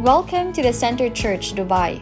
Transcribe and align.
Welcome 0.00 0.54
to 0.54 0.62
the 0.62 0.72
Center 0.72 1.10
Church 1.10 1.52
Dubai. 1.52 2.00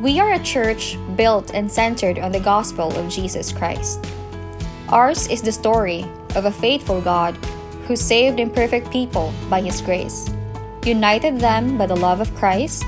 We 0.00 0.20
are 0.20 0.34
a 0.34 0.38
church 0.38 0.96
built 1.16 1.50
and 1.52 1.66
centered 1.66 2.20
on 2.20 2.30
the 2.30 2.38
gospel 2.38 2.96
of 2.96 3.10
Jesus 3.10 3.50
Christ. 3.50 4.06
Ours 4.90 5.26
is 5.26 5.42
the 5.42 5.50
story 5.50 6.06
of 6.36 6.44
a 6.44 6.52
faithful 6.52 7.00
God 7.00 7.34
who 7.88 7.96
saved 7.96 8.38
imperfect 8.38 8.92
people 8.92 9.34
by 9.50 9.60
his 9.60 9.80
grace, 9.80 10.30
united 10.84 11.40
them 11.40 11.76
by 11.76 11.86
the 11.86 11.96
love 11.96 12.20
of 12.20 12.32
Christ, 12.36 12.84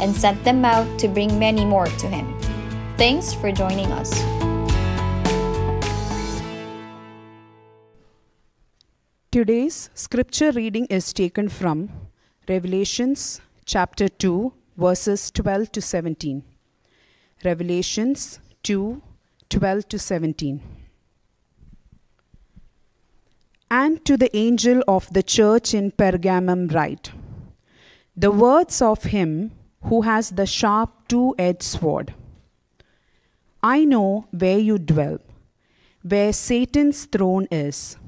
and 0.00 0.16
sent 0.16 0.42
them 0.44 0.64
out 0.64 0.88
to 1.00 1.06
bring 1.06 1.38
many 1.38 1.66
more 1.66 1.88
to 1.88 2.06
him. 2.08 2.24
Thanks 2.96 3.34
for 3.34 3.52
joining 3.52 3.92
us. 3.92 4.16
Today's 9.30 9.90
scripture 9.92 10.52
reading 10.52 10.86
is 10.86 11.12
taken 11.12 11.50
from 11.50 12.08
Revelations 12.48 13.42
chapter 13.68 14.08
2, 14.08 14.50
verses 14.78 15.30
12 15.30 15.70
to 15.72 15.82
17. 15.82 16.42
Revelations 17.44 18.40
2 18.62 19.02
12 19.50 19.88
to 19.88 19.98
17. 19.98 20.62
And 23.70 24.02
to 24.06 24.16
the 24.16 24.34
angel 24.34 24.82
of 24.88 25.12
the 25.12 25.22
church 25.22 25.74
in 25.74 25.90
Pergamum 25.90 26.72
write 26.74 27.12
The 28.16 28.30
words 28.30 28.80
of 28.80 29.02
him 29.02 29.52
who 29.82 30.00
has 30.02 30.30
the 30.30 30.46
sharp 30.46 31.06
two 31.06 31.34
edged 31.38 31.62
sword. 31.62 32.14
I 33.62 33.84
know 33.84 34.28
where 34.30 34.58
you 34.58 34.78
dwell, 34.78 35.18
where 36.02 36.32
Satan's 36.32 37.04
throne 37.04 37.46
is. 37.50 37.98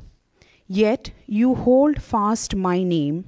Yet 0.67 1.11
you 1.27 1.55
hold 1.55 2.01
fast 2.01 2.57
my 2.57 2.83
name, 2.83 3.27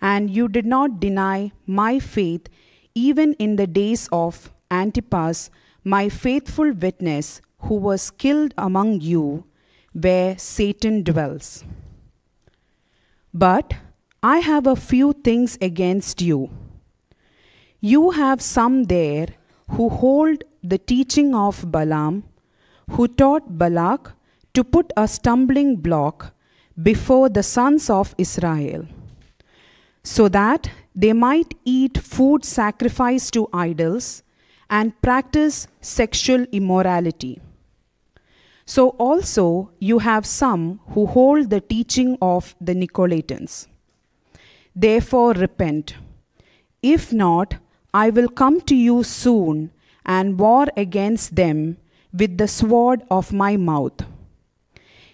and 0.00 0.30
you 0.30 0.48
did 0.48 0.66
not 0.66 1.00
deny 1.00 1.52
my 1.66 1.98
faith 1.98 2.48
even 2.94 3.34
in 3.34 3.56
the 3.56 3.66
days 3.66 4.08
of 4.10 4.52
Antipas, 4.70 5.50
my 5.84 6.08
faithful 6.08 6.72
witness, 6.72 7.40
who 7.60 7.74
was 7.74 8.10
killed 8.10 8.54
among 8.58 9.00
you, 9.00 9.44
where 9.92 10.36
Satan 10.38 11.02
dwells. 11.02 11.64
But 13.32 13.74
I 14.22 14.38
have 14.38 14.66
a 14.66 14.76
few 14.76 15.12
things 15.12 15.58
against 15.60 16.22
you. 16.22 16.50
You 17.80 18.10
have 18.10 18.40
some 18.40 18.84
there 18.84 19.28
who 19.70 19.88
hold 19.88 20.42
the 20.62 20.78
teaching 20.78 21.34
of 21.34 21.70
Balaam, 21.70 22.24
who 22.90 23.08
taught 23.08 23.58
Balak 23.58 24.12
to 24.54 24.64
put 24.64 24.92
a 24.96 25.06
stumbling 25.06 25.76
block 25.76 26.34
before 26.82 27.28
the 27.28 27.42
sons 27.42 27.90
of 27.90 28.14
Israel, 28.16 28.86
so 30.14 30.28
that 30.28 30.70
they 30.94 31.12
might 31.12 31.54
eat 31.64 31.98
food 31.98 32.44
sacrificed 32.44 33.32
to 33.32 33.48
idols 33.52 34.22
and 34.70 35.00
practice 35.02 35.66
sexual 35.80 36.44
immorality. 36.52 37.40
So 38.64 38.90
also 39.06 39.72
you 39.80 39.98
have 39.98 40.24
some 40.24 40.80
who 40.90 41.06
hold 41.06 41.50
the 41.50 41.60
teaching 41.60 42.16
of 42.22 42.54
the 42.60 42.72
Nicolaitans. 42.74 43.66
Therefore 44.76 45.32
repent. 45.32 45.94
If 46.82 47.12
not, 47.12 47.56
I 47.92 48.10
will 48.10 48.28
come 48.28 48.60
to 48.62 48.76
you 48.76 49.02
soon 49.02 49.70
and 50.04 50.38
war 50.38 50.66
against 50.76 51.34
them 51.34 51.78
with 52.12 52.38
the 52.38 52.46
sword 52.46 53.02
of 53.10 53.32
my 53.32 53.56
mouth. 53.56 54.04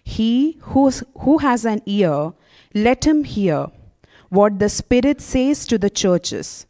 He 0.05 0.59
who 0.61 1.39
has 1.39 1.65
an 1.65 1.81
ear, 1.87 2.33
let 2.75 3.07
him 3.07 3.25
hear 3.25 3.69
what 4.39 4.59
the 4.59 4.69
Spirit 4.71 5.21
says 5.21 5.67
to 5.67 5.77
the 5.77 5.91
churches. 5.91 6.67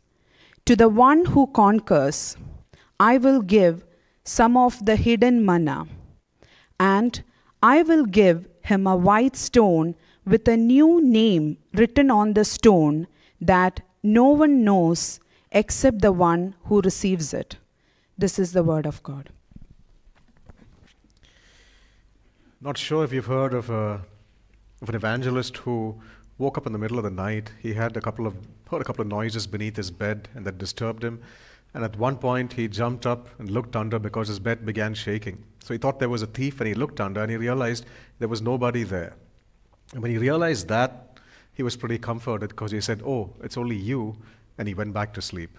To 0.66 0.74
the 0.74 0.88
one 0.88 1.26
who 1.26 1.46
conquers, 1.46 2.36
I 2.98 3.18
will 3.18 3.40
give 3.40 3.84
some 4.24 4.56
of 4.56 4.84
the 4.84 4.96
hidden 4.96 5.44
manna, 5.44 5.86
and 6.80 7.22
I 7.62 7.82
will 7.82 8.04
give 8.04 8.48
him 8.62 8.88
a 8.88 8.96
white 8.96 9.36
stone 9.36 9.94
with 10.26 10.48
a 10.48 10.56
new 10.56 11.00
name 11.00 11.56
written 11.72 12.10
on 12.10 12.32
the 12.32 12.44
stone 12.44 13.06
that 13.40 13.80
no 14.02 14.24
one 14.24 14.64
knows 14.64 15.20
except 15.52 16.00
the 16.00 16.10
one 16.10 16.56
who 16.64 16.80
receives 16.80 17.32
it. 17.32 17.58
This 18.18 18.40
is 18.40 18.52
the 18.52 18.64
word 18.64 18.86
of 18.86 19.00
God. 19.04 19.30
Not 22.60 22.76
sure 22.76 23.04
if 23.04 23.12
you've 23.12 23.26
heard 23.26 23.54
of, 23.54 23.70
a, 23.70 24.00
of 24.80 24.88
an 24.88 24.96
evangelist 24.96 25.58
who 25.58 26.00
woke 26.42 26.58
up 26.58 26.66
in 26.66 26.72
the 26.72 26.78
middle 26.78 26.98
of 26.98 27.04
the 27.04 27.10
night. 27.10 27.52
He 27.60 27.72
had 27.72 27.96
a 27.96 28.00
couple 28.00 28.26
of 28.26 28.34
heard 28.70 28.82
a 28.82 28.84
couple 28.84 29.02
of 29.02 29.08
noises 29.08 29.46
beneath 29.46 29.76
his 29.76 29.90
bed, 29.90 30.28
and 30.34 30.44
that 30.46 30.58
disturbed 30.58 31.04
him. 31.04 31.20
And 31.74 31.84
at 31.84 31.96
one 31.96 32.16
point, 32.16 32.52
he 32.52 32.68
jumped 32.68 33.06
up 33.06 33.28
and 33.38 33.48
looked 33.50 33.76
under 33.76 33.98
because 33.98 34.28
his 34.28 34.38
bed 34.38 34.66
began 34.66 34.92
shaking. 34.92 35.42
So 35.64 35.72
he 35.72 35.78
thought 35.78 36.00
there 36.00 36.08
was 36.08 36.22
a 36.22 36.26
thief, 36.26 36.60
and 36.60 36.68
he 36.68 36.74
looked 36.74 37.00
under, 37.00 37.22
and 37.22 37.30
he 37.30 37.36
realized 37.36 37.86
there 38.18 38.28
was 38.28 38.42
nobody 38.42 38.82
there. 38.82 39.14
And 39.92 40.02
when 40.02 40.10
he 40.10 40.18
realized 40.18 40.68
that, 40.68 41.20
he 41.54 41.62
was 41.62 41.76
pretty 41.76 41.98
comforted 41.98 42.50
because 42.50 42.72
he 42.72 42.80
said, 42.80 43.02
"Oh, 43.14 43.30
it's 43.42 43.56
only 43.56 43.76
you," 43.76 44.16
and 44.58 44.68
he 44.68 44.74
went 44.74 44.92
back 44.92 45.14
to 45.14 45.22
sleep. 45.22 45.58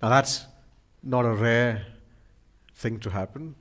Now 0.00 0.08
that's 0.08 0.46
not 1.02 1.24
a 1.24 1.34
rare 1.34 1.86
thing 2.74 2.98
to 3.00 3.10
happen. 3.10 3.54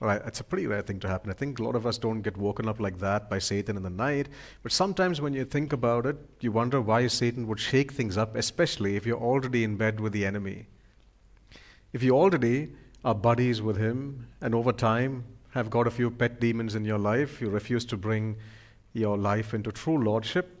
Right, 0.00 0.22
it's 0.24 0.38
a 0.38 0.44
pretty 0.44 0.68
rare 0.68 0.82
thing 0.82 1.00
to 1.00 1.08
happen. 1.08 1.28
I 1.28 1.34
think 1.34 1.58
a 1.58 1.64
lot 1.64 1.74
of 1.74 1.84
us 1.84 1.98
don't 1.98 2.22
get 2.22 2.36
woken 2.36 2.68
up 2.68 2.78
like 2.78 2.98
that 2.98 3.28
by 3.28 3.40
Satan 3.40 3.76
in 3.76 3.82
the 3.82 3.90
night. 3.90 4.28
But 4.62 4.70
sometimes 4.70 5.20
when 5.20 5.32
you 5.32 5.44
think 5.44 5.72
about 5.72 6.06
it, 6.06 6.16
you 6.40 6.52
wonder 6.52 6.80
why 6.80 7.08
Satan 7.08 7.48
would 7.48 7.58
shake 7.58 7.92
things 7.92 8.16
up, 8.16 8.36
especially 8.36 8.94
if 8.94 9.04
you're 9.04 9.18
already 9.18 9.64
in 9.64 9.76
bed 9.76 9.98
with 9.98 10.12
the 10.12 10.24
enemy. 10.24 10.66
If 11.92 12.04
you 12.04 12.16
already 12.16 12.68
are 13.04 13.14
buddies 13.14 13.60
with 13.60 13.76
him, 13.76 14.28
and 14.40 14.54
over 14.54 14.70
time 14.70 15.24
have 15.50 15.68
got 15.68 15.88
a 15.88 15.90
few 15.90 16.12
pet 16.12 16.40
demons 16.40 16.76
in 16.76 16.84
your 16.84 16.98
life, 16.98 17.40
you 17.40 17.48
refuse 17.48 17.84
to 17.86 17.96
bring 17.96 18.36
your 18.92 19.18
life 19.18 19.52
into 19.52 19.72
true 19.72 19.98
lordship, 19.98 20.56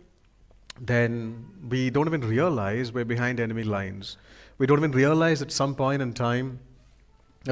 then 0.80 1.46
we 1.68 1.90
don't 1.90 2.08
even 2.08 2.22
realize 2.22 2.92
we're 2.92 3.04
behind 3.04 3.38
enemy 3.38 3.62
lines. 3.62 4.16
We 4.58 4.66
don't 4.66 4.78
even 4.78 4.92
realize 4.92 5.42
at 5.42 5.52
some 5.52 5.76
point 5.76 6.02
in 6.02 6.12
time 6.12 6.58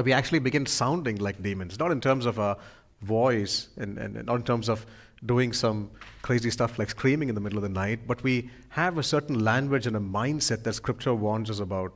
we 0.03 0.13
actually 0.13 0.39
begin 0.39 0.65
sounding 0.65 1.17
like 1.17 1.41
demons, 1.41 1.79
not 1.79 1.91
in 1.91 2.01
terms 2.01 2.25
of 2.25 2.39
our 2.39 2.57
voice 3.01 3.69
and, 3.77 3.97
and, 3.97 4.17
and 4.17 4.25
not 4.25 4.35
in 4.35 4.43
terms 4.43 4.69
of 4.69 4.85
doing 5.25 5.53
some 5.53 5.89
crazy 6.21 6.51
stuff 6.51 6.77
like 6.77 6.89
screaming 6.89 7.29
in 7.29 7.35
the 7.35 7.41
middle 7.41 7.57
of 7.57 7.63
the 7.63 7.69
night, 7.69 8.01
but 8.05 8.21
we 8.23 8.49
have 8.69 8.97
a 8.97 9.03
certain 9.03 9.43
language 9.43 9.87
and 9.87 9.95
a 9.95 9.99
mindset 9.99 10.63
that 10.63 10.73
Scripture 10.73 11.13
warns 11.13 11.49
us 11.49 11.59
about. 11.59 11.93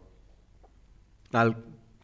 I'll 1.33 1.55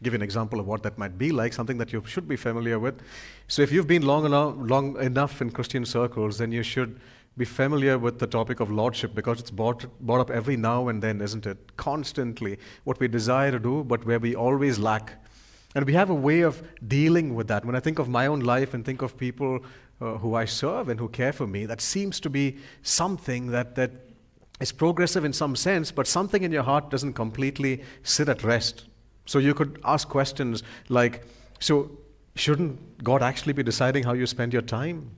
give 0.02 0.12
you 0.12 0.16
an 0.16 0.22
example 0.22 0.60
of 0.60 0.66
what 0.66 0.82
that 0.84 0.96
might 0.96 1.18
be 1.18 1.32
like, 1.32 1.52
something 1.52 1.78
that 1.78 1.92
you 1.92 2.02
should 2.06 2.28
be 2.28 2.36
familiar 2.36 2.78
with. 2.78 3.02
So, 3.48 3.62
if 3.62 3.72
you've 3.72 3.88
been 3.88 4.02
long 4.02 4.24
enough, 4.24 4.54
long 4.58 5.00
enough 5.02 5.42
in 5.42 5.50
Christian 5.50 5.84
circles, 5.84 6.38
then 6.38 6.52
you 6.52 6.62
should 6.62 7.00
be 7.36 7.44
familiar 7.44 7.98
with 7.98 8.18
the 8.18 8.26
topic 8.26 8.60
of 8.60 8.70
lordship 8.70 9.14
because 9.14 9.40
it's 9.40 9.50
brought, 9.50 9.86
brought 10.00 10.20
up 10.20 10.30
every 10.30 10.56
now 10.56 10.88
and 10.88 11.00
then, 11.00 11.20
isn't 11.20 11.46
it? 11.46 11.76
Constantly. 11.76 12.58
What 12.84 12.98
we 12.98 13.06
desire 13.06 13.52
to 13.52 13.58
do, 13.58 13.84
but 13.84 14.04
where 14.04 14.18
we 14.18 14.34
always 14.34 14.78
lack. 14.78 15.24
And 15.78 15.86
we 15.86 15.92
have 15.92 16.10
a 16.10 16.14
way 16.14 16.40
of 16.40 16.60
dealing 16.88 17.36
with 17.36 17.46
that. 17.46 17.64
When 17.64 17.76
I 17.76 17.78
think 17.78 18.00
of 18.00 18.08
my 18.08 18.26
own 18.26 18.40
life 18.40 18.74
and 18.74 18.84
think 18.84 19.00
of 19.00 19.16
people 19.16 19.60
uh, 20.00 20.14
who 20.14 20.34
I 20.34 20.44
serve 20.44 20.88
and 20.88 20.98
who 20.98 21.08
care 21.08 21.32
for 21.32 21.46
me, 21.46 21.66
that 21.66 21.80
seems 21.80 22.18
to 22.18 22.28
be 22.28 22.56
something 22.82 23.52
that, 23.52 23.76
that 23.76 23.92
is 24.58 24.72
progressive 24.72 25.24
in 25.24 25.32
some 25.32 25.54
sense, 25.54 25.92
but 25.92 26.08
something 26.08 26.42
in 26.42 26.50
your 26.50 26.64
heart 26.64 26.90
doesn't 26.90 27.12
completely 27.12 27.84
sit 28.02 28.28
at 28.28 28.42
rest. 28.42 28.86
So 29.26 29.38
you 29.38 29.54
could 29.54 29.80
ask 29.84 30.08
questions 30.08 30.64
like, 30.88 31.22
so 31.60 31.92
shouldn't 32.34 33.04
God 33.04 33.22
actually 33.22 33.52
be 33.52 33.62
deciding 33.62 34.02
how 34.02 34.14
you 34.14 34.26
spend 34.26 34.52
your 34.52 34.62
time? 34.62 35.12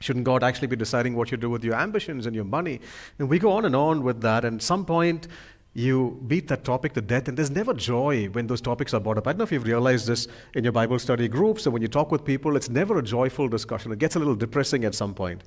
Shouldn't 0.00 0.24
God 0.24 0.42
actually 0.42 0.68
be 0.68 0.76
deciding 0.76 1.14
what 1.14 1.30
you 1.30 1.36
do 1.36 1.50
with 1.50 1.62
your 1.62 1.74
ambitions 1.74 2.24
and 2.24 2.34
your 2.34 2.46
money? 2.46 2.80
And 3.18 3.28
we 3.28 3.38
go 3.38 3.52
on 3.52 3.66
and 3.66 3.76
on 3.76 4.02
with 4.02 4.22
that. 4.22 4.46
And 4.46 4.60
at 4.60 4.62
some 4.62 4.86
point, 4.86 5.28
you 5.72 6.20
beat 6.26 6.48
that 6.48 6.64
topic 6.64 6.94
to 6.94 7.00
death, 7.00 7.28
and 7.28 7.36
there's 7.36 7.50
never 7.50 7.72
joy 7.72 8.26
when 8.26 8.46
those 8.46 8.60
topics 8.60 8.92
are 8.92 9.00
brought 9.00 9.18
up. 9.18 9.26
I 9.26 9.32
don't 9.32 9.38
know 9.38 9.44
if 9.44 9.52
you've 9.52 9.66
realized 9.66 10.06
this 10.06 10.26
in 10.54 10.64
your 10.64 10.72
Bible 10.72 10.98
study 10.98 11.28
groups, 11.28 11.66
or 11.66 11.70
when 11.70 11.80
you 11.80 11.88
talk 11.88 12.10
with 12.10 12.24
people, 12.24 12.56
it's 12.56 12.68
never 12.68 12.98
a 12.98 13.02
joyful 13.02 13.48
discussion. 13.48 13.92
It 13.92 14.00
gets 14.00 14.16
a 14.16 14.18
little 14.18 14.34
depressing 14.34 14.84
at 14.84 14.94
some 14.94 15.14
point. 15.14 15.42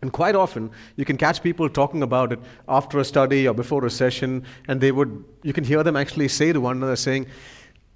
And 0.00 0.12
quite 0.12 0.34
often, 0.34 0.70
you 0.96 1.04
can 1.04 1.16
catch 1.16 1.42
people 1.42 1.68
talking 1.68 2.02
about 2.02 2.32
it 2.32 2.40
after 2.66 2.98
a 2.98 3.04
study 3.04 3.46
or 3.46 3.54
before 3.54 3.84
a 3.84 3.90
session, 3.90 4.44
and 4.68 4.80
they 4.80 4.90
would, 4.90 5.24
you 5.42 5.52
can 5.52 5.64
hear 5.64 5.82
them 5.82 5.96
actually 5.96 6.28
say 6.28 6.52
to 6.52 6.60
one 6.60 6.78
another, 6.78 6.96
saying, 6.96 7.26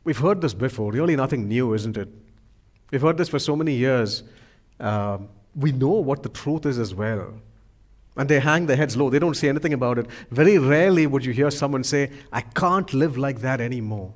We've 0.04 0.18
heard 0.18 0.40
this 0.40 0.54
before, 0.54 0.92
really 0.92 1.16
nothing 1.16 1.48
new, 1.48 1.74
isn't 1.74 1.96
it? 1.96 2.08
We've 2.92 3.02
heard 3.02 3.16
this 3.16 3.28
for 3.28 3.40
so 3.40 3.56
many 3.56 3.72
years. 3.72 4.22
Uh, 4.78 5.18
we 5.56 5.72
know 5.72 5.88
what 5.88 6.22
the 6.22 6.28
truth 6.28 6.64
is 6.64 6.78
as 6.78 6.94
well. 6.94 7.34
And 8.16 8.28
they 8.28 8.40
hang 8.40 8.66
their 8.66 8.76
heads 8.76 8.96
low. 8.96 9.10
They 9.10 9.18
don't 9.18 9.36
say 9.36 9.48
anything 9.48 9.74
about 9.74 9.98
it. 9.98 10.06
Very 10.30 10.58
rarely 10.58 11.06
would 11.06 11.24
you 11.24 11.32
hear 11.32 11.50
someone 11.50 11.84
say, 11.84 12.10
I 12.32 12.40
can't 12.40 12.92
live 12.94 13.18
like 13.18 13.40
that 13.40 13.60
anymore. 13.60 14.14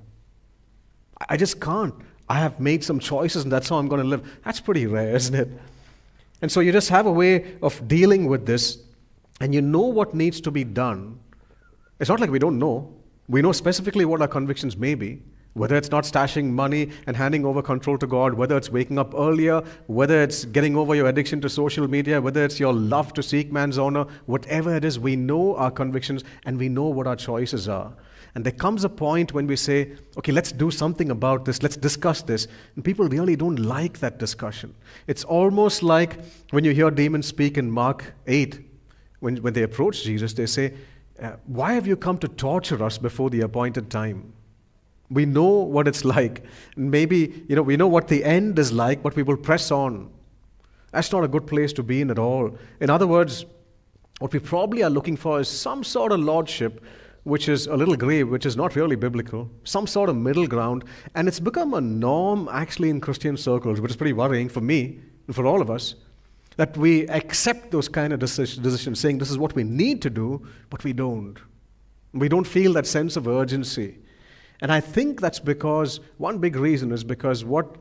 I 1.29 1.37
just 1.37 1.61
can't. 1.61 1.95
I 2.29 2.39
have 2.39 2.61
made 2.61 2.83
some 2.83 2.99
choices 2.99 3.43
and 3.43 3.53
that's 3.53 3.69
how 3.69 3.77
I'm 3.77 3.89
going 3.89 4.01
to 4.01 4.07
live. 4.07 4.39
That's 4.45 4.61
pretty 4.61 4.87
rare, 4.87 5.15
isn't 5.17 5.35
it? 5.35 5.49
And 6.41 6.51
so 6.51 6.61
you 6.61 6.73
just 6.73 6.89
have 6.89 7.07
a 7.07 7.13
way 7.13 7.57
of 7.63 7.87
dealing 7.89 8.27
with 8.27 8.47
this 8.47 8.79
and 9.41 9.55
you 9.55 9.63
know 9.63 9.81
what 9.81 10.15
needs 10.15 10.41
to 10.43 10.51
be 10.51 10.65
done, 10.65 11.19
it's 11.99 12.09
not 12.09 12.21
like 12.21 12.31
we 12.31 12.39
don't 12.39 12.59
know. 12.59 12.95
We 13.29 13.43
know 13.43 13.53
specifically 13.53 14.05
what 14.05 14.21
our 14.21 14.29
convictions 14.29 14.77
may 14.77 14.95
be. 14.95 15.23
Whether 15.61 15.77
it's 15.77 15.91
not 15.91 16.05
stashing 16.05 16.53
money 16.53 16.89
and 17.07 17.15
handing 17.15 17.45
over 17.45 17.61
control 17.61 17.99
to 17.99 18.07
God, 18.07 18.33
whether 18.33 18.57
it's 18.57 18.71
waking 18.71 18.99
up 18.99 19.13
earlier, 19.15 19.63
whether 19.89 20.23
it's 20.23 20.47
getting 20.47 20.75
over 20.75 20.95
your 20.95 21.07
addiction 21.07 21.39
to 21.43 21.51
social 21.51 21.87
media, 21.87 22.19
whether 22.19 22.43
it's 22.43 22.59
your 22.59 22.73
love 22.73 23.13
to 23.13 23.23
seek 23.23 23.53
man's 23.53 23.77
honor, 23.77 24.07
whatever 24.25 24.75
it 24.75 24.87
is, 24.87 24.99
we 24.99 25.17
know 25.17 25.55
our 25.57 25.71
convictions 25.71 26.25
and 26.47 26.59
we 26.59 26.71
know 26.71 26.85
what 26.85 27.07
our 27.07 27.15
choices 27.15 27.69
are. 27.69 27.93
And 28.35 28.43
there 28.43 28.55
comes 28.55 28.85
a 28.85 28.89
point 28.89 29.35
when 29.35 29.47
we 29.47 29.55
say, 29.55 29.93
okay, 30.17 30.33
let's 30.33 30.51
do 30.51 30.71
something 30.71 31.11
about 31.11 31.45
this, 31.45 31.63
let's 31.63 31.77
discuss 31.77 32.23
this. 32.23 32.49
And 32.75 32.83
people 32.83 33.07
really 33.07 33.37
don't 33.37 33.57
like 33.57 33.99
that 33.99 34.19
discussion. 34.19 34.75
It's 35.09 35.25
almost 35.25 35.83
like 35.83 36.21
when 36.53 36.65
you 36.65 36.73
hear 36.73 36.91
demons 36.91 37.27
speak 37.27 37.59
in 37.59 37.71
Mark 37.71 38.15
8, 38.27 38.59
when, 39.19 39.37
when 39.43 39.53
they 39.53 39.65
approach 39.65 40.05
Jesus, 40.05 40.33
they 40.33 40.47
say, 40.47 40.73
uh, 41.23 41.33
Why 41.45 41.75
have 41.75 41.87
you 41.87 41.99
come 41.99 42.17
to 42.17 42.29
torture 42.29 42.83
us 42.83 42.97
before 42.97 43.29
the 43.29 43.43
appointed 43.43 43.91
time? 43.91 44.33
We 45.11 45.27
know 45.27 45.49
what 45.49 45.89
it's 45.89 46.05
like. 46.05 46.45
Maybe, 46.77 47.45
you 47.49 47.57
know, 47.57 47.63
we 47.63 47.77
know 47.77 47.89
what 47.89 48.09
the 48.09 48.25
end 48.25 48.59
is 48.59 48.73
like, 48.73 49.03
but 49.03 49.17
we 49.17 49.23
will 49.23 49.37
press 49.37 49.71
on. 49.71 50.11
That's 50.93 51.11
not 51.13 51.25
a 51.25 51.29
good 51.29 51.47
place 51.47 51.73
to 51.75 51.83
be 51.83 52.01
in 52.01 52.11
at 52.11 52.19
all. 52.19 52.57
In 52.81 52.91
other 52.91 53.07
words, 53.07 53.45
what 54.21 54.33
we 54.33 54.39
probably 54.39 54.83
are 54.83 54.91
looking 54.91 55.17
for 55.17 55.41
is 55.41 55.49
some 55.49 55.83
sort 55.83 56.13
of 56.13 56.21
lordship 56.21 56.85
which 57.25 57.49
is 57.49 57.67
a 57.67 57.77
little 57.77 57.97
gray, 57.97 58.23
which 58.23 58.47
is 58.47 58.57
not 58.57 58.77
really 58.77 58.97
biblical, 58.97 59.51
some 59.65 59.87
sort 59.87 60.09
of 60.09 60.17
middle 60.17 60.47
ground, 60.47 60.85
and 61.15 61.29
it's 61.29 61.41
become 61.41 61.75
a 61.75 61.81
norm 61.81 62.49
actually 62.51 62.89
in 62.89 63.01
Christian 63.01 63.37
circles, 63.37 63.81
which 63.81 63.91
is 63.91 63.97
pretty 63.97 64.13
worrying 64.13 64.49
for 64.49 64.61
me 64.61 65.01
and 65.27 65.37
for 65.37 65.47
all 65.47 65.61
of 65.61 65.71
us, 65.71 65.97
that 66.57 66.77
we 66.77 67.07
accept 67.09 67.71
those 67.71 67.89
kind 67.89 68.13
of 68.13 68.19
decisions, 68.19 68.99
saying 68.99 69.19
this 69.19 69.31
is 69.31 69.39
what 69.39 69.55
we 69.55 69.65
need 69.65 70.01
to 70.03 70.11
do, 70.11 70.47
but 70.71 70.83
we 70.83 70.93
don't. 70.93 71.39
We 72.13 72.29
don't 72.29 72.47
feel 72.47 72.73
that 72.73 72.87
sense 72.87 73.17
of 73.17 73.29
urgency. 73.29 73.99
And 74.61 74.71
I 74.71 74.81
think 74.81 75.21
that's 75.21 75.41
because 75.41 76.01
one 76.19 76.39
big 76.39 76.57
reason 76.57 76.93
is 76.93 77.03
because 77.03 77.45
what 77.45 77.77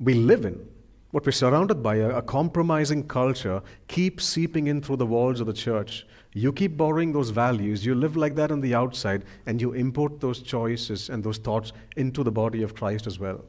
we 0.00 0.14
live 0.14 0.44
in, 0.44 0.68
what 1.10 1.26
we're 1.26 1.32
surrounded 1.32 1.82
by, 1.82 1.96
a, 1.96 2.18
a, 2.18 2.22
compromising 2.22 3.06
culture, 3.06 3.62
keeps 3.88 4.24
seeping 4.24 4.68
in 4.68 4.80
through 4.80 4.96
the 4.96 5.06
walls 5.06 5.40
of 5.40 5.46
the 5.46 5.52
church. 5.52 6.06
You 6.32 6.52
keep 6.52 6.76
borrowing 6.76 7.12
those 7.12 7.30
values, 7.30 7.84
you 7.84 7.94
live 7.94 8.16
like 8.16 8.34
that 8.36 8.50
on 8.50 8.60
the 8.60 8.74
outside, 8.74 9.24
and 9.46 9.60
you 9.60 9.72
import 9.72 10.20
those 10.20 10.40
choices 10.40 11.10
and 11.10 11.22
those 11.22 11.38
thoughts 11.38 11.72
into 11.96 12.22
the 12.22 12.32
body 12.32 12.62
of 12.62 12.74
Christ 12.74 13.06
as 13.06 13.18
well. 13.18 13.44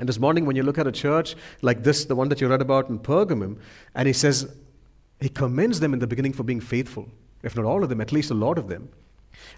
And 0.00 0.08
this 0.08 0.18
morning, 0.18 0.46
when 0.46 0.56
you 0.56 0.62
look 0.62 0.78
at 0.78 0.86
a 0.86 0.92
church 0.92 1.36
like 1.60 1.84
this, 1.84 2.06
the 2.06 2.16
one 2.16 2.28
that 2.30 2.40
you 2.40 2.48
read 2.48 2.62
about 2.62 2.88
in 2.88 2.98
Pergamum, 2.98 3.58
and 3.94 4.06
he 4.06 4.14
says, 4.14 4.50
he 5.20 5.28
commends 5.28 5.78
them 5.78 5.92
in 5.92 6.00
the 6.00 6.06
beginning 6.06 6.32
for 6.32 6.42
being 6.42 6.60
faithful, 6.60 7.08
if 7.42 7.54
not 7.54 7.66
all 7.66 7.82
of 7.84 7.90
them, 7.90 8.00
at 8.00 8.10
least 8.10 8.30
a 8.30 8.34
lot 8.34 8.58
of 8.58 8.68
them. 8.68 8.88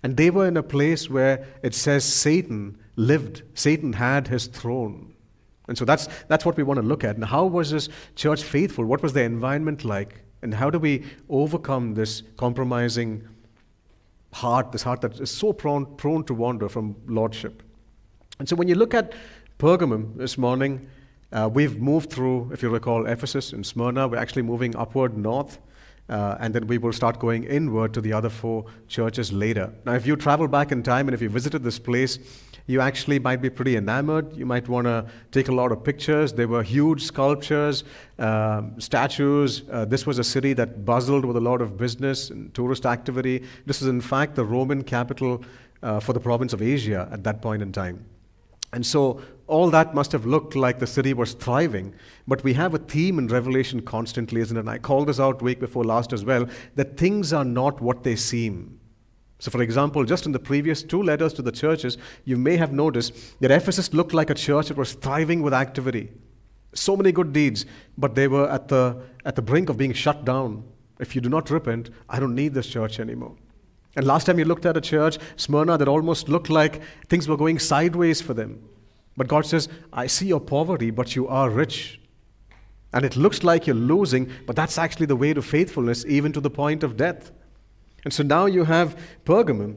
And 0.03 0.17
they 0.17 0.31
were 0.31 0.47
in 0.47 0.56
a 0.56 0.62
place 0.62 1.11
where 1.11 1.47
it 1.62 1.75
says 1.75 2.05
Satan 2.05 2.79
lived, 2.97 3.43
Satan 3.55 3.94
had 3.94 4.29
his 4.29 4.47
throne. 4.47 5.15
And 5.67 5.79
so 5.79 5.85
that's, 5.85 6.09
that's 6.29 6.44
what 6.44 6.56
we 6.56 6.62
want 6.62 6.79
to 6.79 6.87
look 6.87 7.05
at. 7.05 7.17
And 7.17 7.25
how 7.25 7.47
was 7.47 7.71
this 7.71 7.88
church 8.17 8.43
faithful? 8.43 8.85
What 8.85 9.03
was 9.03 9.12
the 9.12 9.23
environment 9.23 9.85
like? 9.85 10.21
And 10.43 10.53
how 10.53 10.69
do 10.69 10.79
we 10.79 11.05
overcome 11.31 11.94
this 11.94 12.23
compromising 12.37 13.26
heart, 14.32 14.73
this 14.73 14.82
heart 14.82 15.00
that 15.00 15.19
is 15.19 15.31
so 15.31 15.53
prone, 15.53 15.87
prone 15.97 16.25
to 16.25 16.35
wander 16.35 16.69
from 16.69 16.97
lordship? 17.06 17.62
And 18.38 18.49
so 18.49 18.56
when 18.56 18.69
you 18.69 18.75
look 18.75 18.93
at 18.93 19.15
Pergamum 19.59 20.17
this 20.19 20.37
morning, 20.37 20.87
uh, 21.32 21.49
we've 21.53 21.81
moved 21.81 22.11
through, 22.11 22.50
if 22.53 22.62
you 22.62 22.69
recall, 22.69 23.06
Ephesus 23.06 23.53
and 23.53 23.65
Smyrna. 23.65 24.06
We're 24.06 24.19
actually 24.19 24.43
moving 24.43 24.76
upward 24.76 25.17
north. 25.17 25.59
Uh, 26.09 26.37
and 26.41 26.55
then 26.55 26.67
we 26.67 26.77
will 26.77 26.93
start 26.93 27.19
going 27.19 27.45
inward 27.45 27.95
to 27.95 28.01
the 28.01 28.12
other 28.12 28.29
four 28.29 28.67
churches 28.89 29.33
later. 29.33 29.73
Now, 29.87 29.95
if 29.95 30.06
you 30.06 30.17
travel 30.17 30.49
back 30.49 30.71
in 30.71 30.83
time 30.83 31.09
and 31.09 31.15
if 31.15 31.23
you 31.23 31.31
visited 31.31 31.62
this 31.62 31.79
place, 31.79 32.19
you 32.67 32.81
actually 32.81 33.19
might 33.19 33.43
be 33.43 33.51
pretty 33.51 33.77
enamored. 33.77 34.35
You 34.37 34.47
might 34.47 34.69
want 34.69 34.87
to 34.87 35.06
take 35.33 35.49
a 35.49 35.53
lot 35.53 35.71
of 35.71 35.85
pictures. 35.85 36.33
There 36.33 36.49
were 36.49 36.62
huge 36.62 37.03
sculptures, 37.03 37.85
um, 38.19 38.81
statues. 38.81 39.62
Uh, 39.71 39.85
this 39.85 40.06
was 40.06 40.19
a 40.19 40.25
city 40.25 40.55
that 40.55 40.85
buzzed 40.85 41.25
with 41.25 41.37
a 41.37 41.41
lot 41.41 41.61
of 41.61 41.77
business 41.77 42.31
and 42.31 42.53
tourist 42.55 42.87
activity. 42.87 43.45
This 43.67 43.83
is, 43.83 43.89
in 43.89 44.00
fact, 44.00 44.35
the 44.35 44.45
Roman 44.45 44.83
capital 44.83 45.43
uh, 45.83 46.00
for 46.00 46.15
the 46.15 46.21
province 46.21 46.55
of 46.55 46.62
Asia 46.62 47.09
at 47.12 47.23
that 47.25 47.43
point 47.43 47.61
in 47.61 47.71
time. 47.71 48.05
And 48.73 48.85
so 48.85 49.21
all 49.46 49.70
that 49.70 49.94
must 49.94 50.12
have 50.12 50.25
looked 50.25 50.56
like 50.56 50.79
the 50.79 50.87
city 50.87 51.12
was 51.12 51.35
thriving. 51.35 51.94
But 52.26 52.43
we 52.44 52.55
have 52.55 52.75
a 52.75 52.79
theme 52.79 53.19
in 53.19 53.29
Revelation 53.29 53.82
constantly, 53.82 54.41
isn't 54.41 54.56
it? 54.56 54.61
And 54.61 54.70
I 54.70 54.79
called 54.79 55.08
this 55.08 55.20
out 55.20 55.43
week 55.43 55.61
before 55.61 55.85
last 55.85 56.12
as 56.12 56.25
well 56.25 56.46
that 56.76 56.96
things 56.96 57.32
are 57.32 57.44
not 57.44 57.81
what 57.81 58.05
they 58.05 58.17
seem. 58.17 58.81
So, 59.38 59.50
for 59.50 59.61
example, 59.61 60.05
just 60.05 60.25
in 60.25 60.32
the 60.32 60.38
previous 60.38 60.82
two 60.82 61.02
letters 61.02 61.35
to 61.35 61.43
the 61.43 61.52
churches, 61.52 61.99
you 62.25 62.37
may 62.37 62.56
have 62.56 62.73
noticed 62.73 63.38
that 63.41 63.50
Ephesus 63.50 63.93
looked 63.93 64.14
like 64.14 64.31
a 64.31 64.35
church 64.35 64.69
that 64.69 64.79
was 64.79 64.94
thriving 64.94 65.43
with 65.43 65.52
activity. 65.52 66.11
So 66.73 66.97
many 66.97 67.12
good 67.12 67.32
deeds, 67.32 67.67
but 67.99 68.14
they 68.14 68.26
were 68.26 68.49
at 68.49 68.69
the, 68.69 69.02
at 69.25 69.37
the 69.37 69.43
brink 69.43 69.69
of 69.69 69.76
being 69.76 69.93
shut 69.93 70.25
down. 70.25 70.64
If 70.99 71.14
you 71.14 71.20
do 71.20 71.29
not 71.29 71.50
repent, 71.50 71.90
I 72.08 72.20
don't 72.20 72.35
need 72.35 72.55
this 72.55 72.67
church 72.67 73.00
anymore. 73.00 73.37
And 73.97 74.06
last 74.06 74.25
time 74.25 74.38
you 74.38 74.44
looked 74.44 74.67
at 74.67 74.76
a 74.76 74.81
church, 74.81 75.19
Smyrna, 75.37 75.79
that 75.79 75.88
almost 75.88 76.29
looked 76.29 76.50
like 76.50 76.81
things 77.08 77.29
were 77.29 77.37
going 77.37 77.58
sideways 77.58 78.20
for 78.20 78.35
them. 78.35 78.62
But 79.16 79.28
God 79.28 79.46
says, 79.46 79.69
I 79.93 80.06
see 80.06 80.26
your 80.26 80.40
poverty, 80.40 80.90
but 80.90 81.14
you 81.14 81.28
are 81.28 81.50
rich. 81.50 82.00
And 82.93 83.05
it 83.05 83.16
looks 83.16 83.43
like 83.43 83.66
you're 83.66 83.76
losing, 83.76 84.31
but 84.46 84.56
that's 84.56 84.78
actually 84.78 85.06
the 85.06 85.16
way 85.16 85.34
to 85.34 85.43
faithfulness, 85.43 86.05
even 86.06 86.32
to 86.32 86.40
the 86.40 86.50
point 86.50 86.82
of 86.82 86.96
death. 86.96 87.32
And 88.05 88.12
so 88.12 88.22
now 88.22 88.46
you 88.46 88.64
have 88.64 88.99
Pergamum. 89.25 89.76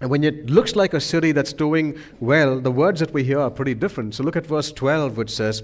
And 0.00 0.10
when 0.10 0.24
it 0.24 0.50
looks 0.50 0.74
like 0.74 0.94
a 0.94 1.00
city 1.00 1.32
that's 1.32 1.52
doing 1.52 1.96
well, 2.20 2.60
the 2.60 2.72
words 2.72 3.00
that 3.00 3.12
we 3.12 3.24
hear 3.24 3.40
are 3.40 3.50
pretty 3.50 3.74
different. 3.74 4.14
So 4.14 4.24
look 4.24 4.36
at 4.36 4.46
verse 4.46 4.72
12, 4.72 5.16
which 5.16 5.30
says, 5.30 5.62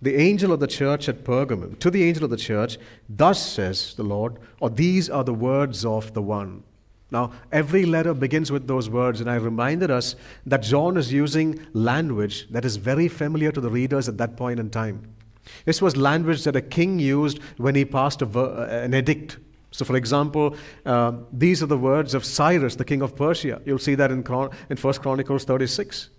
The 0.00 0.16
angel 0.16 0.52
of 0.52 0.60
the 0.60 0.66
church 0.66 1.08
at 1.08 1.22
Pergamum, 1.22 1.78
to 1.80 1.90
the 1.90 2.02
angel 2.02 2.24
of 2.24 2.30
the 2.30 2.36
church, 2.36 2.78
thus 3.08 3.44
says 3.44 3.94
the 3.94 4.02
Lord, 4.02 4.38
or 4.60 4.70
these 4.70 5.10
are 5.10 5.24
the 5.24 5.34
words 5.34 5.84
of 5.84 6.14
the 6.14 6.22
one 6.22 6.62
now, 7.10 7.32
every 7.52 7.84
letter 7.84 8.14
begins 8.14 8.50
with 8.50 8.66
those 8.66 8.90
words, 8.90 9.20
and 9.20 9.30
I 9.30 9.36
reminded 9.36 9.90
us 9.90 10.16
that 10.46 10.62
John 10.62 10.96
is 10.96 11.12
using 11.12 11.64
language 11.72 12.48
that 12.50 12.64
is 12.64 12.76
very 12.76 13.08
familiar 13.08 13.52
to 13.52 13.60
the 13.60 13.70
readers 13.70 14.08
at 14.08 14.18
that 14.18 14.36
point 14.36 14.58
in 14.58 14.70
time. 14.70 15.14
This 15.64 15.82
was 15.82 15.96
language 15.96 16.44
that 16.44 16.56
a 16.56 16.62
king 16.62 16.98
used 16.98 17.38
when 17.58 17.74
he 17.74 17.84
passed 17.84 18.22
a, 18.22 18.82
an 18.82 18.94
edict. 18.94 19.38
So, 19.70 19.84
for 19.84 19.96
example, 19.96 20.56
uh, 20.86 21.12
these 21.32 21.62
are 21.62 21.66
the 21.66 21.78
words 21.78 22.14
of 22.14 22.24
Cyrus, 22.24 22.76
the 22.76 22.84
king 22.84 23.02
of 23.02 23.14
Persia. 23.14 23.60
You'll 23.64 23.78
see 23.78 23.94
that 23.96 24.10
in, 24.10 24.22
Chron- 24.22 24.50
in 24.70 24.76
1 24.76 24.94
Chronicles 24.94 25.44
36. 25.44 26.10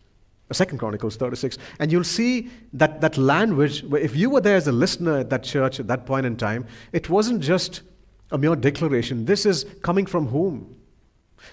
Uh, 0.50 0.54
Second 0.54 0.78
Chronicles 0.78 1.16
36. 1.16 1.58
And 1.80 1.92
you'll 1.92 2.04
see 2.04 2.50
that 2.74 3.02
that 3.02 3.18
language, 3.18 3.84
if 3.94 4.16
you 4.16 4.30
were 4.30 4.42
there 4.42 4.58
as 4.58 4.68
a 4.68 4.72
listener 4.72 5.18
at 5.18 5.30
that 5.32 5.44
church 5.44 5.80
at 5.80 5.88
that 5.88 6.06
point 6.06 6.26
in 6.26 6.38
time, 6.38 6.68
it 6.92 7.10
wasn't 7.10 7.42
just 7.42 7.82
a 8.32 8.38
mere 8.38 8.56
declaration. 8.56 9.26
This 9.26 9.46
is 9.46 9.66
coming 9.82 10.06
from 10.06 10.28
whom? 10.28 10.76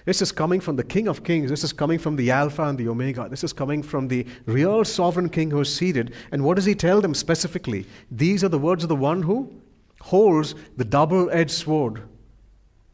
This 0.05 0.21
is 0.21 0.31
coming 0.31 0.59
from 0.59 0.75
the 0.75 0.83
King 0.83 1.07
of 1.07 1.23
Kings. 1.23 1.49
This 1.49 1.63
is 1.63 1.71
coming 1.71 1.99
from 1.99 2.15
the 2.15 2.31
Alpha 2.31 2.63
and 2.63 2.77
the 2.77 2.87
Omega. 2.87 3.27
This 3.29 3.43
is 3.43 3.53
coming 3.53 3.83
from 3.83 4.07
the 4.07 4.25
real 4.45 4.83
sovereign 4.83 5.29
King 5.29 5.51
who 5.51 5.61
is 5.61 5.73
seated. 5.73 6.13
And 6.31 6.43
what 6.43 6.55
does 6.55 6.65
he 6.65 6.75
tell 6.75 6.99
them 6.99 7.13
specifically? 7.13 7.85
These 8.09 8.43
are 8.43 8.49
the 8.49 8.57
words 8.57 8.83
of 8.83 8.89
the 8.89 8.95
one 8.95 9.21
who 9.21 9.53
holds 10.01 10.55
the 10.77 10.85
double 10.85 11.29
edged 11.31 11.51
sword. 11.51 12.01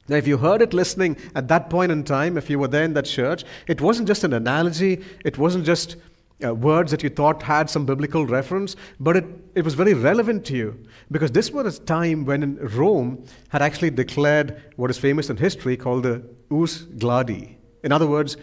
Now, 0.07 0.15
if 0.15 0.27
you 0.27 0.37
heard 0.37 0.61
it 0.61 0.73
listening 0.73 1.17
at 1.35 1.47
that 1.49 1.69
point 1.69 1.91
in 1.91 2.03
time, 2.03 2.37
if 2.37 2.49
you 2.49 2.57
were 2.57 2.67
there 2.67 2.83
in 2.83 2.93
that 2.93 3.05
church, 3.05 3.43
it 3.67 3.79
wasn't 3.79 4.07
just 4.07 4.23
an 4.23 4.33
analogy, 4.33 5.03
it 5.23 5.37
wasn't 5.37 5.65
just 5.65 5.97
uh, 6.43 6.53
words 6.53 6.91
that 6.91 7.03
you 7.03 7.09
thought 7.09 7.43
had 7.43 7.69
some 7.69 7.85
biblical 7.85 8.25
reference, 8.25 8.75
but 8.99 9.17
it, 9.17 9.25
it 9.55 9.65
was 9.65 9.73
very 9.73 9.93
relevant 9.93 10.45
to 10.45 10.55
you 10.55 10.85
because 11.11 11.31
this 11.31 11.51
was 11.51 11.77
a 11.77 11.81
time 11.81 12.25
when 12.25 12.57
Rome 12.57 13.25
had 13.49 13.61
actually 13.61 13.89
declared 13.89 14.61
what 14.75 14.89
is 14.89 14.97
famous 14.97 15.29
in 15.29 15.37
history 15.37 15.75
called 15.75 16.03
the 16.03 16.23
ius 16.49 16.85
gladii. 16.97 17.55
In 17.83 17.91
other 17.91 18.07
words, 18.07 18.37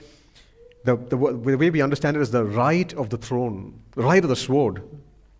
the, 0.85 0.97
the, 0.97 1.17
the 1.17 1.57
way 1.59 1.71
we 1.71 1.81
understand 1.83 2.17
it 2.17 2.21
is 2.21 2.31
the 2.31 2.45
right 2.45 2.93
of 2.95 3.11
the 3.11 3.19
throne, 3.19 3.81
the 3.93 4.03
right 4.03 4.23
of 4.23 4.29
the 4.29 4.37
sword. 4.37 4.83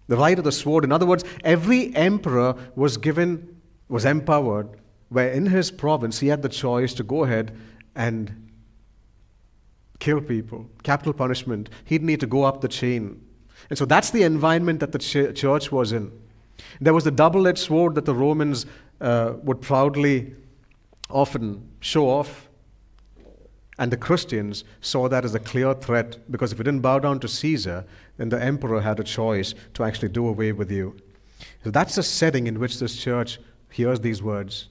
The 0.09 0.17
right 0.17 0.39
of 0.39 0.45
the 0.45 0.53
sword. 0.53 0.85
In 0.85 0.93
other 0.93 1.07
words, 1.07 1.25
every 1.43 1.95
emperor 1.97 2.55
was 2.77 2.97
given, 2.97 3.61
was 3.89 4.05
empowered, 4.05 4.69
where 5.09 5.31
in 5.31 5.47
his 5.47 5.71
province 5.71 6.21
he 6.21 6.29
had 6.29 6.43
the 6.43 6.49
choice 6.49 6.95
to 6.95 7.03
go 7.03 7.25
ahead 7.25 7.57
and 7.95 8.46
kill 9.99 10.21
people, 10.21 10.69
capital 10.83 11.13
punishment. 11.13 11.71
He'd 11.85 12.03
need 12.03 12.21
to 12.21 12.27
go 12.27 12.45
up 12.45 12.61
the 12.61 12.69
chain. 12.69 13.21
And 13.71 13.79
so 13.79 13.85
that's 13.85 14.11
the 14.11 14.23
environment 14.23 14.81
that 14.81 14.93
the 14.93 14.99
ch- 14.99 15.35
church 15.39 15.73
was 15.73 15.93
in. 15.93 16.13
There 16.81 16.95
was 16.95 17.05
the 17.05 17.11
double 17.11 17.47
edged 17.47 17.59
sword 17.59 17.95
that 17.95 18.05
the 18.05 18.15
Romans 18.15 18.67
uh, 19.01 19.35
would 19.43 19.61
proudly 19.61 20.35
often 21.11 21.69
show 21.81 22.09
off. 22.09 22.49
And 23.79 23.93
the 23.93 23.97
Christians 23.97 24.65
saw 24.81 25.09
that 25.09 25.25
as 25.25 25.35
a 25.35 25.39
clear 25.39 25.75
threat 25.75 26.19
because 26.31 26.51
if 26.51 26.59
you 26.59 26.65
didn't 26.65 26.81
bow 26.81 26.99
down 26.99 27.21
to 27.21 27.29
Caesar, 27.29 27.85
then 28.17 28.31
the 28.31 28.43
emperor 28.43 28.81
had 28.81 28.99
a 29.01 29.05
choice 29.05 29.55
to 29.75 29.85
actually 29.85 30.09
do 30.09 30.27
away 30.27 30.53
with 30.53 30.71
you. 30.71 30.97
So 31.63 31.71
that's 31.71 31.97
the 31.97 32.03
setting 32.03 32.47
in 32.47 32.59
which 32.59 32.79
this 32.79 32.97
church 32.97 33.39
hears 33.71 34.01
these 34.01 34.23
words. 34.23 34.69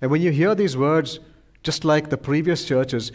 And 0.00 0.10
when 0.10 0.22
you 0.22 0.30
hear 0.30 0.54
these 0.54 0.76
words, 0.76 1.18
just 1.64 1.84
like 1.84 2.10
the 2.10 2.16
previous 2.16 2.64
churches, 2.64 3.10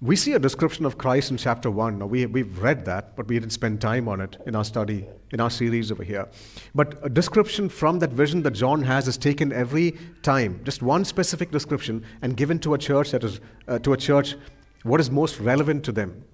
we 0.00 0.16
see 0.16 0.32
a 0.32 0.38
description 0.38 0.84
of 0.84 0.98
Christ 0.98 1.30
in 1.30 1.36
chapter 1.36 1.70
1. 1.70 1.98
Now, 1.98 2.06
we, 2.06 2.26
we've 2.26 2.58
read 2.58 2.84
that, 2.84 3.16
but 3.16 3.28
we 3.28 3.38
didn't 3.38 3.52
spend 3.52 3.80
time 3.80 4.08
on 4.08 4.20
it 4.20 4.36
in 4.46 4.54
our 4.54 4.64
study, 4.64 5.06
in 5.30 5.40
our 5.40 5.50
series 5.50 5.92
over 5.92 6.02
here. 6.02 6.28
But 6.74 6.98
a 7.02 7.08
description 7.08 7.68
from 7.68 8.00
that 8.00 8.10
vision 8.10 8.42
that 8.42 8.50
John 8.50 8.82
has 8.82 9.08
is 9.08 9.16
taken 9.16 9.52
every 9.52 9.96
time, 10.22 10.60
just 10.64 10.82
one 10.82 11.04
specific 11.04 11.50
description, 11.50 12.04
and 12.22 12.36
given 12.36 12.58
to 12.60 12.74
a 12.74 12.78
church 12.78 13.12
that 13.12 13.24
is, 13.24 13.40
uh, 13.68 13.78
to 13.78 13.92
a 13.92 13.96
church, 13.96 14.36
what 14.82 15.00
is 15.00 15.10
most 15.10 15.40
relevant 15.40 15.84
to 15.84 15.92
them. 15.92 16.24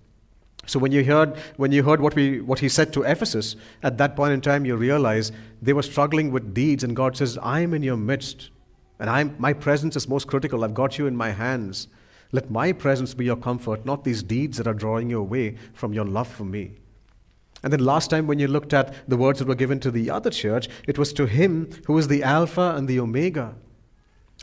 So 0.67 0.79
when 0.79 0.93
you 0.93 1.05
heard, 1.05 1.37
when 1.57 1.73
you 1.73 1.83
heard 1.83 2.00
what, 2.00 2.14
we, 2.14 2.40
what 2.40 2.59
he 2.59 2.69
said 2.69 2.93
to 2.95 3.02
Ephesus, 3.02 3.57
at 3.83 3.99
that 3.99 4.17
point 4.17 4.33
in 4.33 4.40
time, 4.40 4.64
you 4.64 4.76
realize 4.76 5.33
they 5.62 5.73
were 5.73 5.83
struggling 5.83 6.31
with 6.33 6.55
deeds, 6.55 6.83
and 6.83 6.97
God 6.97 7.17
says, 7.17 7.38
I 7.38 7.61
am 7.61 7.75
in 7.75 7.83
your 7.83 7.97
midst, 7.97 8.50
and 8.99 9.09
I'm, 9.09 9.35
my 9.38 9.52
presence 9.52 9.97
is 9.97 10.09
most 10.09 10.26
critical. 10.26 10.64
I've 10.64 10.75
got 10.75 10.99
you 10.99 11.07
in 11.07 11.17
my 11.17 11.31
hands. 11.31 11.88
Let 12.33 12.51
my 12.51 12.73
presence 12.73 13.15
be 13.15 13.25
your 13.25 13.37
comfort, 13.37 13.85
not 13.85 14.05
these 14.05 14.23
deeds 14.23 14.59
that 14.59 14.67
are 14.67 14.75
drawing 14.75 15.11
you 15.11 15.19
away 15.19 15.57
from 15.73 15.93
your 15.93 16.05
love 16.05 16.29
for 16.29 16.45
me. 16.45 16.73
And 17.63 17.73
then 17.73 17.85
last 17.85 18.09
time, 18.09 18.27
when 18.27 18.39
you 18.39 18.49
looked 18.49 18.73
at 18.73 19.09
the 19.09 19.17
words 19.17 19.39
that 19.39 19.49
were 19.49 19.55
given 19.55 19.81
to 19.81 19.91
the 19.91 20.11
other 20.11 20.31
church, 20.31 20.69
it 20.89 20.99
was 20.99 21.13
to 21.15 21.27
him 21.27 21.71
who 21.87 21.99
is 21.99 22.09
the 22.09 22.23
Alpha 22.23 22.75
and 22.77 22.89
the 22.89 23.01
Omega. 23.01 23.55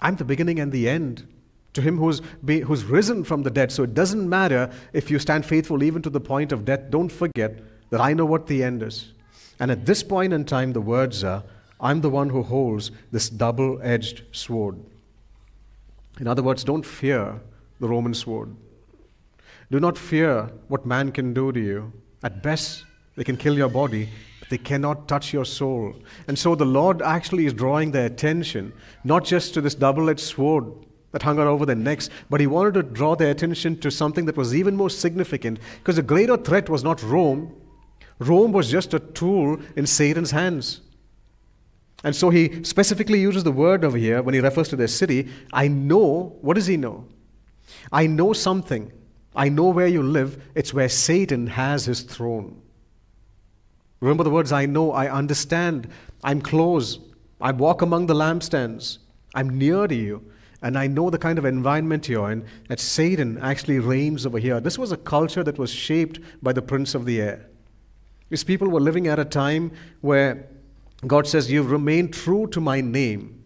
I'm 0.02 0.16
the 0.18 0.26
beginning 0.26 0.60
and 0.60 0.72
the 0.72 0.88
end. 0.88 1.28
To 1.74 1.82
him 1.82 1.98
who's, 1.98 2.22
be, 2.44 2.62
who's 2.62 2.84
risen 2.84 3.24
from 3.24 3.44
the 3.44 3.50
dead. 3.50 3.72
So 3.72 3.84
it 3.84 3.94
doesn't 3.94 4.30
matter 4.30 4.70
if 4.94 5.10
you 5.10 5.20
stand 5.20 5.46
faithful 5.46 5.84
even 5.84 6.02
to 6.04 6.10
the 6.10 6.20
point 6.20 6.52
of 6.52 6.66
death. 6.66 6.90
Don't 6.90 7.12
forget 7.12 7.60
that 7.90 8.02
I 8.02 8.14
know 8.14 8.26
what 8.26 8.48
the 8.48 8.64
end 8.64 8.84
is. 8.84 9.14
And 9.60 9.72
at 9.72 9.86
this 9.86 10.04
point 10.04 10.34
in 10.34 10.46
time, 10.46 10.74
the 10.74 10.82
words 10.82 11.24
are 11.24 11.44
I'm 11.80 12.02
the 12.02 12.10
one 12.10 12.30
who 12.30 12.44
holds 12.44 12.92
this 13.12 13.30
double 13.30 13.80
edged 13.82 14.24
sword. 14.32 14.80
In 16.20 16.28
other 16.28 16.42
words, 16.42 16.64
don't 16.64 16.86
fear 16.86 17.40
the 17.80 17.88
Roman 17.88 18.14
sword. 18.14 18.56
Do 19.70 19.80
not 19.80 19.98
fear 19.98 20.50
what 20.68 20.86
man 20.86 21.12
can 21.12 21.34
do 21.34 21.52
to 21.52 21.60
you. 21.60 21.94
At 22.24 22.42
best, 22.42 22.86
they 23.16 23.24
can 23.24 23.38
kill 23.38 23.58
your 23.58 23.70
body, 23.70 24.10
but 24.40 24.50
they 24.50 24.58
cannot 24.58 25.08
touch 25.08 25.34
your 25.34 25.46
soul. 25.46 25.96
And 26.28 26.40
so 26.40 26.56
the 26.56 26.66
Lord 26.66 27.02
actually 27.02 27.46
is 27.46 27.54
drawing 27.54 27.92
their 27.92 28.06
attention 28.06 28.74
not 29.04 29.26
just 29.26 29.54
to 29.54 29.62
this 29.62 29.76
double 29.76 30.10
edged 30.10 30.22
sword 30.22 30.66
that 31.12 31.24
hung 31.24 31.40
over 31.40 31.66
their 31.66 31.76
necks, 31.76 32.10
but 32.30 32.40
he 32.40 32.48
wanted 32.48 32.76
to 32.76 32.84
draw 32.84 33.16
their 33.16 33.32
attention 33.32 33.78
to 33.80 33.92
something 33.92 34.26
that 34.26 34.38
was 34.38 34.56
even 34.56 34.76
more 34.76 34.90
significant 34.90 35.60
because 35.80 35.96
the 35.96 36.02
greater 36.02 36.38
threat 36.38 36.70
was 36.70 36.84
not 36.84 37.02
Rome. 37.04 37.54
Rome 38.20 38.52
was 38.52 38.70
just 38.70 38.94
a 38.94 39.00
tool 39.00 39.60
in 39.76 39.86
Satan's 39.86 40.32
hands. 40.32 40.82
And 42.04 42.16
so 42.16 42.30
he 42.30 42.64
specifically 42.64 43.20
uses 43.20 43.44
the 43.44 43.52
word 43.52 43.84
over 43.84 43.98
here 43.98 44.22
when 44.22 44.34
he 44.34 44.40
refers 44.40 44.70
to 44.70 44.76
their 44.76 44.88
city. 44.88 45.30
I 45.52 45.68
know, 45.68 46.38
what 46.42 46.54
does 46.54 46.68
he 46.68 46.78
know? 46.78 47.06
I 47.92 48.08
know 48.08 48.34
something. 48.34 48.92
I 49.36 49.50
know 49.50 49.70
where 49.70 49.88
you 49.88 50.04
live. 50.04 50.44
It's 50.56 50.74
where 50.74 50.90
Satan 50.90 51.48
has 51.48 51.86
his 51.86 52.02
throne. 52.02 52.62
Remember 54.00 54.24
the 54.24 54.30
words 54.30 54.52
I 54.52 54.66
know, 54.66 54.92
I 54.92 55.10
understand, 55.10 55.90
I'm 56.24 56.42
close, 56.42 57.00
I 57.42 57.52
walk 57.52 57.82
among 57.82 58.06
the 58.06 58.14
lampstands, 58.14 59.00
I'm 59.34 59.58
near 59.58 59.88
to 59.88 59.96
you, 59.96 60.32
and 60.62 60.78
I 60.78 60.88
know 60.88 61.10
the 61.10 61.18
kind 61.18 61.40
of 61.40 61.46
environment 61.46 62.08
you're 62.08 62.32
in, 62.32 62.46
that 62.68 62.80
Satan 62.80 63.40
actually 63.40 63.80
reigns 63.80 64.26
over 64.26 64.38
here. 64.38 64.60
This 64.60 64.78
was 64.78 64.92
a 64.92 64.98
culture 64.98 65.44
that 65.44 65.58
was 65.58 65.72
shaped 65.72 66.20
by 66.44 66.54
the 66.54 66.62
prince 66.62 66.94
of 66.94 67.06
the 67.06 67.22
air. 67.22 67.48
These 68.30 68.44
people 68.44 68.68
were 68.68 68.80
living 68.80 69.08
at 69.08 69.20
a 69.20 69.26
time 69.26 69.72
where 70.02 70.48
God 71.06 71.28
says, 71.28 71.52
You've 71.52 71.72
remained 71.72 72.14
true 72.14 72.48
to 72.48 72.60
my 72.60 72.82
name. 72.82 73.44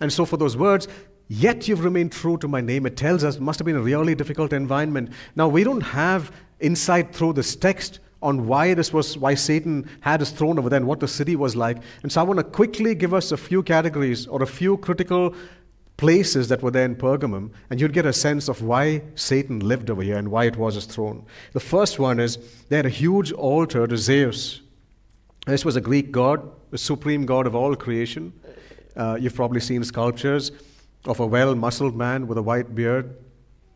And 0.00 0.12
so, 0.12 0.24
for 0.24 0.36
those 0.36 0.56
words, 0.56 0.88
Yet 1.34 1.66
you've 1.66 1.82
remained 1.82 2.12
true 2.12 2.36
to 2.38 2.46
my 2.46 2.60
name. 2.60 2.84
It 2.84 2.94
tells 2.94 3.24
us 3.24 3.36
it 3.36 3.40
must 3.40 3.58
have 3.58 3.64
been 3.64 3.76
a 3.76 3.80
really 3.80 4.14
difficult 4.14 4.52
environment. 4.52 5.08
Now, 5.34 5.48
we 5.48 5.64
don't 5.64 5.80
have 5.80 6.30
insight 6.60 7.14
through 7.14 7.32
this 7.32 7.56
text 7.56 8.00
on 8.20 8.46
why 8.46 8.74
this 8.74 8.92
was 8.92 9.16
why 9.16 9.32
Satan 9.32 9.88
had 10.00 10.20
his 10.20 10.30
throne 10.30 10.58
over 10.58 10.68
there 10.68 10.76
and 10.76 10.86
what 10.86 11.00
the 11.00 11.08
city 11.08 11.34
was 11.34 11.56
like. 11.56 11.78
And 12.02 12.12
so 12.12 12.20
I 12.20 12.24
want 12.24 12.36
to 12.36 12.44
quickly 12.44 12.94
give 12.94 13.14
us 13.14 13.32
a 13.32 13.38
few 13.38 13.62
categories 13.62 14.26
or 14.26 14.42
a 14.42 14.46
few 14.46 14.76
critical 14.76 15.34
places 15.96 16.48
that 16.48 16.62
were 16.62 16.70
there 16.70 16.84
in 16.84 16.96
Pergamum, 16.96 17.50
and 17.70 17.80
you'd 17.80 17.94
get 17.94 18.04
a 18.04 18.12
sense 18.12 18.48
of 18.48 18.60
why 18.60 19.00
Satan 19.14 19.60
lived 19.60 19.88
over 19.88 20.02
here 20.02 20.18
and 20.18 20.30
why 20.30 20.44
it 20.44 20.58
was 20.58 20.74
his 20.74 20.84
throne. 20.84 21.24
The 21.54 21.60
first 21.60 21.98
one 21.98 22.20
is 22.20 22.36
they 22.68 22.76
had 22.76 22.84
a 22.84 22.90
huge 22.90 23.32
altar 23.32 23.86
to 23.86 23.96
Zeus. 23.96 24.60
This 25.46 25.64
was 25.64 25.76
a 25.76 25.80
Greek 25.80 26.12
god, 26.12 26.46
the 26.70 26.76
supreme 26.76 27.24
god 27.24 27.46
of 27.46 27.54
all 27.54 27.74
creation. 27.74 28.34
Uh, 28.94 29.16
you've 29.18 29.34
probably 29.34 29.60
seen 29.60 29.82
sculptures 29.82 30.52
of 31.04 31.20
a 31.20 31.26
well 31.26 31.54
muscled 31.54 31.96
man 31.96 32.26
with 32.26 32.38
a 32.38 32.42
white 32.42 32.74
beard. 32.74 33.16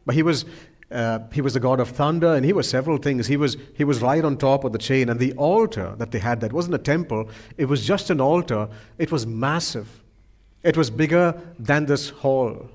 But 0.04 0.14
he 0.14 0.23
was, 0.23 0.45
uh, 0.90 1.21
he 1.33 1.40
was 1.40 1.54
the 1.54 1.61
god 1.61 1.80
of 1.80 1.88
thunder, 1.88 2.35
and 2.35 2.45
he 2.45 2.52
was 2.52 2.68
several 2.68 2.99
things. 2.99 3.26
He 3.26 3.37
was, 3.37 3.56
he 3.75 3.85
was 3.85 4.00
right 4.00 4.25
on 4.25 4.37
top 4.37 4.64
of 4.64 4.73
the 4.73 4.78
chain. 4.78 5.09
And 5.09 5.18
the 5.18 5.33
altar 5.33 5.95
that 5.99 6.12
they 6.12 6.18
had, 6.18 6.40
that 6.40 6.52
wasn't 6.52 6.76
a 6.76 6.78
temple, 6.78 7.28
it 7.56 7.66
was 7.66 7.85
just 7.85 8.11
an 8.11 8.21
altar. 8.21 8.68
It 8.99 9.11
was 9.11 9.26
massive, 9.26 10.02
it 10.62 10.76
was 10.76 10.90
bigger 10.90 11.40
than 11.59 11.87
this 11.87 12.11
hall. 12.11 12.71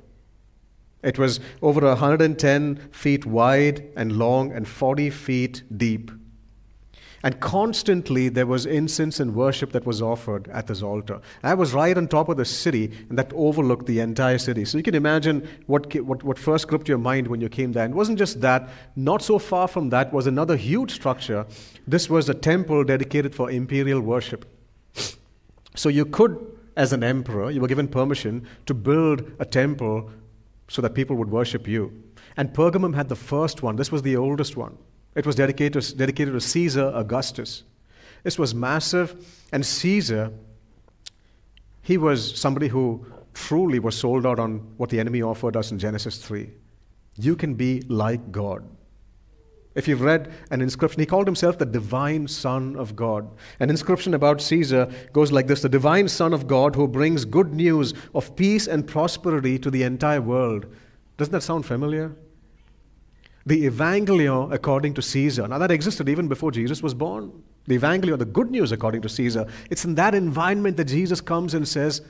It 1.03 1.17
was 1.17 1.39
over 1.63 1.81
110 1.81 2.75
feet 2.91 3.25
wide 3.25 3.89
and 3.95 4.17
long 4.17 4.51
and 4.51 4.67
40 4.67 5.09
feet 5.09 5.63
deep. 5.75 6.11
And 7.23 7.39
constantly 7.39 8.29
there 8.29 8.47
was 8.47 8.65
incense 8.65 9.19
and 9.19 9.35
worship 9.35 9.71
that 9.73 9.85
was 9.85 10.01
offered 10.01 10.47
at 10.49 10.67
this 10.67 10.81
altar. 10.81 11.21
I 11.43 11.53
was 11.53 11.73
right 11.73 11.95
on 11.95 12.07
top 12.07 12.29
of 12.29 12.37
the 12.37 12.45
city, 12.45 12.91
and 13.09 13.17
that 13.17 13.31
overlooked 13.33 13.85
the 13.85 13.99
entire 13.99 14.37
city. 14.37 14.65
So 14.65 14.77
you 14.77 14.83
can 14.83 14.95
imagine 14.95 15.47
what, 15.67 15.93
what, 16.01 16.23
what 16.23 16.39
first 16.39 16.67
gripped 16.67 16.87
your 16.87 16.97
mind 16.97 17.27
when 17.27 17.41
you 17.41 17.49
came 17.49 17.73
there. 17.73 17.85
And 17.85 17.93
it 17.93 17.97
wasn't 17.97 18.17
just 18.17 18.41
that, 18.41 18.69
not 18.95 19.21
so 19.21 19.37
far 19.37 19.67
from 19.67 19.89
that 19.89 20.11
was 20.11 20.27
another 20.27 20.55
huge 20.55 20.91
structure. 20.93 21.45
This 21.87 22.09
was 22.09 22.27
a 22.29 22.33
temple 22.33 22.83
dedicated 22.83 23.35
for 23.35 23.51
imperial 23.51 24.01
worship. 24.01 24.45
So 25.75 25.89
you 25.89 26.05
could, 26.05 26.57
as 26.75 26.91
an 26.91 27.03
emperor, 27.03 27.51
you 27.51 27.61
were 27.61 27.67
given 27.67 27.87
permission 27.87 28.47
to 28.65 28.73
build 28.73 29.31
a 29.39 29.45
temple 29.45 30.09
so 30.67 30.81
that 30.81 30.95
people 30.95 31.15
would 31.17 31.29
worship 31.29 31.67
you. 31.67 31.91
And 32.37 32.53
Pergamum 32.53 32.95
had 32.95 33.09
the 33.09 33.15
first 33.15 33.61
one, 33.61 33.75
this 33.75 33.91
was 33.91 34.01
the 34.01 34.15
oldest 34.15 34.57
one. 34.57 34.77
It 35.15 35.25
was 35.25 35.35
dedicated, 35.35 35.97
dedicated 35.97 36.33
to 36.33 36.41
Caesar 36.41 36.91
Augustus. 36.93 37.63
This 38.23 38.37
was 38.39 38.53
massive, 38.53 39.15
and 39.51 39.65
Caesar, 39.65 40.31
he 41.81 41.97
was 41.97 42.39
somebody 42.39 42.67
who 42.67 43.05
truly 43.33 43.79
was 43.79 43.95
sold 43.95 44.25
out 44.25 44.39
on 44.39 44.59
what 44.77 44.89
the 44.89 44.99
enemy 44.99 45.21
offered 45.21 45.57
us 45.57 45.71
in 45.71 45.79
Genesis 45.79 46.17
3. 46.17 46.49
You 47.17 47.35
can 47.35 47.55
be 47.55 47.81
like 47.87 48.31
God. 48.31 48.63
If 49.73 49.87
you've 49.87 50.01
read 50.01 50.33
an 50.51 50.61
inscription, 50.61 50.99
he 50.99 51.05
called 51.05 51.27
himself 51.27 51.57
the 51.57 51.65
divine 51.65 52.27
Son 52.27 52.75
of 52.75 52.95
God. 52.95 53.29
An 53.59 53.69
inscription 53.69 54.13
about 54.13 54.41
Caesar 54.41 54.91
goes 55.13 55.31
like 55.31 55.47
this 55.47 55.61
The 55.61 55.69
divine 55.69 56.09
Son 56.09 56.33
of 56.33 56.45
God 56.45 56.75
who 56.75 56.87
brings 56.87 57.23
good 57.23 57.53
news 57.53 57.93
of 58.13 58.35
peace 58.35 58.67
and 58.67 58.85
prosperity 58.85 59.57
to 59.59 59.71
the 59.71 59.83
entire 59.83 60.21
world. 60.21 60.65
Doesn't 61.17 61.31
that 61.31 61.43
sound 61.43 61.65
familiar? 61.65 62.15
The 63.45 63.65
Evangelion 63.69 64.53
according 64.53 64.93
to 64.95 65.01
Caesar. 65.01 65.47
Now, 65.47 65.57
that 65.57 65.71
existed 65.71 66.07
even 66.09 66.27
before 66.27 66.51
Jesus 66.51 66.83
was 66.83 66.93
born. 66.93 67.43
The 67.65 67.77
Evangelion, 67.77 68.19
the 68.19 68.25
good 68.25 68.51
news 68.51 68.71
according 68.71 69.01
to 69.01 69.09
Caesar. 69.09 69.47
It's 69.69 69.85
in 69.85 69.95
that 69.95 70.15
environment 70.15 70.77
that 70.77 70.85
Jesus 70.85 71.21
comes 71.21 71.53
and 71.53 71.67
says, 71.67 72.01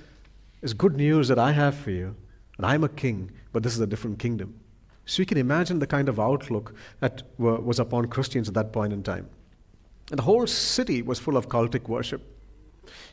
It's 0.62 0.74
good 0.74 0.96
news 0.96 1.28
that 1.28 1.40
I 1.40 1.52
have 1.52 1.76
for 1.76 1.92
you. 1.92 2.16
And 2.58 2.66
I'm 2.66 2.84
a 2.84 2.90
king, 2.90 3.32
but 3.54 3.64
this 3.64 3.74
is 3.74 3.80
a 3.80 3.88
different 3.88 4.20
kingdom. 4.20 4.60
So 5.06 5.22
you 5.22 5.26
can 5.26 5.38
imagine 5.38 5.80
the 5.80 5.88
kind 5.88 6.10
of 6.10 6.20
outlook 6.20 6.76
that 7.00 7.24
was 7.38 7.80
upon 7.80 8.08
Christians 8.08 8.48
at 8.48 8.54
that 8.54 8.72
point 8.72 8.94
in 8.94 9.04
time. 9.04 9.30
And 10.10 10.20
the 10.20 10.24
whole 10.24 10.46
city 10.46 11.02
was 11.02 11.20
full 11.20 11.38
of 11.38 11.50
cultic 11.50 11.88
worship. 11.88 12.22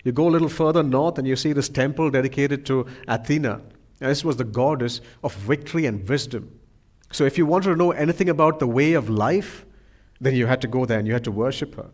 You 0.05 0.13
go 0.13 0.29
a 0.29 0.31
little 0.31 0.49
further 0.49 0.83
north 0.83 1.19
and 1.19 1.27
you 1.27 1.37
see 1.37 1.53
this 1.53 1.69
temple 1.69 2.11
dedicated 2.11 2.67
to 2.67 2.87
Athena. 3.07 3.61
This 3.99 4.25
was 4.25 4.37
the 4.37 4.45
goddess 4.45 5.01
of 5.23 5.35
victory 5.35 5.87
and 5.87 6.09
wisdom. 6.09 6.58
So 7.11 7.25
if 7.25 7.39
you 7.39 7.47
wanted 7.47 7.71
to 7.71 7.77
know 7.77 7.93
anything 7.93 8.29
about 8.29 8.59
the 8.59 8.67
way 8.67 8.93
of 8.93 9.09
life, 9.09 9.65
then 10.21 10.35
you 10.35 10.47
had 10.47 10.61
to 10.61 10.69
go 10.69 10.85
there 10.85 10.99
and 10.99 11.07
you 11.07 11.15
had 11.15 11.25
to 11.25 11.33
worship 11.33 11.75
her. 11.77 11.91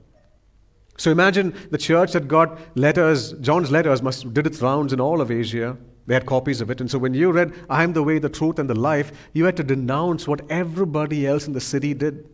So 0.97 1.11
imagine 1.11 1.54
the 1.71 1.78
church 1.78 2.12
that 2.12 2.28
got 2.28 2.59
letters, 2.76 3.33
John's 3.35 3.71
letters 3.71 4.02
must 4.02 4.33
did 4.33 4.47
its 4.47 4.61
rounds 4.61 4.92
in 4.92 5.00
all 5.00 5.21
of 5.21 5.30
Asia. 5.30 5.76
They 6.06 6.14
had 6.14 6.26
copies 6.26 6.61
of 6.61 6.71
it. 6.71 6.80
And 6.80 6.90
so 6.90 6.99
when 6.99 7.14
you 7.14 7.33
read, 7.33 7.52
I 7.68 7.83
am 7.83 7.94
the 7.94 8.02
way, 8.02 8.18
the 8.18 8.28
truth, 8.28 8.59
and 8.59 8.68
the 8.68 8.78
life, 8.78 9.11
you 9.33 9.44
had 9.44 9.56
to 9.56 9.64
denounce 9.64 10.28
what 10.28 10.42
everybody 10.50 11.26
else 11.26 11.47
in 11.47 11.52
the 11.52 11.61
city 11.61 11.94
did. 11.94 12.28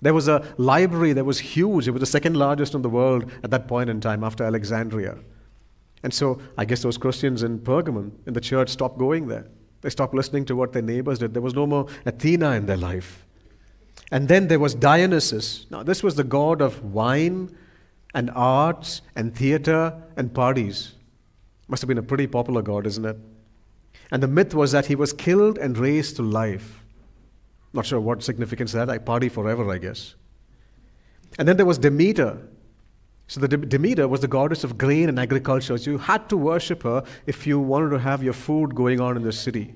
There 0.00 0.14
was 0.14 0.28
a 0.28 0.44
library 0.56 1.12
that 1.12 1.24
was 1.24 1.38
huge. 1.38 1.88
It 1.88 1.92
was 1.92 2.00
the 2.00 2.06
second 2.06 2.36
largest 2.36 2.74
in 2.74 2.82
the 2.82 2.88
world 2.88 3.30
at 3.42 3.50
that 3.50 3.68
point 3.68 3.90
in 3.90 4.00
time 4.00 4.24
after 4.24 4.44
Alexandria. 4.44 5.18
And 6.02 6.12
so 6.12 6.40
I 6.58 6.64
guess 6.64 6.82
those 6.82 6.98
Christians 6.98 7.42
in 7.42 7.58
Pergamon, 7.60 8.12
in 8.26 8.32
the 8.34 8.40
church, 8.40 8.70
stopped 8.70 8.98
going 8.98 9.28
there. 9.28 9.46
They 9.86 9.90
stopped 9.90 10.14
listening 10.14 10.44
to 10.46 10.56
what 10.56 10.72
their 10.72 10.82
neighbors 10.82 11.20
did. 11.20 11.32
There 11.32 11.40
was 11.40 11.54
no 11.54 11.64
more 11.64 11.86
Athena 12.06 12.54
in 12.54 12.66
their 12.66 12.76
life. 12.76 13.24
And 14.10 14.26
then 14.26 14.48
there 14.48 14.58
was 14.58 14.74
Dionysus. 14.74 15.64
Now, 15.70 15.84
this 15.84 16.02
was 16.02 16.16
the 16.16 16.24
god 16.24 16.60
of 16.60 16.82
wine 16.92 17.56
and 18.12 18.32
arts 18.34 19.02
and 19.14 19.32
theater 19.32 19.94
and 20.16 20.34
parties. 20.34 20.94
Must 21.68 21.82
have 21.82 21.86
been 21.86 21.98
a 21.98 22.02
pretty 22.02 22.26
popular 22.26 22.62
god, 22.62 22.84
isn't 22.84 23.04
it? 23.04 23.16
And 24.10 24.20
the 24.20 24.26
myth 24.26 24.54
was 24.54 24.72
that 24.72 24.86
he 24.86 24.96
was 24.96 25.12
killed 25.12 25.56
and 25.56 25.78
raised 25.78 26.16
to 26.16 26.22
life. 26.22 26.82
Not 27.72 27.86
sure 27.86 28.00
what 28.00 28.24
significance 28.24 28.72
that. 28.72 28.90
I 28.90 28.98
party 28.98 29.28
forever, 29.28 29.70
I 29.70 29.78
guess. 29.78 30.16
And 31.38 31.46
then 31.46 31.56
there 31.56 31.64
was 31.64 31.78
Demeter. 31.78 32.38
So 33.28 33.40
the 33.40 33.48
Demeter 33.48 34.06
was 34.06 34.20
the 34.20 34.28
goddess 34.28 34.62
of 34.62 34.78
grain 34.78 35.08
and 35.08 35.18
agriculture. 35.18 35.76
So 35.78 35.90
you 35.90 35.98
had 35.98 36.28
to 36.28 36.36
worship 36.36 36.84
her 36.84 37.02
if 37.26 37.46
you 37.46 37.58
wanted 37.58 37.90
to 37.90 37.98
have 37.98 38.22
your 38.22 38.32
food 38.32 38.74
going 38.74 39.00
on 39.00 39.16
in 39.16 39.22
the 39.22 39.32
city. 39.32 39.74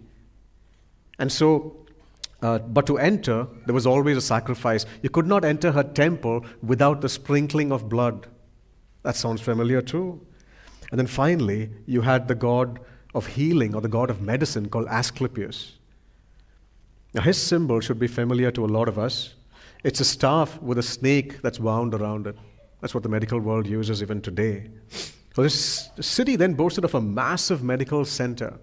And 1.18 1.30
so, 1.30 1.76
uh, 2.42 2.58
but 2.58 2.86
to 2.86 2.98
enter, 2.98 3.46
there 3.66 3.74
was 3.74 3.86
always 3.86 4.16
a 4.16 4.20
sacrifice. 4.20 4.86
You 5.02 5.10
could 5.10 5.26
not 5.26 5.44
enter 5.44 5.72
her 5.72 5.82
temple 5.82 6.44
without 6.62 7.00
the 7.00 7.08
sprinkling 7.08 7.72
of 7.72 7.88
blood. 7.88 8.28
That 9.02 9.16
sounds 9.16 9.40
familiar 9.40 9.82
too. 9.82 10.24
And 10.90 10.98
then 10.98 11.06
finally, 11.06 11.70
you 11.86 12.02
had 12.02 12.28
the 12.28 12.34
god 12.34 12.80
of 13.14 13.26
healing 13.26 13.74
or 13.74 13.80
the 13.80 13.88
god 13.88 14.10
of 14.10 14.20
medicine 14.22 14.68
called 14.68 14.86
Asclepius. 14.88 15.72
Now, 17.12 17.22
his 17.22 17.42
symbol 17.42 17.80
should 17.80 17.98
be 17.98 18.06
familiar 18.06 18.52
to 18.52 18.64
a 18.64 18.66
lot 18.66 18.88
of 18.88 18.98
us. 18.98 19.34
It's 19.82 19.98
a 19.98 20.04
staff 20.04 20.60
with 20.62 20.78
a 20.78 20.82
snake 20.82 21.42
that's 21.42 21.58
wound 21.58 21.94
around 21.94 22.28
it. 22.28 22.36
That's 22.80 22.94
what 22.94 23.02
the 23.02 23.08
medical 23.08 23.40
world 23.40 23.66
uses 23.66 24.02
even 24.02 24.20
today. 24.20 24.70
So, 25.34 25.42
this 25.42 25.90
city 26.00 26.36
then 26.36 26.54
boasted 26.54 26.84
of 26.84 26.94
a 26.94 27.00
massive 27.00 27.62
medical 27.62 28.04
center. 28.04 28.58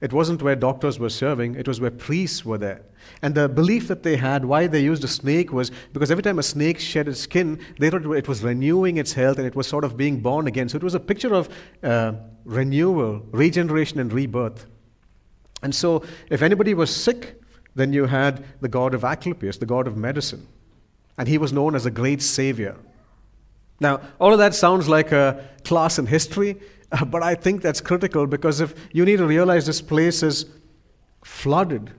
It 0.00 0.14
wasn't 0.14 0.42
where 0.42 0.56
doctors 0.56 0.98
were 0.98 1.10
serving, 1.10 1.56
it 1.56 1.68
was 1.68 1.80
where 1.80 1.90
priests 1.90 2.44
were 2.44 2.56
there. 2.56 2.82
And 3.20 3.34
the 3.34 3.48
belief 3.48 3.86
that 3.88 4.02
they 4.02 4.16
had, 4.16 4.44
why 4.44 4.66
they 4.66 4.80
used 4.80 5.04
a 5.04 5.08
snake, 5.08 5.52
was 5.52 5.70
because 5.92 6.10
every 6.10 6.22
time 6.22 6.38
a 6.38 6.42
snake 6.42 6.80
shed 6.80 7.06
its 7.06 7.20
skin, 7.20 7.60
they 7.78 7.90
thought 7.90 8.06
it 8.06 8.28
was 8.28 8.42
renewing 8.42 8.96
its 8.96 9.12
health 9.12 9.36
and 9.36 9.46
it 9.46 9.54
was 9.54 9.66
sort 9.66 9.84
of 9.84 9.96
being 9.96 10.20
born 10.20 10.46
again. 10.46 10.68
So 10.70 10.76
it 10.76 10.82
was 10.82 10.94
a 10.94 11.00
picture 11.00 11.34
of 11.34 11.50
uh, 11.82 12.12
renewal, 12.44 13.22
regeneration, 13.30 14.00
and 14.00 14.10
rebirth. 14.10 14.66
And 15.62 15.74
so 15.74 16.02
if 16.30 16.40
anybody 16.40 16.72
was 16.72 16.94
sick, 16.94 17.40
then 17.74 17.92
you 17.92 18.06
had 18.06 18.44
the 18.60 18.68
god 18.68 18.94
of 18.94 19.04
Asclepius, 19.04 19.58
the 19.58 19.66
god 19.66 19.86
of 19.86 19.98
medicine. 19.98 20.46
And 21.18 21.28
he 21.28 21.36
was 21.36 21.52
known 21.52 21.74
as 21.74 21.84
a 21.84 21.90
great 21.90 22.22
savior. 22.22 22.76
Now, 23.80 24.00
all 24.20 24.32
of 24.32 24.38
that 24.38 24.54
sounds 24.54 24.88
like 24.88 25.10
a 25.10 25.48
class 25.64 25.98
in 25.98 26.06
history, 26.06 26.60
but 27.06 27.22
I 27.22 27.34
think 27.34 27.62
that's 27.62 27.80
critical 27.80 28.26
because 28.26 28.60
if 28.60 28.74
you 28.92 29.04
need 29.04 29.16
to 29.16 29.26
realize 29.26 29.66
this 29.66 29.80
place 29.80 30.22
is 30.22 30.46
flooded, 31.24 31.90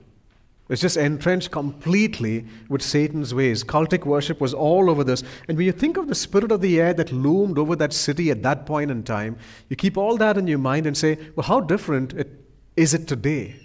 it's 0.68 0.80
just 0.80 0.96
entrenched 0.96 1.50
completely 1.50 2.46
with 2.70 2.80
Satan's 2.80 3.34
ways. 3.34 3.62
Cultic 3.62 4.06
worship 4.06 4.40
was 4.40 4.54
all 4.54 4.88
over 4.88 5.04
this. 5.04 5.22
And 5.46 5.58
when 5.58 5.66
you 5.66 5.72
think 5.72 5.98
of 5.98 6.08
the 6.08 6.14
spirit 6.14 6.50
of 6.50 6.62
the 6.62 6.80
air 6.80 6.94
that 6.94 7.12
loomed 7.12 7.58
over 7.58 7.76
that 7.76 7.92
city 7.92 8.30
at 8.30 8.42
that 8.44 8.64
point 8.64 8.90
in 8.90 9.02
time, 9.02 9.36
you 9.68 9.76
keep 9.76 9.98
all 9.98 10.16
that 10.16 10.38
in 10.38 10.46
your 10.46 10.58
mind 10.58 10.86
and 10.86 10.96
say, 10.96 11.18
well, 11.36 11.44
how 11.44 11.60
different 11.60 12.14
it, 12.14 12.30
is 12.76 12.94
it 12.94 13.06
today? 13.06 13.56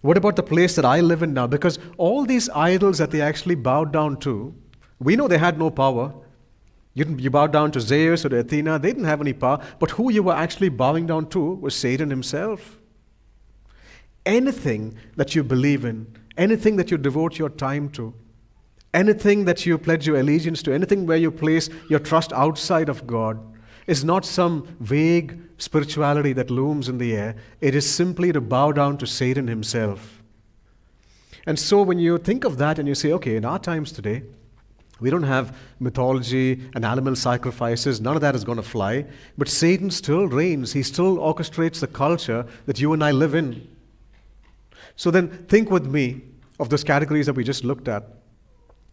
What 0.00 0.16
about 0.16 0.36
the 0.36 0.42
place 0.42 0.74
that 0.76 0.86
I 0.86 1.00
live 1.00 1.22
in 1.22 1.34
now? 1.34 1.46
Because 1.46 1.78
all 1.98 2.24
these 2.24 2.48
idols 2.48 2.96
that 2.96 3.10
they 3.10 3.20
actually 3.20 3.56
bowed 3.56 3.92
down 3.92 4.16
to, 4.20 4.54
we 5.00 5.16
know 5.16 5.28
they 5.28 5.36
had 5.36 5.58
no 5.58 5.70
power. 5.70 6.14
You, 7.00 7.16
you 7.18 7.30
bowed 7.30 7.50
down 7.50 7.70
to 7.72 7.80
Zeus 7.80 8.26
or 8.26 8.28
to 8.28 8.40
Athena, 8.40 8.78
they 8.78 8.90
didn't 8.90 9.04
have 9.04 9.22
any 9.22 9.32
power. 9.32 9.64
But 9.78 9.92
who 9.92 10.12
you 10.12 10.22
were 10.22 10.34
actually 10.34 10.68
bowing 10.68 11.06
down 11.06 11.30
to 11.30 11.54
was 11.54 11.74
Satan 11.74 12.10
himself. 12.10 12.78
Anything 14.26 14.96
that 15.16 15.34
you 15.34 15.42
believe 15.42 15.86
in, 15.86 16.14
anything 16.36 16.76
that 16.76 16.90
you 16.90 16.98
devote 16.98 17.38
your 17.38 17.48
time 17.48 17.88
to, 17.92 18.12
anything 18.92 19.46
that 19.46 19.64
you 19.64 19.78
pledge 19.78 20.06
your 20.06 20.18
allegiance 20.20 20.62
to, 20.64 20.74
anything 20.74 21.06
where 21.06 21.16
you 21.16 21.30
place 21.30 21.70
your 21.88 22.00
trust 22.00 22.34
outside 22.34 22.90
of 22.90 23.06
God, 23.06 23.40
is 23.86 24.04
not 24.04 24.26
some 24.26 24.76
vague 24.80 25.40
spirituality 25.56 26.34
that 26.34 26.50
looms 26.50 26.86
in 26.86 26.98
the 26.98 27.16
air. 27.16 27.34
It 27.62 27.74
is 27.74 27.90
simply 27.90 28.30
to 28.32 28.42
bow 28.42 28.72
down 28.72 28.98
to 28.98 29.06
Satan 29.06 29.48
himself. 29.48 30.22
And 31.46 31.58
so 31.58 31.80
when 31.80 31.98
you 31.98 32.18
think 32.18 32.44
of 32.44 32.58
that 32.58 32.78
and 32.78 32.86
you 32.86 32.94
say, 32.94 33.10
okay, 33.12 33.36
in 33.36 33.46
our 33.46 33.58
times 33.58 33.90
today, 33.90 34.24
we 35.00 35.10
don't 35.10 35.22
have 35.22 35.56
mythology 35.78 36.60
and 36.74 36.84
animal 36.84 37.16
sacrifices. 37.16 38.00
None 38.00 38.14
of 38.14 38.20
that 38.22 38.34
is 38.34 38.44
going 38.44 38.56
to 38.56 38.62
fly. 38.62 39.06
But 39.38 39.48
Satan 39.48 39.90
still 39.90 40.26
reigns. 40.26 40.72
He 40.72 40.82
still 40.82 41.18
orchestrates 41.18 41.80
the 41.80 41.86
culture 41.86 42.46
that 42.66 42.80
you 42.80 42.92
and 42.92 43.02
I 43.02 43.10
live 43.10 43.34
in. 43.34 43.66
So 44.96 45.10
then 45.10 45.28
think 45.48 45.70
with 45.70 45.86
me 45.86 46.22
of 46.58 46.68
those 46.68 46.84
categories 46.84 47.26
that 47.26 47.34
we 47.34 47.44
just 47.44 47.64
looked 47.64 47.88
at. 47.88 48.04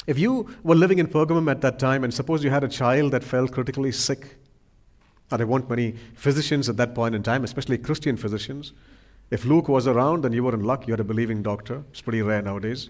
If 0.08 0.18
you 0.18 0.50
were 0.64 0.76
living 0.76 1.00
in 1.00 1.08
Pergamum 1.08 1.52
at 1.52 1.60
that 1.62 1.80
time 1.80 2.06
and 2.06 2.14
suppose 2.14 2.44
you 2.44 2.50
had 2.50 2.64
a 2.64 2.70
child 2.70 3.12
that 3.12 3.24
fell 3.24 3.48
critically 3.48 3.92
sick, 3.92 4.38
and 5.30 5.40
there 5.40 5.48
weren't 5.48 5.70
many 5.70 5.96
physicians 6.16 6.70
at 6.70 6.78
that 6.78 6.96
point 6.96 7.14
in 7.14 7.24
time, 7.24 7.44
especially 7.44 7.78
Christian 7.78 8.16
physicians. 8.16 8.72
If 9.30 9.44
Luke 9.44 9.68
was 9.68 9.86
around, 9.88 10.24
then 10.24 10.32
you 10.32 10.44
were 10.44 10.54
in 10.54 10.64
luck. 10.64 10.88
You 10.88 10.94
had 10.94 11.02
a 11.02 11.04
believing 11.04 11.44
doctor. 11.44 11.84
It's 11.92 12.00
pretty 12.00 12.22
rare 12.22 12.42
nowadays. 12.42 12.90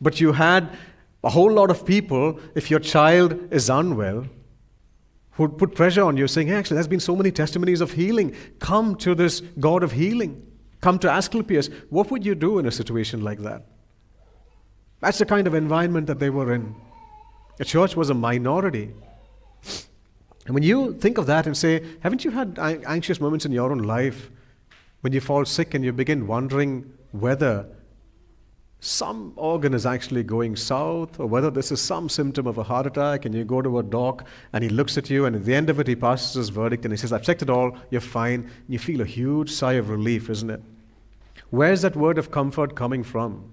But 0.00 0.20
you 0.20 0.32
had 0.32 0.68
a 1.22 1.30
whole 1.30 1.52
lot 1.52 1.70
of 1.70 1.84
people, 1.84 2.40
if 2.54 2.70
your 2.70 2.80
child 2.80 3.52
is 3.52 3.68
unwell, 3.68 4.26
would 5.36 5.56
put 5.56 5.74
pressure 5.74 6.02
on 6.02 6.16
you, 6.16 6.26
saying, 6.26 6.48
hey, 6.48 6.54
actually, 6.54 6.74
there's 6.74 6.88
been 6.88 7.00
so 7.00 7.16
many 7.16 7.30
testimonies 7.30 7.80
of 7.80 7.92
healing. 7.92 8.34
Come 8.58 8.94
to 8.96 9.14
this 9.14 9.40
God 9.58 9.82
of 9.82 9.92
healing. 9.92 10.46
Come 10.80 10.98
to 10.98 11.10
Asclepius. 11.10 11.68
What 11.88 12.10
would 12.10 12.26
you 12.26 12.34
do 12.34 12.58
in 12.58 12.66
a 12.66 12.70
situation 12.70 13.22
like 13.22 13.38
that? 13.40 13.66
That's 15.00 15.18
the 15.18 15.24
kind 15.26 15.46
of 15.46 15.54
environment 15.54 16.06
that 16.08 16.18
they 16.18 16.28
were 16.28 16.52
in. 16.52 16.74
The 17.56 17.64
church 17.64 17.96
was 17.96 18.10
a 18.10 18.14
minority. 18.14 18.90
And 20.46 20.54
when 20.54 20.62
you 20.62 20.94
think 20.94 21.16
of 21.16 21.26
that 21.26 21.46
and 21.46 21.56
say, 21.56 21.84
haven't 22.00 22.24
you 22.24 22.30
had 22.30 22.58
anxious 22.58 23.20
moments 23.20 23.44
in 23.44 23.52
your 23.52 23.70
own 23.70 23.78
life 23.78 24.30
when 25.00 25.12
you 25.12 25.20
fall 25.20 25.44
sick 25.44 25.74
and 25.74 25.84
you 25.84 25.92
begin 25.92 26.26
wondering 26.26 26.92
whether 27.12 27.66
some 28.80 29.32
organ 29.36 29.74
is 29.74 29.84
actually 29.84 30.22
going 30.22 30.56
south 30.56 31.20
or 31.20 31.26
whether 31.26 31.50
this 31.50 31.70
is 31.70 31.80
some 31.80 32.08
symptom 32.08 32.46
of 32.46 32.56
a 32.56 32.62
heart 32.62 32.86
attack 32.86 33.26
and 33.26 33.34
you 33.34 33.44
go 33.44 33.60
to 33.60 33.78
a 33.78 33.82
doc 33.82 34.26
and 34.54 34.64
he 34.64 34.70
looks 34.70 34.96
at 34.96 35.10
you 35.10 35.26
and 35.26 35.36
at 35.36 35.44
the 35.44 35.54
end 35.54 35.68
of 35.68 35.78
it 35.78 35.86
he 35.86 35.94
passes 35.94 36.34
his 36.34 36.48
verdict 36.48 36.84
and 36.84 36.92
he 36.92 36.96
says, 36.96 37.12
I've 37.12 37.22
checked 37.22 37.42
it 37.42 37.50
all, 37.50 37.76
you're 37.90 38.00
fine. 38.00 38.50
You 38.68 38.78
feel 38.78 39.02
a 39.02 39.06
huge 39.06 39.50
sigh 39.50 39.74
of 39.74 39.90
relief, 39.90 40.30
isn't 40.30 40.50
it? 40.50 40.62
Where's 41.50 41.82
that 41.82 41.94
word 41.94 42.16
of 42.16 42.30
comfort 42.30 42.74
coming 42.74 43.04
from? 43.04 43.52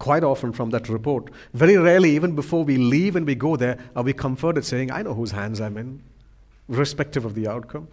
quite 0.00 0.24
often 0.24 0.50
from 0.52 0.70
that 0.70 0.88
report. 0.88 1.30
Very 1.54 1.76
rarely, 1.76 2.10
even 2.16 2.34
before 2.34 2.64
we 2.64 2.76
leave 2.76 3.14
and 3.14 3.24
we 3.24 3.36
go 3.36 3.54
there, 3.54 3.78
are 3.94 4.02
we 4.02 4.12
comforted 4.12 4.64
saying, 4.64 4.90
I 4.90 5.02
know 5.02 5.14
whose 5.14 5.30
hands 5.30 5.60
I'm 5.60 5.76
in, 5.76 6.02
irrespective 6.68 7.24
of 7.24 7.36
the 7.36 7.46
outcome. 7.46 7.86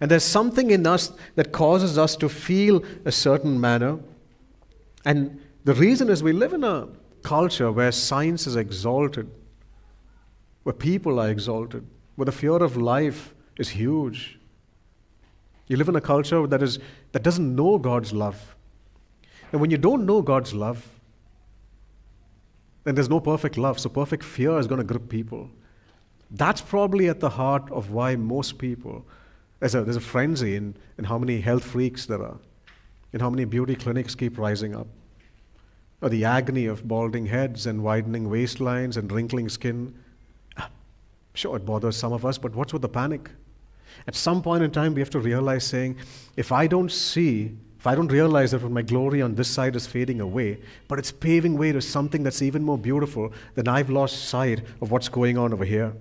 And 0.00 0.10
there's 0.10 0.24
something 0.24 0.70
in 0.70 0.86
us 0.86 1.12
that 1.34 1.50
causes 1.50 1.98
us 1.98 2.14
to 2.16 2.28
feel 2.28 2.84
a 3.04 3.10
certain 3.10 3.60
manner. 3.60 3.98
And 5.04 5.40
the 5.64 5.74
reason 5.74 6.08
is 6.08 6.22
we 6.22 6.32
live 6.32 6.52
in 6.52 6.64
a 6.64 6.88
culture 7.22 7.70
where 7.72 7.92
science 7.92 8.46
is 8.46 8.56
exalted, 8.56 9.30
where 10.62 10.72
people 10.72 11.18
are 11.20 11.30
exalted, 11.30 11.86
where 12.16 12.26
the 12.26 12.32
fear 12.32 12.56
of 12.56 12.76
life 12.76 13.34
is 13.58 13.70
huge. 13.70 14.38
You 15.66 15.76
live 15.76 15.88
in 15.88 15.96
a 15.96 16.00
culture 16.00 16.46
that, 16.46 16.62
is, 16.62 16.78
that 17.12 17.22
doesn't 17.22 17.54
know 17.54 17.78
God's 17.78 18.12
love. 18.12 18.54
And 19.52 19.60
when 19.60 19.70
you 19.70 19.78
don't 19.78 20.04
know 20.04 20.20
God's 20.20 20.52
love, 20.52 20.86
then 22.84 22.94
there's 22.94 23.08
no 23.08 23.20
perfect 23.20 23.56
love. 23.56 23.78
So 23.78 23.88
perfect 23.88 24.22
fear 24.22 24.58
is 24.58 24.66
going 24.66 24.80
to 24.80 24.84
grip 24.84 25.08
people. 25.08 25.50
That's 26.30 26.60
probably 26.60 27.08
at 27.08 27.20
the 27.20 27.30
heart 27.30 27.70
of 27.70 27.90
why 27.90 28.16
most 28.16 28.58
people, 28.58 29.06
there's 29.60 29.74
a, 29.74 29.82
there's 29.82 29.96
a 29.96 30.00
frenzy 30.00 30.56
in, 30.56 30.76
in 30.98 31.04
how 31.04 31.18
many 31.18 31.40
health 31.40 31.64
freaks 31.64 32.06
there 32.06 32.22
are, 32.22 32.38
in 33.14 33.20
how 33.20 33.30
many 33.30 33.46
beauty 33.46 33.74
clinics 33.74 34.14
keep 34.14 34.36
rising 34.36 34.74
up, 34.74 34.88
or 36.02 36.10
the 36.10 36.24
agony 36.24 36.66
of 36.66 36.86
balding 36.86 37.26
heads 37.26 37.66
and 37.66 37.82
widening 37.82 38.26
waistlines 38.28 38.98
and 38.98 39.10
wrinkling 39.10 39.48
skin. 39.48 39.94
Ah, 40.58 40.68
sure, 41.32 41.56
it 41.56 41.64
bothers 41.64 41.96
some 41.96 42.12
of 42.12 42.26
us, 42.26 42.36
but 42.36 42.54
what's 42.54 42.72
with 42.72 42.82
the 42.82 42.88
panic? 42.88 43.30
At 44.08 44.16
some 44.16 44.42
point 44.42 44.64
in 44.64 44.72
time, 44.72 44.94
we 44.94 45.00
have 45.00 45.10
to 45.10 45.20
realize 45.20 45.64
saying, 45.64 45.96
if 46.36 46.52
I 46.52 46.66
don't 46.66 46.90
see 46.90 47.56
if 47.84 47.88
I 47.88 47.94
don't 47.94 48.10
realize 48.10 48.52
that 48.52 48.66
my 48.70 48.80
glory 48.80 49.20
on 49.20 49.34
this 49.34 49.50
side 49.50 49.76
is 49.76 49.86
fading 49.86 50.22
away, 50.22 50.58
but 50.88 50.98
it's 50.98 51.12
paving 51.12 51.58
way 51.58 51.70
to 51.70 51.82
something 51.82 52.22
that's 52.22 52.40
even 52.40 52.64
more 52.64 52.78
beautiful, 52.78 53.30
then 53.56 53.68
I've 53.68 53.90
lost 53.90 54.30
sight 54.30 54.62
of 54.80 54.90
what's 54.90 55.10
going 55.10 55.36
on 55.36 55.52
over 55.52 55.66
here. 55.66 55.92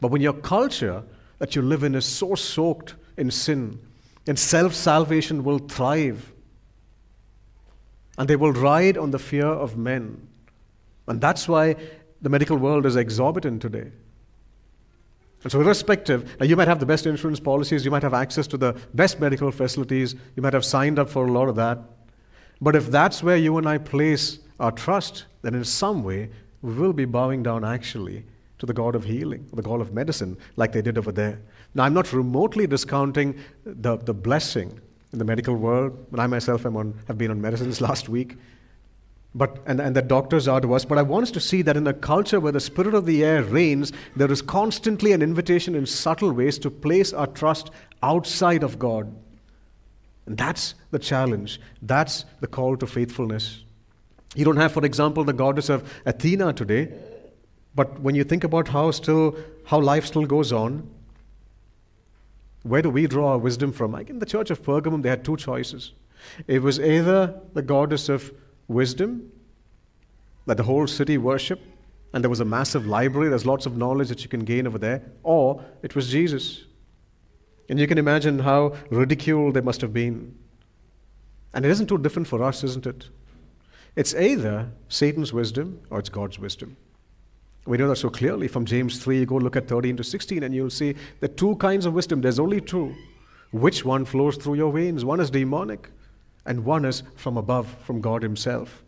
But 0.00 0.12
when 0.12 0.22
your 0.22 0.32
culture 0.32 1.02
that 1.38 1.56
you 1.56 1.62
live 1.62 1.82
in 1.82 1.96
is 1.96 2.04
so 2.04 2.36
soaked 2.36 2.94
in 3.16 3.32
sin, 3.32 3.80
then 4.24 4.36
self 4.36 4.74
salvation 4.74 5.44
will 5.44 5.58
thrive. 5.58 6.32
And 8.16 8.28
they 8.28 8.36
will 8.36 8.52
ride 8.52 8.96
on 8.96 9.10
the 9.10 9.18
fear 9.18 9.46
of 9.46 9.76
men. 9.76 10.28
And 11.06 11.20
that's 11.20 11.48
why 11.48 11.76
the 12.22 12.28
medical 12.28 12.56
world 12.56 12.86
is 12.86 12.96
exorbitant 12.96 13.60
today. 13.60 13.90
And 15.42 15.52
so, 15.52 15.60
irrespective, 15.60 16.38
now 16.40 16.46
you 16.46 16.56
might 16.56 16.68
have 16.68 16.80
the 16.80 16.86
best 16.86 17.04
insurance 17.04 17.38
policies, 17.38 17.84
you 17.84 17.90
might 17.90 18.02
have 18.02 18.14
access 18.14 18.46
to 18.46 18.56
the 18.56 18.72
best 18.94 19.20
medical 19.20 19.50
facilities, 19.50 20.14
you 20.36 20.42
might 20.42 20.54
have 20.54 20.64
signed 20.64 20.98
up 20.98 21.10
for 21.10 21.26
a 21.26 21.30
lot 21.30 21.50
of 21.50 21.56
that. 21.56 21.78
But 22.62 22.74
if 22.74 22.90
that's 22.90 23.22
where 23.22 23.36
you 23.36 23.58
and 23.58 23.68
I 23.68 23.76
place 23.76 24.38
our 24.58 24.72
trust, 24.72 25.26
then 25.42 25.54
in 25.54 25.64
some 25.64 26.02
way, 26.02 26.30
we 26.62 26.72
will 26.72 26.94
be 26.94 27.04
bowing 27.04 27.42
down 27.42 27.62
actually 27.62 28.24
to 28.58 28.64
the 28.64 28.72
God 28.72 28.94
of 28.94 29.04
healing, 29.04 29.46
the 29.52 29.60
God 29.60 29.82
of 29.82 29.92
medicine, 29.92 30.38
like 30.56 30.72
they 30.72 30.80
did 30.80 30.96
over 30.96 31.12
there. 31.12 31.38
Now, 31.74 31.84
I'm 31.84 31.94
not 31.94 32.12
remotely 32.12 32.66
discounting 32.66 33.36
the, 33.64 33.96
the 33.96 34.14
blessing 34.14 34.80
in 35.12 35.18
the 35.18 35.24
medical 35.24 35.56
world. 35.56 36.06
I 36.16 36.26
myself 36.26 36.66
am 36.66 36.76
on, 36.76 36.98
have 37.08 37.18
been 37.18 37.30
on 37.30 37.40
medicines 37.40 37.80
last 37.88 38.08
week. 38.08 38.36
But, 39.36 39.58
and, 39.66 39.80
and 39.80 39.96
that 39.96 40.06
doctors 40.06 40.46
are 40.46 40.60
to 40.60 40.74
us. 40.74 40.84
But 40.84 40.98
I 40.98 41.02
want 41.02 41.24
us 41.24 41.30
to 41.32 41.40
see 41.40 41.62
that 41.62 41.76
in 41.76 41.86
a 41.88 41.92
culture 41.92 42.38
where 42.38 42.52
the 42.52 42.60
spirit 42.60 42.94
of 42.94 43.04
the 43.04 43.24
air 43.24 43.42
reigns, 43.42 43.92
there 44.14 44.30
is 44.30 44.40
constantly 44.40 45.10
an 45.10 45.22
invitation 45.22 45.74
in 45.74 45.86
subtle 45.86 46.32
ways 46.32 46.56
to 46.60 46.70
place 46.70 47.12
our 47.12 47.26
trust 47.26 47.70
outside 48.02 48.62
of 48.62 48.78
God. 48.78 49.12
And 50.26 50.38
that's 50.38 50.74
the 50.92 51.00
challenge. 51.00 51.60
That's 51.82 52.24
the 52.40 52.46
call 52.46 52.76
to 52.76 52.86
faithfulness. 52.86 53.64
You 54.36 54.44
don't 54.44 54.56
have, 54.56 54.72
for 54.72 54.84
example, 54.84 55.24
the 55.24 55.32
goddess 55.32 55.68
of 55.68 55.92
Athena 56.06 56.52
today, 56.52 56.92
but 57.74 58.00
when 58.00 58.14
you 58.14 58.24
think 58.24 58.44
about 58.44 58.68
how 58.68 58.90
still 58.90 59.36
how 59.64 59.80
life 59.80 60.06
still 60.06 60.26
goes 60.26 60.52
on, 60.52 60.88
where 62.64 62.82
do 62.82 62.90
we 62.90 63.06
draw 63.06 63.32
our 63.32 63.38
wisdom 63.38 63.72
from? 63.72 63.92
Like 63.92 64.10
in 64.10 64.18
the 64.18 64.26
church 64.26 64.50
of 64.50 64.62
Pergamum, 64.62 65.02
they 65.02 65.10
had 65.10 65.24
two 65.24 65.36
choices. 65.36 65.92
It 66.48 66.62
was 66.62 66.80
either 66.80 67.38
the 67.52 67.62
goddess 67.62 68.08
of 68.08 68.32
wisdom 68.66 69.30
that 70.46 70.56
the 70.56 70.62
whole 70.62 70.86
city 70.86 71.18
worshiped, 71.18 71.62
and 72.12 72.24
there 72.24 72.30
was 72.30 72.40
a 72.40 72.44
massive 72.44 72.86
library, 72.86 73.28
there's 73.28 73.46
lots 73.46 73.66
of 73.66 73.76
knowledge 73.76 74.08
that 74.08 74.22
you 74.22 74.28
can 74.28 74.44
gain 74.44 74.66
over 74.66 74.78
there, 74.78 75.02
or 75.22 75.62
it 75.82 75.94
was 75.94 76.10
Jesus. 76.10 76.64
And 77.68 77.78
you 77.78 77.86
can 77.86 77.98
imagine 77.98 78.38
how 78.38 78.74
ridiculed 78.90 79.54
they 79.54 79.60
must 79.60 79.80
have 79.80 79.92
been. 79.92 80.34
And 81.52 81.64
it 81.64 81.70
isn't 81.70 81.86
too 81.86 81.98
different 81.98 82.28
for 82.28 82.42
us, 82.42 82.64
isn't 82.64 82.86
it? 82.86 83.08
It's 83.96 84.14
either 84.14 84.70
Satan's 84.88 85.32
wisdom 85.32 85.80
or 85.90 85.98
it's 85.98 86.08
God's 86.08 86.38
wisdom. 86.38 86.76
We 87.66 87.78
know 87.78 87.88
that 87.88 87.96
so 87.96 88.10
clearly 88.10 88.46
from 88.46 88.66
James 88.66 88.98
3. 88.98 89.20
You 89.20 89.26
go 89.26 89.36
look 89.36 89.56
at 89.56 89.66
13 89.68 89.96
to 89.96 90.04
16, 90.04 90.42
and 90.42 90.54
you'll 90.54 90.70
see 90.70 90.94
the 91.20 91.28
two 91.28 91.56
kinds 91.56 91.86
of 91.86 91.94
wisdom. 91.94 92.20
There's 92.20 92.38
only 92.38 92.60
two. 92.60 92.94
Which 93.52 93.84
one 93.84 94.04
flows 94.04 94.36
through 94.36 94.54
your 94.54 94.72
veins? 94.72 95.04
One 95.04 95.20
is 95.20 95.30
demonic, 95.30 95.88
and 96.44 96.64
one 96.64 96.84
is 96.84 97.02
from 97.16 97.36
above, 97.36 97.74
from 97.84 98.00
God 98.00 98.22
Himself. 98.22 98.82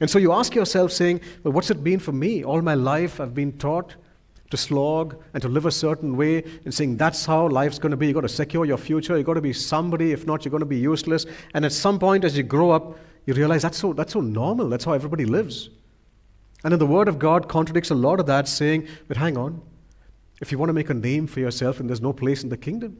And 0.00 0.10
so 0.10 0.18
you 0.18 0.32
ask 0.32 0.54
yourself, 0.54 0.90
saying, 0.90 1.20
Well, 1.44 1.52
what's 1.52 1.70
it 1.70 1.84
been 1.84 2.00
for 2.00 2.12
me? 2.12 2.42
All 2.42 2.62
my 2.62 2.74
life 2.74 3.20
I've 3.20 3.34
been 3.34 3.56
taught 3.58 3.94
to 4.50 4.56
slog 4.56 5.22
and 5.34 5.42
to 5.42 5.48
live 5.48 5.66
a 5.66 5.70
certain 5.70 6.16
way, 6.16 6.42
and 6.64 6.72
saying 6.72 6.96
that's 6.96 7.26
how 7.26 7.48
life's 7.48 7.78
going 7.78 7.90
to 7.90 7.96
be. 7.96 8.06
You've 8.06 8.14
got 8.14 8.22
to 8.22 8.28
secure 8.28 8.64
your 8.64 8.78
future. 8.78 9.16
You've 9.16 9.26
got 9.26 9.34
to 9.34 9.40
be 9.40 9.52
somebody. 9.52 10.12
If 10.12 10.26
not, 10.26 10.44
you're 10.44 10.50
going 10.50 10.60
to 10.60 10.66
be 10.66 10.78
useless. 10.78 11.26
And 11.54 11.64
at 11.64 11.72
some 11.72 11.98
point, 11.98 12.24
as 12.24 12.36
you 12.36 12.42
grow 12.42 12.70
up, 12.70 12.98
you 13.26 13.34
realize 13.34 13.62
that's 13.62 13.78
so, 13.78 13.92
that's 13.92 14.12
so 14.12 14.20
normal. 14.20 14.68
That's 14.68 14.84
how 14.84 14.92
everybody 14.92 15.24
lives. 15.24 15.70
And 16.66 16.72
then 16.72 16.80
the 16.80 16.86
Word 16.86 17.06
of 17.06 17.20
God 17.20 17.48
contradicts 17.48 17.90
a 17.90 17.94
lot 17.94 18.18
of 18.18 18.26
that, 18.26 18.48
saying, 18.48 18.88
But 19.06 19.18
hang 19.18 19.36
on. 19.36 19.62
If 20.40 20.50
you 20.50 20.58
want 20.58 20.68
to 20.68 20.72
make 20.72 20.90
a 20.90 20.94
name 20.94 21.28
for 21.28 21.38
yourself 21.38 21.78
and 21.78 21.88
there's 21.88 22.00
no 22.00 22.12
place 22.12 22.42
in 22.42 22.48
the 22.48 22.56
kingdom, 22.56 22.96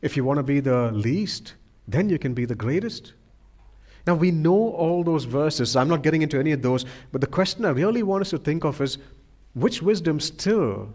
if 0.00 0.16
you 0.16 0.22
want 0.22 0.36
to 0.36 0.44
be 0.44 0.60
the 0.60 0.92
least, 0.92 1.54
then 1.88 2.08
you 2.08 2.20
can 2.20 2.34
be 2.34 2.44
the 2.44 2.54
greatest. 2.54 3.14
Now, 4.06 4.14
we 4.14 4.30
know 4.30 4.70
all 4.70 5.02
those 5.02 5.24
verses. 5.24 5.74
I'm 5.74 5.88
not 5.88 6.04
getting 6.04 6.22
into 6.22 6.38
any 6.38 6.52
of 6.52 6.62
those, 6.62 6.84
but 7.10 7.20
the 7.20 7.26
question 7.26 7.64
I 7.64 7.70
really 7.70 8.04
want 8.04 8.20
us 8.20 8.30
to 8.30 8.38
think 8.38 8.62
of 8.62 8.80
is 8.80 8.98
which 9.54 9.82
wisdom 9.82 10.20
still 10.20 10.94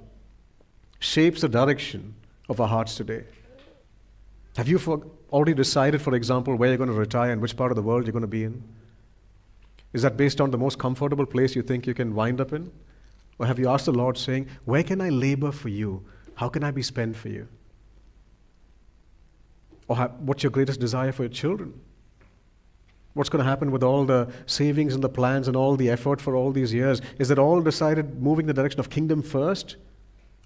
shapes 1.00 1.42
the 1.42 1.50
direction 1.50 2.14
of 2.48 2.62
our 2.62 2.68
hearts 2.70 2.96
today? 2.96 3.26
Have 4.56 4.70
you 4.70 4.80
for, 4.80 5.06
already 5.34 5.54
decided, 5.54 6.02
for 6.02 6.16
example, 6.16 6.56
where 6.56 6.70
you're 6.70 6.78
going 6.78 6.90
to 6.90 6.96
retire 6.96 7.34
and 7.34 7.42
which 7.42 7.58
part 7.58 7.74
of 7.74 7.76
the 7.76 7.84
world 7.84 8.06
you're 8.06 8.14
going 8.14 8.22
to 8.22 8.28
be 8.40 8.46
in? 8.46 8.64
Is 9.94 10.04
that 10.04 10.18
based 10.18 10.40
on 10.40 10.52
the 10.52 10.58
most 10.58 10.80
comfortable 10.80 11.26
place 11.26 11.56
you 11.56 11.62
think 11.62 11.86
you 11.86 11.94
can 11.94 12.16
wind 12.16 12.40
up 12.40 12.54
in? 12.54 12.72
Or 13.40 13.46
have 13.46 13.60
you 13.60 13.70
asked 13.70 13.86
the 13.86 13.92
Lord, 13.92 14.18
saying, 14.18 14.48
Where 14.66 14.84
can 14.84 15.02
I 15.02 15.10
labor 15.10 15.52
for 15.52 15.70
you? 15.70 16.06
How 16.36 16.50
can 16.50 16.64
I 16.64 16.72
be 16.72 16.82
spent 16.82 17.16
for 17.16 17.30
you? 17.30 17.48
Or 19.88 19.98
what's 20.20 20.44
your 20.44 20.52
greatest 20.52 20.80
desire 20.80 21.12
for 21.12 21.24
your 21.24 21.32
children? 21.32 21.74
What's 23.14 23.30
going 23.30 23.44
to 23.44 23.50
happen 23.50 23.72
with 23.72 23.84
all 23.84 24.06
the 24.06 24.32
savings 24.46 24.94
and 24.94 25.04
the 25.04 25.10
plans 25.10 25.48
and 25.48 25.58
all 25.58 25.76
the 25.76 25.90
effort 25.90 26.22
for 26.22 26.36
all 26.36 26.52
these 26.52 26.74
years? 26.74 27.02
Is 27.20 27.30
it 27.30 27.38
all 27.38 27.62
decided 27.62 28.22
moving 28.22 28.46
the 28.46 28.54
direction 28.54 28.80
of 28.80 28.90
kingdom 28.90 29.22
first? 29.22 29.76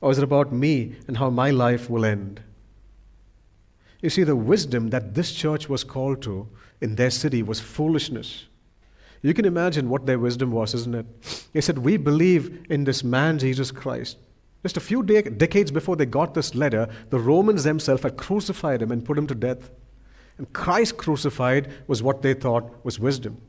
Or 0.01 0.11
is 0.11 0.17
it 0.17 0.23
about 0.23 0.51
me 0.51 0.95
and 1.07 1.17
how 1.17 1.29
my 1.29 1.51
life 1.51 1.89
will 1.89 2.05
end? 2.05 2.41
You 4.01 4.09
see, 4.09 4.23
the 4.23 4.35
wisdom 4.35 4.89
that 4.89 5.13
this 5.13 5.31
church 5.31 5.69
was 5.69 5.83
called 5.83 6.21
to 6.23 6.47
in 6.81 6.95
their 6.95 7.11
city 7.11 7.43
was 7.43 7.59
foolishness. 7.59 8.45
You 9.25 9.33
can 9.33 9.45
imagine 9.45 9.89
what 9.89 10.05
their 10.05 10.19
wisdom 10.19 10.51
was, 10.51 10.75
isn't 10.75 10.93
it? 10.93 11.47
They 11.51 11.59
said, 11.59 11.79
We 11.79 11.97
believe 11.97 12.67
in 12.69 12.83
this 12.83 13.03
man, 13.03 13.39
Jesus 13.39 13.71
Christ. 13.71 14.17
Just 14.61 14.77
a 14.77 14.79
few 14.79 15.01
de- 15.01 15.23
decades 15.23 15.71
before 15.71 15.95
they 15.95 16.05
got 16.05 16.35
this 16.35 16.53
letter, 16.53 16.87
the 17.09 17.17
Romans 17.17 17.63
themselves 17.63 18.03
had 18.03 18.17
crucified 18.17 18.83
him 18.83 18.91
and 18.91 19.03
put 19.03 19.17
him 19.17 19.25
to 19.25 19.33
death. 19.33 19.71
And 20.37 20.53
Christ 20.53 20.97
crucified 20.97 21.73
was 21.87 22.03
what 22.03 22.21
they 22.21 22.35
thought 22.35 22.85
was 22.85 22.99
wisdom. 22.99 23.41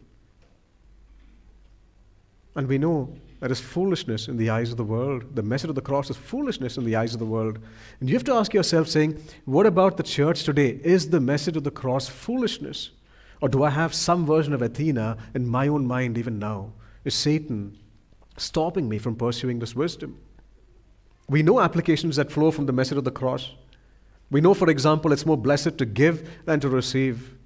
And 2.55 2.69
we 2.69 2.79
know 2.79 3.15
that 3.41 3.51
is 3.51 3.61
foolishness 3.61 4.29
in 4.29 4.39
the 4.39 4.49
eyes 4.49 4.71
of 4.71 4.79
the 4.79 4.85
world. 4.85 5.37
The 5.37 5.43
message 5.43 5.69
of 5.69 5.77
the 5.77 5.83
cross 5.83 6.09
is 6.09 6.17
foolishness 6.17 6.79
in 6.79 6.87
the 6.87 6.97
eyes 6.97 7.12
of 7.12 7.21
the 7.21 7.27
world. 7.27 7.59
And 8.01 8.09
you 8.09 8.15
have 8.15 8.25
to 8.25 8.33
ask 8.33 8.55
yourself, 8.55 8.89
saying, 8.89 9.23
what 9.45 9.67
about 9.67 9.99
the 9.99 10.03
church 10.03 10.45
today? 10.45 10.81
Is 10.83 11.11
the 11.11 11.21
message 11.21 11.59
of 11.59 11.65
the 11.65 11.71
cross 11.71 12.09
foolishness? 12.09 12.93
Or 13.40 13.49
do 13.49 13.62
I 13.62 13.70
have 13.70 13.94
some 13.94 14.25
version 14.25 14.53
of 14.53 14.62
Athena 14.62 15.16
in 15.35 15.46
my 15.46 15.68
own 15.68 15.87
mind 15.87 16.16
even 16.16 16.38
now? 16.38 16.72
Is 17.05 17.14
Satan 17.14 17.77
stopping 18.37 18.88
me 18.88 18.99
from 18.99 19.16
pursuing 19.16 19.59
this 19.59 19.77
wisdom? 19.77 20.18
We 21.29 21.42
know 21.42 21.61
applications 21.61 22.16
that 22.16 22.31
flow 22.31 22.51
from 22.51 22.66
the 22.66 22.72
message 22.72 22.99
of 22.99 23.05
the 23.05 23.11
cross. 23.11 23.53
We 24.31 24.40
know, 24.40 24.55
for 24.55 24.70
example, 24.70 25.12
it's 25.12 25.27
more 25.27 25.37
blessed 25.37 25.79
to 25.79 25.85
give 25.85 26.29
than 26.44 26.61
to 26.61 26.68
receive. 26.68 27.37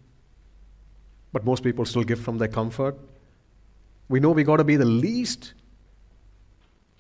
But 1.33 1.44
most 1.44 1.62
people 1.62 1.85
still 1.85 2.05
give 2.05 2.20
from 2.20 2.38
their 2.38 2.48
comfort. 2.48 2.98
We 4.09 4.20
know 4.20 4.31
we 4.31 4.44
got 4.44 4.57
to 4.57 4.64
be 4.64 4.76
the 4.76 4.85
least, 4.85 5.55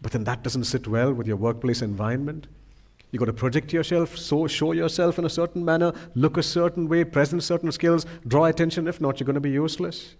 but 0.00 0.12
then 0.12 0.24
that 0.24 0.42
doesn't 0.42 0.64
sit 0.64 0.86
well 0.86 1.12
with 1.12 1.26
your 1.26 1.36
workplace 1.36 1.82
environment. 1.82 2.46
You 3.10 3.18
got 3.18 3.26
to 3.26 3.32
project 3.32 3.72
yourself, 3.72 4.16
so 4.16 4.46
show 4.46 4.72
yourself 4.72 5.18
in 5.18 5.24
a 5.24 5.28
certain 5.28 5.64
manner, 5.64 5.92
look 6.14 6.36
a 6.36 6.42
certain 6.42 6.88
way, 6.88 7.04
present 7.04 7.42
certain 7.42 7.72
skills, 7.72 8.06
draw 8.26 8.44
attention. 8.44 8.86
If 8.86 9.00
not, 9.00 9.18
you're 9.18 9.26
going 9.26 9.34
to 9.34 9.40
be 9.40 9.50
useless. 9.50 10.14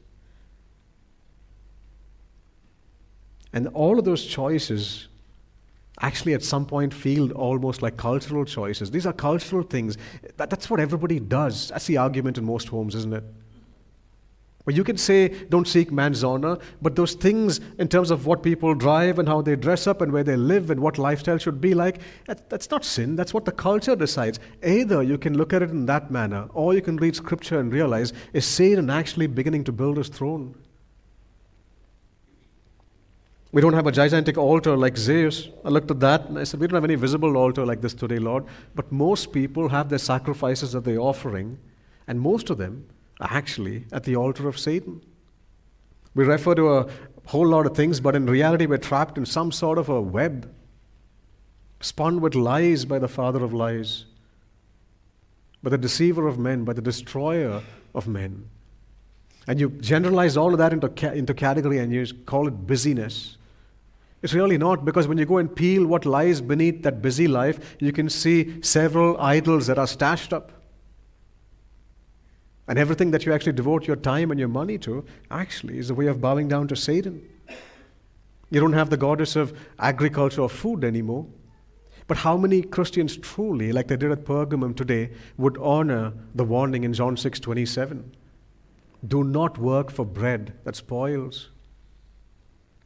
And 3.53 3.68
all 3.68 3.98
of 3.98 4.05
those 4.05 4.24
choices 4.24 5.09
actually 6.00 6.35
at 6.35 6.42
some 6.42 6.64
point 6.64 6.94
feel 6.94 7.31
almost 7.33 7.83
like 7.83 7.96
cultural 7.96 8.44
choices. 8.44 8.90
These 8.90 9.07
are 9.07 9.12
cultural 9.12 9.62
things. 9.62 9.98
That, 10.37 10.50
that's 10.50 10.70
what 10.70 10.81
everybody 10.81 11.20
does. 11.20 11.68
That's 11.68 11.87
the 11.87 11.98
argument 11.98 12.38
in 12.38 12.44
most 12.44 12.68
homes, 12.68 12.94
isn't 12.94 13.12
it? 13.12 13.24
You 14.70 14.85
can 14.85 14.96
say, 14.96 15.28
don't 15.48 15.66
seek 15.66 15.90
man's 15.92 16.24
honor, 16.24 16.59
but 16.80 16.96
those 16.96 17.14
things 17.14 17.61
in 17.78 17.88
terms 17.88 18.11
of 18.11 18.26
what 18.26 18.42
people 18.42 18.74
drive 18.74 19.18
and 19.18 19.28
how 19.28 19.42
they 19.42 19.56
dress 19.56 19.87
up 19.87 20.00
and 20.00 20.12
where 20.12 20.24
they 20.24 20.37
live 20.37 20.70
and 20.70 20.80
what 20.80 20.98
lifestyle 20.98 21.38
should 21.38 21.61
be 21.61 21.74
like, 21.74 22.00
that, 22.26 22.48
that's 22.48 22.70
not 22.70 22.85
sin. 22.85 23.16
That's 23.16 23.35
what 23.35 23.44
the 23.44 23.52
culture 23.52 23.96
decides. 23.96 24.38
Either 24.64 25.02
you 25.02 25.18
can 25.18 25.37
look 25.37 25.52
at 25.52 25.62
it 25.62 25.70
in 25.70 25.87
that 25.87 26.11
manner, 26.11 26.48
or 26.54 26.74
you 26.74 26.83
can 26.83 26.96
read 26.96 27.16
scripture 27.16 27.61
and 27.61 27.72
realize, 27.72 28.12
is 28.33 28.44
Satan 28.44 28.90
actually 28.90 29.26
beginning 29.26 29.64
to 29.64 29.72
build 29.72 29.96
his 29.96 30.09
throne? 30.09 30.54
We 33.52 33.61
don't 33.61 33.72
have 33.72 33.87
a 33.88 33.92
gigantic 33.92 34.38
altar 34.38 34.76
like 34.76 34.96
Zeus. 34.96 35.48
I 35.64 35.70
looked 35.70 35.90
at 35.90 35.98
that 36.00 36.26
and 36.26 36.38
I 36.38 36.44
said, 36.44 36.61
We 36.61 36.68
don't 36.68 36.76
have 36.76 36.85
any 36.85 36.94
visible 36.94 37.37
altar 37.37 37.66
like 37.66 37.80
this 37.80 37.94
today, 37.94 38.18
Lord. 38.18 38.44
But 38.76 38.92
most 38.92 39.33
people 39.33 39.68
have 39.70 39.88
their 39.88 39.98
sacrifices 39.98 40.70
that 40.72 40.85
they're 40.85 41.00
offering, 41.00 41.59
and 42.06 42.20
most 42.20 42.48
of 42.50 42.59
them 42.59 42.87
actually 43.20 43.87
at 43.92 44.04
the 44.04 44.16
altar 44.16 44.48
of 44.48 44.59
Satan. 44.59 45.02
We 46.14 46.24
refer 46.24 46.54
to 46.54 46.76
a 46.76 46.88
whole 47.26 47.46
lot 47.46 47.66
of 47.66 47.76
things, 47.76 48.00
but 48.00 48.16
in 48.16 48.26
reality, 48.26 48.66
we're 48.66 48.78
trapped 48.78 49.16
in 49.16 49.26
some 49.26 49.52
sort 49.52 49.78
of 49.78 49.88
a 49.88 50.00
web 50.00 50.50
spun 51.80 52.20
with 52.20 52.35
lies 52.35 52.85
by 52.85 52.98
the 52.98 53.09
father 53.09 53.42
of 53.44 53.52
lies, 53.52 54.04
by 55.62 55.70
the 55.70 55.78
deceiver 55.78 56.26
of 56.26 56.38
men, 56.38 56.64
by 56.64 56.72
the 56.72 56.83
destroyer 56.83 57.62
of 57.94 58.09
men. 58.09 58.48
And 59.46 59.59
you 59.59 59.70
generalize 59.70 60.37
all 60.37 60.52
of 60.52 60.59
that 60.59 60.72
into, 60.72 60.88
ca- 60.88 61.12
into 61.12 61.35
category 61.35 61.78
and 61.78 61.92
you 61.92 62.06
call 62.26 62.46
it 62.46 62.66
busyness. 62.66 63.37
It's 64.22 64.35
really 64.35 64.59
not 64.59 64.85
because 64.85 65.09
when 65.09 65.16
you 65.16 65.24
go 65.24 65.38
and 65.38 65.54
peel 65.54 65.87
what 65.87 66.04
lies 66.04 66.40
beneath 66.40 66.83
that 66.83 67.00
busy 67.00 67.26
life, 67.26 67.76
you 67.80 67.90
can 67.90 68.11
see 68.11 68.62
several 68.62 69.18
idols 69.18 69.66
that 69.66 69.78
are 69.78 69.87
stashed 69.87 70.33
up. 70.33 70.52
And 72.70 72.78
everything 72.78 73.11
that 73.11 73.26
you 73.26 73.33
actually 73.33 73.54
devote 73.54 73.88
your 73.88 73.96
time 73.96 74.30
and 74.30 74.38
your 74.38 74.48
money 74.48 74.78
to 74.78 75.04
actually 75.28 75.78
is 75.78 75.90
a 75.90 75.94
way 75.94 76.06
of 76.06 76.20
bowing 76.20 76.46
down 76.46 76.68
to 76.68 76.76
Satan. 76.76 77.28
You 78.48 78.61
don't 78.61 78.74
have 78.74 78.90
the 78.90 78.96
goddess 78.96 79.35
of 79.35 79.52
agriculture 79.80 80.42
or 80.42 80.48
food 80.48 80.85
anymore. 80.85 81.26
But 82.06 82.18
how 82.18 82.37
many 82.37 82.62
Christians 82.62 83.16
truly, 83.16 83.72
like 83.72 83.88
they 83.88 83.96
did 83.96 84.12
at 84.12 84.24
Pergamum 84.24 84.76
today, 84.76 85.11
would 85.37 85.59
honor 85.59 86.12
the 86.33 86.44
warning 86.44 86.85
in 86.85 86.92
John 86.92 87.16
6 87.16 87.40
27? 87.40 88.14
Do 89.06 89.24
not 89.24 89.59
work 89.59 89.90
for 89.90 90.04
bread 90.04 90.54
that 90.62 90.76
spoils 90.76 91.48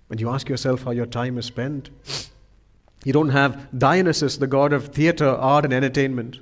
when 0.07 0.19
you 0.19 0.31
ask 0.31 0.49
yourself 0.49 0.85
how 0.85 0.93
your 0.93 1.07
time 1.07 1.37
is 1.37 1.45
spent, 1.45 1.91
You 3.05 3.13
don't 3.13 3.31
have 3.31 3.69
Dionysus, 3.79 4.39
the 4.39 4.47
god 4.47 4.73
of 4.73 4.89
theater, 4.89 5.29
art, 5.29 5.67
and 5.67 5.75
entertainment. 5.75 6.39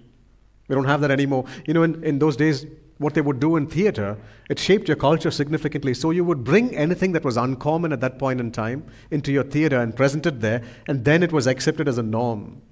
We 0.69 0.77
don't 0.77 0.85
have 0.85 1.01
that 1.01 1.11
anymore. 1.11 1.47
You 1.67 1.75
know, 1.75 1.83
in, 1.83 2.05
in 2.05 2.19
those 2.21 2.37
days, 2.37 2.67
what 3.03 3.15
they 3.15 3.21
would 3.21 3.41
do 3.41 3.57
in 3.57 3.67
theater, 3.67 4.17
it 4.49 4.59
shaped 4.59 4.89
your 4.89 4.97
culture 4.97 5.31
significantly. 5.31 5.93
So 5.95 6.11
you 6.11 6.25
would 6.25 6.45
bring 6.45 6.75
anything 6.77 7.13
that 7.13 7.25
was 7.25 7.37
uncommon 7.37 7.93
at 7.93 8.01
that 8.01 8.19
point 8.19 8.41
in 8.41 8.51
time 8.53 8.87
into 9.11 9.33
your 9.33 9.45
theater 9.45 9.81
and 9.81 9.95
present 9.95 10.27
it 10.27 10.41
there, 10.41 10.63
and 10.89 11.05
then 11.05 11.23
it 11.23 11.33
was 11.33 11.47
accepted 11.47 11.89
as 11.89 11.99
a 11.99 12.03
norm. 12.03 12.63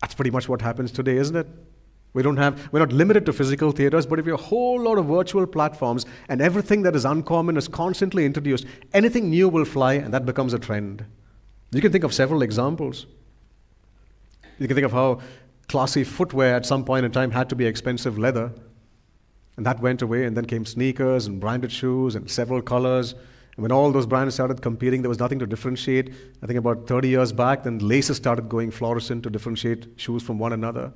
That's 0.00 0.14
pretty 0.14 0.30
much 0.30 0.48
what 0.48 0.62
happens 0.62 0.92
today, 0.92 1.16
isn't 1.16 1.36
it? 1.36 1.48
We 2.14 2.22
don't 2.22 2.36
have, 2.36 2.72
we're 2.72 2.80
not 2.80 2.92
limited 2.92 3.26
to 3.26 3.32
physical 3.32 3.70
theaters, 3.70 4.06
but 4.06 4.18
if 4.18 4.26
you 4.26 4.32
have 4.32 4.40
a 4.40 4.44
whole 4.44 4.80
lot 4.80 4.98
of 4.98 5.06
virtual 5.06 5.46
platforms 5.46 6.06
and 6.28 6.40
everything 6.40 6.82
that 6.82 6.96
is 6.96 7.04
uncommon 7.04 7.56
is 7.56 7.68
constantly 7.68 8.24
introduced, 8.24 8.64
anything 8.92 9.30
new 9.30 9.48
will 9.48 9.64
fly 9.64 9.94
and 9.94 10.12
that 10.14 10.24
becomes 10.24 10.54
a 10.54 10.58
trend. 10.58 11.04
You 11.70 11.80
can 11.80 11.92
think 11.92 12.04
of 12.04 12.14
several 12.14 12.42
examples. 12.42 13.06
You 14.58 14.66
can 14.66 14.74
think 14.74 14.86
of 14.86 14.92
how 14.92 15.20
classy 15.68 16.02
footwear 16.02 16.56
at 16.56 16.64
some 16.64 16.84
point 16.84 17.04
in 17.04 17.12
time 17.12 17.30
had 17.30 17.50
to 17.50 17.56
be 17.56 17.66
expensive 17.66 18.18
leather. 18.18 18.52
And 19.58 19.66
that 19.66 19.80
went 19.80 20.02
away, 20.02 20.24
and 20.24 20.36
then 20.36 20.44
came 20.44 20.64
sneakers 20.64 21.26
and 21.26 21.40
branded 21.40 21.72
shoes 21.72 22.14
and 22.14 22.30
several 22.30 22.62
colors. 22.62 23.14
And 23.56 23.62
when 23.64 23.72
all 23.72 23.90
those 23.90 24.06
brands 24.06 24.36
started 24.36 24.62
competing, 24.62 25.02
there 25.02 25.08
was 25.08 25.18
nothing 25.18 25.40
to 25.40 25.46
differentiate. 25.46 26.14
I 26.44 26.46
think 26.46 26.60
about 26.60 26.86
30 26.86 27.08
years 27.08 27.32
back, 27.32 27.64
then 27.64 27.80
laces 27.80 28.18
started 28.18 28.48
going 28.48 28.70
fluorescent 28.70 29.24
to 29.24 29.30
differentiate 29.30 29.88
shoes 29.96 30.22
from 30.22 30.38
one 30.38 30.52
another. 30.52 30.92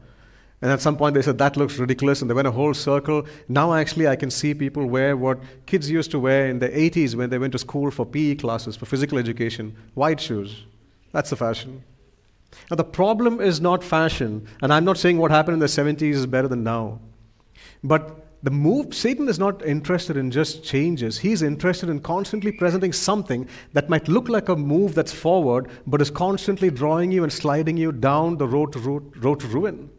And 0.61 0.71
at 0.71 0.81
some 0.81 0.97
point, 0.97 1.15
they 1.15 1.23
said 1.23 1.39
that 1.39 1.57
looks 1.57 1.77
ridiculous, 1.77 2.21
and 2.21 2.31
they 2.31 2.35
went 2.35 2.47
a 2.47 2.53
whole 2.53 2.73
circle. 2.73 3.27
Now, 3.49 3.75
actually, 3.75 4.07
I 4.07 4.15
can 4.15 4.31
see 4.31 4.55
people 4.55 4.87
wear 4.87 5.17
what 5.17 5.41
kids 5.67 5.91
used 5.91 6.13
to 6.13 6.21
wear 6.21 6.47
in 6.47 6.61
the 6.61 6.69
80s 6.69 7.17
when 7.17 7.31
they 7.31 7.39
went 7.39 7.51
to 7.55 7.59
school 7.59 7.91
for 7.91 8.07
PE 8.07 8.37
classes, 8.37 8.77
for 8.77 8.87
physical 8.87 9.19
education 9.19 9.77
white 9.95 10.21
shoes. 10.21 10.67
That's 11.11 11.31
the 11.31 11.37
fashion. 11.37 11.83
Now, 12.71 12.77
the 12.77 12.85
problem 12.85 13.41
is 13.41 13.61
not 13.61 13.83
fashion, 13.83 14.47
and 14.63 14.73
I'm 14.73 14.85
not 14.85 14.99
saying 14.99 15.19
what 15.19 15.33
happened 15.33 15.55
in 15.55 15.59
the 15.59 15.67
70s 15.67 16.15
is 16.15 16.27
better 16.27 16.47
than 16.47 16.63
now. 16.63 17.01
But 17.83 18.25
the 18.43 18.51
move, 18.51 18.93
Satan 18.93 19.29
is 19.29 19.39
not 19.39 19.65
interested 19.65 20.17
in 20.17 20.31
just 20.31 20.65
changes. 20.65 21.19
He's 21.19 21.43
interested 21.43 21.89
in 21.89 22.01
constantly 22.01 22.51
presenting 22.51 22.93
something 22.93 23.49
that 23.73 23.89
might 23.89 24.09
look 24.09 24.29
like 24.29 24.49
a 24.49 24.57
move 24.57 24.95
that's 24.95 25.13
forward, 25.13 25.69
but 25.87 26.03
is 26.03 26.11
constantly 26.11 26.69
drawing 26.69 27.13
you 27.13 27.23
and 27.23 27.33
sliding 27.33 27.77
you 27.77 27.93
down 27.93 28.39
the 28.39 28.49
road 28.49 28.73
to, 28.73 28.81
road, 28.81 29.17
road 29.25 29.41
to 29.41 29.47
ruin. 29.47 29.91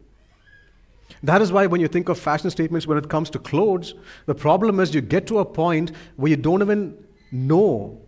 That 1.22 1.40
is 1.40 1.52
why 1.52 1.66
when 1.66 1.80
you 1.80 1.88
think 1.88 2.10
of 2.10 2.18
fashion 2.18 2.50
statements 2.50 2.86
when 2.86 2.98
it 2.98 3.08
comes 3.08 3.30
to 3.30 3.38
clothes, 3.38 3.94
the 4.26 4.34
problem 4.34 4.78
is 4.78 4.94
you 4.94 5.00
get 5.00 5.26
to 5.28 5.38
a 5.38 5.44
point 5.44 5.92
where 6.16 6.28
you 6.28 6.36
don't 6.36 6.60
even 6.60 7.02
know 7.32 8.00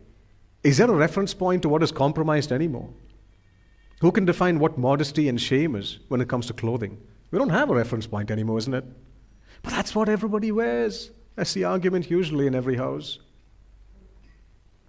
is 0.66 0.78
there 0.78 0.90
a 0.90 0.94
reference 0.94 1.32
point 1.32 1.62
to 1.62 1.68
what 1.68 1.84
is 1.84 1.92
compromised 1.92 2.50
anymore? 2.50 2.88
Who 4.00 4.10
can 4.10 4.24
define 4.24 4.58
what 4.58 4.76
modesty 4.76 5.28
and 5.28 5.40
shame 5.40 5.76
is 5.76 6.00
when 6.08 6.20
it 6.20 6.28
comes 6.28 6.46
to 6.46 6.52
clothing? 6.52 6.98
We 7.30 7.38
don't 7.38 7.50
have 7.50 7.70
a 7.70 7.74
reference 7.74 8.04
point 8.04 8.32
anymore, 8.32 8.58
isn't 8.58 8.74
it? 8.74 8.84
But 9.66 9.72
that's 9.72 9.96
what 9.96 10.08
everybody 10.08 10.52
wears. 10.52 11.10
That's 11.34 11.52
the 11.52 11.64
argument 11.64 12.08
usually 12.08 12.46
in 12.46 12.54
every 12.54 12.76
house. 12.76 13.18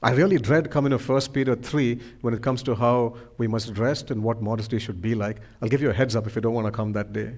I 0.03 0.11
really 0.11 0.37
dread 0.37 0.69
coming 0.69 0.91
to 0.91 0.99
1 0.99 1.21
Peter 1.33 1.55
3 1.55 1.99
when 2.21 2.35
it 2.35 2.43
comes 2.43 2.61
to 2.61 2.75
how 2.75 3.17
we 3.39 3.47
must 3.47 3.73
dress 3.73 4.03
and 4.03 4.21
what 4.21 4.39
modesty 4.39 4.77
should 4.77 5.01
be 5.01 5.15
like. 5.15 5.37
I'll 5.63 5.67
give 5.67 5.81
you 5.81 5.89
a 5.89 5.93
heads 5.93 6.15
up 6.15 6.27
if 6.27 6.35
you 6.35 6.41
don't 6.41 6.53
want 6.53 6.67
to 6.67 6.71
come 6.71 6.93
that 6.93 7.11
day. 7.11 7.37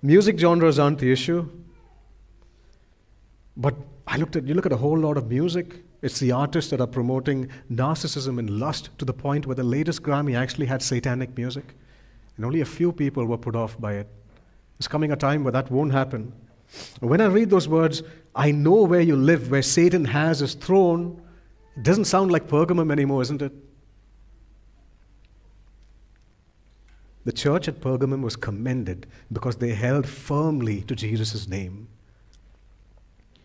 Music 0.00 0.38
genres 0.38 0.78
aren't 0.78 1.00
the 1.00 1.10
issue. 1.10 1.48
But 3.56 3.74
I 4.06 4.16
looked 4.16 4.36
at 4.36 4.46
you 4.46 4.54
look 4.54 4.66
at 4.66 4.72
a 4.72 4.76
whole 4.76 4.96
lot 4.96 5.16
of 5.16 5.28
music. 5.28 5.82
It's 6.02 6.20
the 6.20 6.30
artists 6.30 6.70
that 6.70 6.80
are 6.80 6.86
promoting 6.86 7.48
narcissism 7.68 8.38
and 8.38 8.48
lust 8.48 8.90
to 8.98 9.04
the 9.04 9.12
point 9.12 9.44
where 9.44 9.56
the 9.56 9.64
latest 9.64 10.04
Grammy 10.04 10.38
actually 10.38 10.66
had 10.66 10.82
satanic 10.82 11.36
music. 11.36 11.74
And 12.36 12.46
only 12.46 12.60
a 12.60 12.64
few 12.64 12.92
people 12.92 13.26
were 13.26 13.36
put 13.36 13.56
off 13.56 13.76
by 13.80 13.94
it. 13.94 14.06
There's 14.80 14.88
coming 14.88 15.12
a 15.12 15.16
time 15.16 15.44
where 15.44 15.52
that 15.52 15.70
won't 15.70 15.92
happen. 15.92 16.32
When 17.00 17.20
I 17.20 17.26
read 17.26 17.50
those 17.50 17.68
words, 17.68 18.02
I 18.34 18.50
know 18.50 18.84
where 18.84 19.02
you 19.02 19.14
live, 19.14 19.50
where 19.50 19.60
Satan 19.60 20.06
has 20.06 20.38
his 20.38 20.54
throne, 20.54 21.20
it 21.76 21.82
doesn't 21.82 22.06
sound 22.06 22.32
like 22.32 22.48
Pergamum 22.48 22.90
anymore, 22.90 23.20
isn't 23.20 23.42
it? 23.42 23.52
The 27.24 27.32
church 27.32 27.68
at 27.68 27.82
Pergamum 27.82 28.22
was 28.22 28.36
commended 28.36 29.06
because 29.30 29.56
they 29.56 29.74
held 29.74 30.08
firmly 30.08 30.80
to 30.82 30.96
Jesus' 30.96 31.46
name. 31.46 31.86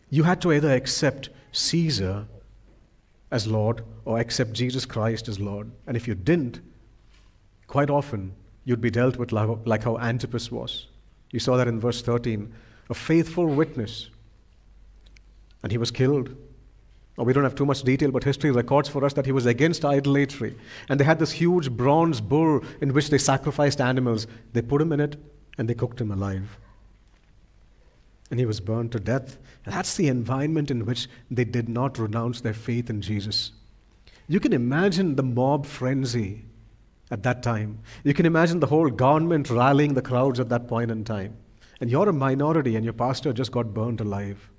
You 0.10 0.24
had 0.24 0.42
to 0.44 0.54
either 0.54 0.72
accept 0.74 1.32
Caesar 1.52 2.28
as 3.30 3.46
Lord 3.46 3.84
or 4.06 4.20
accept 4.20 4.54
Jesus 4.54 4.86
Christ 4.86 5.28
as 5.28 5.38
Lord. 5.38 5.70
And 5.86 5.98
if 5.98 6.08
you 6.08 6.16
didn't, 6.16 6.62
quite 7.68 7.90
often 7.90 8.32
you'd 8.64 8.80
be 8.80 8.90
dealt 8.90 9.18
with 9.18 9.34
like 9.34 9.84
how 9.84 9.98
Antipas 9.98 10.50
was. 10.50 10.88
You 11.32 11.40
saw 11.40 11.58
that 11.58 11.68
in 11.68 11.80
verse 11.80 12.02
13. 12.02 12.54
A 12.90 12.94
faithful 12.94 13.48
witness. 13.48 14.10
And 15.64 15.72
he 15.72 15.78
was 15.78 15.92
killed 15.92 16.36
Now, 17.18 17.24
we 17.24 17.34
don't 17.34 17.44
have 17.44 17.56
too 17.56 17.66
much 17.66 17.84
detail, 17.84 18.12
but 18.12 18.24
history 18.24 18.52
records 18.52 18.90
for 18.90 19.06
us 19.06 19.14
that 19.14 19.26
he 19.26 19.32
was 19.32 19.46
against 19.46 19.86
idolatry. 19.86 20.56
And 20.90 21.00
they 21.00 21.06
had 21.06 21.20
this 21.20 21.32
huge 21.32 21.72
bronze 21.72 22.20
bull 22.20 22.62
in 22.82 22.94
which 22.94 23.10
they 23.10 23.18
sacrificed 23.18 23.80
animals. 23.80 24.28
They 24.54 24.62
put 24.62 24.82
him 24.82 24.92
in 24.92 25.00
it 25.00 25.16
and 25.58 25.70
they 25.70 25.74
cooked 25.74 26.02
him 26.02 26.12
alive. 26.12 26.58
And 28.30 28.40
he 28.40 28.46
was 28.46 28.60
burned 28.60 28.92
to 28.92 29.00
death. 29.00 29.38
And 29.66 29.74
that's 29.74 29.96
the 29.96 30.08
environment 30.08 30.72
in 30.72 30.86
which 30.86 31.08
they 31.32 31.46
did 31.46 31.70
not 31.70 31.98
renounce 31.98 32.42
their 32.42 32.54
faith 32.54 32.90
in 32.90 33.02
Jesus. 33.02 33.52
You 34.28 34.40
can 34.40 34.52
imagine 34.54 35.16
the 35.16 35.24
mob 35.24 35.66
frenzy 35.66 36.44
at 37.12 37.24
that 37.24 37.44
time. 37.44 37.80
You 38.04 38.14
can 38.14 38.26
imagine 38.26 38.60
the 38.60 38.68
whole 38.68 38.90
government 38.90 39.50
rallying 39.50 39.94
the 39.94 40.02
crowds 40.02 40.40
at 40.40 40.50
that 40.50 40.68
point 40.68 40.92
in 40.92 41.04
time. 41.04 41.38
And 41.80 41.90
you're 41.90 42.10
a 42.10 42.14
minority 42.14 42.76
and 42.76 42.84
your 42.84 42.94
pastor 42.94 43.34
just 43.34 43.52
got 43.52 43.74
burned 43.74 44.02
alive. 44.02 44.50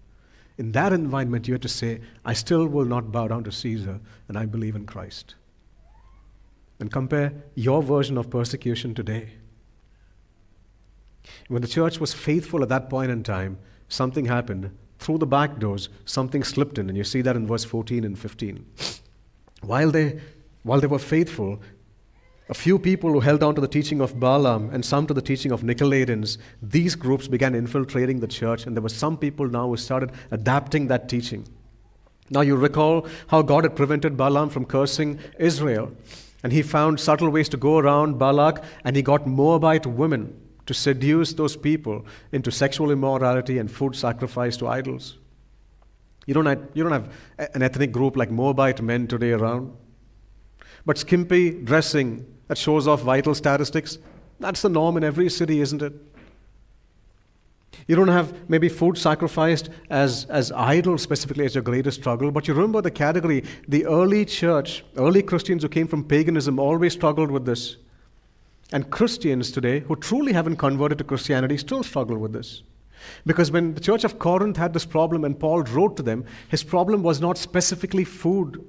In 0.59 0.73
that 0.73 0.93
environment, 0.93 1.49
you 1.49 1.55
have 1.55 1.63
to 1.63 1.69
say, 1.69 2.01
I 2.25 2.33
still 2.33 2.67
will 2.67 2.85
not 2.85 3.13
bow 3.13 3.29
down 3.29 3.45
to 3.45 3.53
Caesar, 3.53 4.01
and 4.29 4.39
I 4.39 4.47
believe 4.47 4.75
in 4.75 4.87
Christ. 4.87 5.35
And 6.81 6.91
compare 6.91 7.33
your 7.55 7.83
version 7.83 8.17
of 8.17 8.31
persecution 8.31 8.95
today. 8.95 9.31
When 11.49 11.63
the 11.63 11.69
church 11.69 12.01
was 12.01 12.15
faithful 12.15 12.63
at 12.63 12.69
that 12.71 12.89
point 12.89 13.11
in 13.11 13.23
time, 13.23 13.59
something 13.89 14.27
happened. 14.27 14.77
Through 14.99 15.19
the 15.19 15.27
back 15.27 15.59
doors, 15.59 15.91
something 16.07 16.43
slipped 16.43 16.79
in, 16.79 16.89
and 16.89 16.97
you 16.97 17.05
see 17.05 17.21
that 17.23 17.37
in 17.37 17.47
verse 17.47 17.65
14 17.65 18.05
and 18.05 18.19
15. 18.19 18.65
While 19.61 19.91
they, 19.91 20.21
while 20.63 20.81
they 20.81 20.87
were 20.87 20.99
faithful, 20.99 21.61
a 22.49 22.55
few 22.55 22.79
people 22.79 23.11
who 23.11 23.21
held 23.21 23.43
on 23.43 23.55
to 23.57 23.61
the 23.61 23.69
teaching 23.69 24.01
of 24.01 24.21
Balaam 24.21 24.71
and 24.71 24.85
some 24.85 25.07
to 25.09 25.15
the 25.15 25.23
teaching 25.23 25.51
of 25.51 25.63
Nicolaitans, 25.63 26.39
these 26.63 26.95
groups 26.95 27.27
began 27.27 27.55
infiltrating 27.55 28.21
the 28.21 28.29
church, 28.29 28.67
and 28.67 28.77
there 28.77 28.83
were 28.83 28.89
some 28.89 29.17
people 29.17 29.49
now 29.49 29.67
who 29.67 29.77
started 29.77 30.13
adapting 30.31 30.87
that 30.87 31.09
teaching. 31.09 31.47
Now, 32.31 32.43
you 32.43 32.57
recall 32.57 33.07
how 33.29 33.43
God 33.43 33.65
had 33.65 33.77
prevented 33.77 34.17
Balaam 34.17 34.51
from 34.51 34.65
cursing 34.65 35.19
Israel, 35.39 35.93
and 36.43 36.53
he 36.53 36.63
found 36.63 37.01
subtle 37.01 37.31
ways 37.31 37.49
to 37.49 37.57
go 37.57 37.79
around 37.79 38.19
Balak, 38.19 38.63
and 38.85 38.95
he 38.95 39.03
got 39.03 39.27
Moabite 39.27 39.87
women 39.87 40.41
to 40.67 40.75
seduce 40.75 41.33
those 41.33 41.57
people 41.57 42.05
into 42.33 42.51
sexual 42.51 42.91
immorality 42.91 43.59
and 43.59 43.71
food 43.71 43.97
sacrifice 43.97 44.57
to 44.59 44.69
idols. 44.69 45.19
You 46.27 46.35
don't, 46.35 46.47
have, 46.47 46.69
you 46.75 46.83
don't 46.83 46.93
have 46.93 47.13
an 47.55 47.63
ethnic 47.63 47.93
group 47.93 48.17
like 48.17 48.31
Moabite 48.31 48.83
men 48.83 49.07
today 49.07 49.31
around. 49.31 49.73
But 50.87 50.99
skimpy 50.99 51.51
dressing 51.51 52.25
that 52.49 52.57
shows 52.57 52.87
off 52.87 53.03
vital 53.03 53.35
statistics. 53.35 53.99
That's 54.39 54.63
the 54.63 54.69
norm 54.69 54.97
in 54.97 55.05
every 55.05 55.29
city, 55.29 55.61
isn't 55.61 55.83
it? 55.83 55.93
You 57.89 57.95
don't 57.95 58.09
have 58.09 58.49
maybe 58.49 58.69
food 58.69 58.97
sacrificed 58.97 59.69
as, 59.91 60.25
as 60.27 60.51
idol 60.53 60.99
specifically 60.99 61.45
as 61.45 61.55
your 61.55 61.63
greatest 61.63 62.01
struggle, 62.01 62.31
but 62.31 62.49
you 62.49 62.55
remember 62.55 62.81
the 62.81 62.91
category. 62.91 63.45
The 63.69 63.85
early 63.87 64.25
church, 64.25 64.85
early 64.97 65.23
Christians 65.23 65.63
who 65.63 65.69
came 65.69 65.87
from 65.87 66.05
paganism 66.05 66.59
always 66.59 66.95
struggled 66.95 67.31
with 67.31 67.45
this. 67.45 67.77
And 68.73 68.91
Christians 68.91 69.53
today 69.53 69.81
who 69.81 69.97
truly 69.97 70.33
haven't 70.33 70.57
converted 70.57 70.99
to 70.99 71.05
Christianity 71.05 71.57
still 71.59 71.83
struggle 71.83 72.19
with 72.19 72.33
this. 72.33 72.63
Because 73.25 73.53
when 73.53 73.75
the 73.75 73.81
church 73.81 74.05
of 74.05 74.19
Corinth 74.19 74.57
had 74.57 74.73
this 74.73 74.87
problem 74.87 75.25
and 75.25 75.39
Paul 75.39 75.63
wrote 75.63 75.97
to 75.97 76.03
them, 76.03 76.25
his 76.49 76.65
problem 76.65 77.03
was 77.03 77.21
not 77.21 77.39
specifically 77.39 78.05
food 78.05 78.65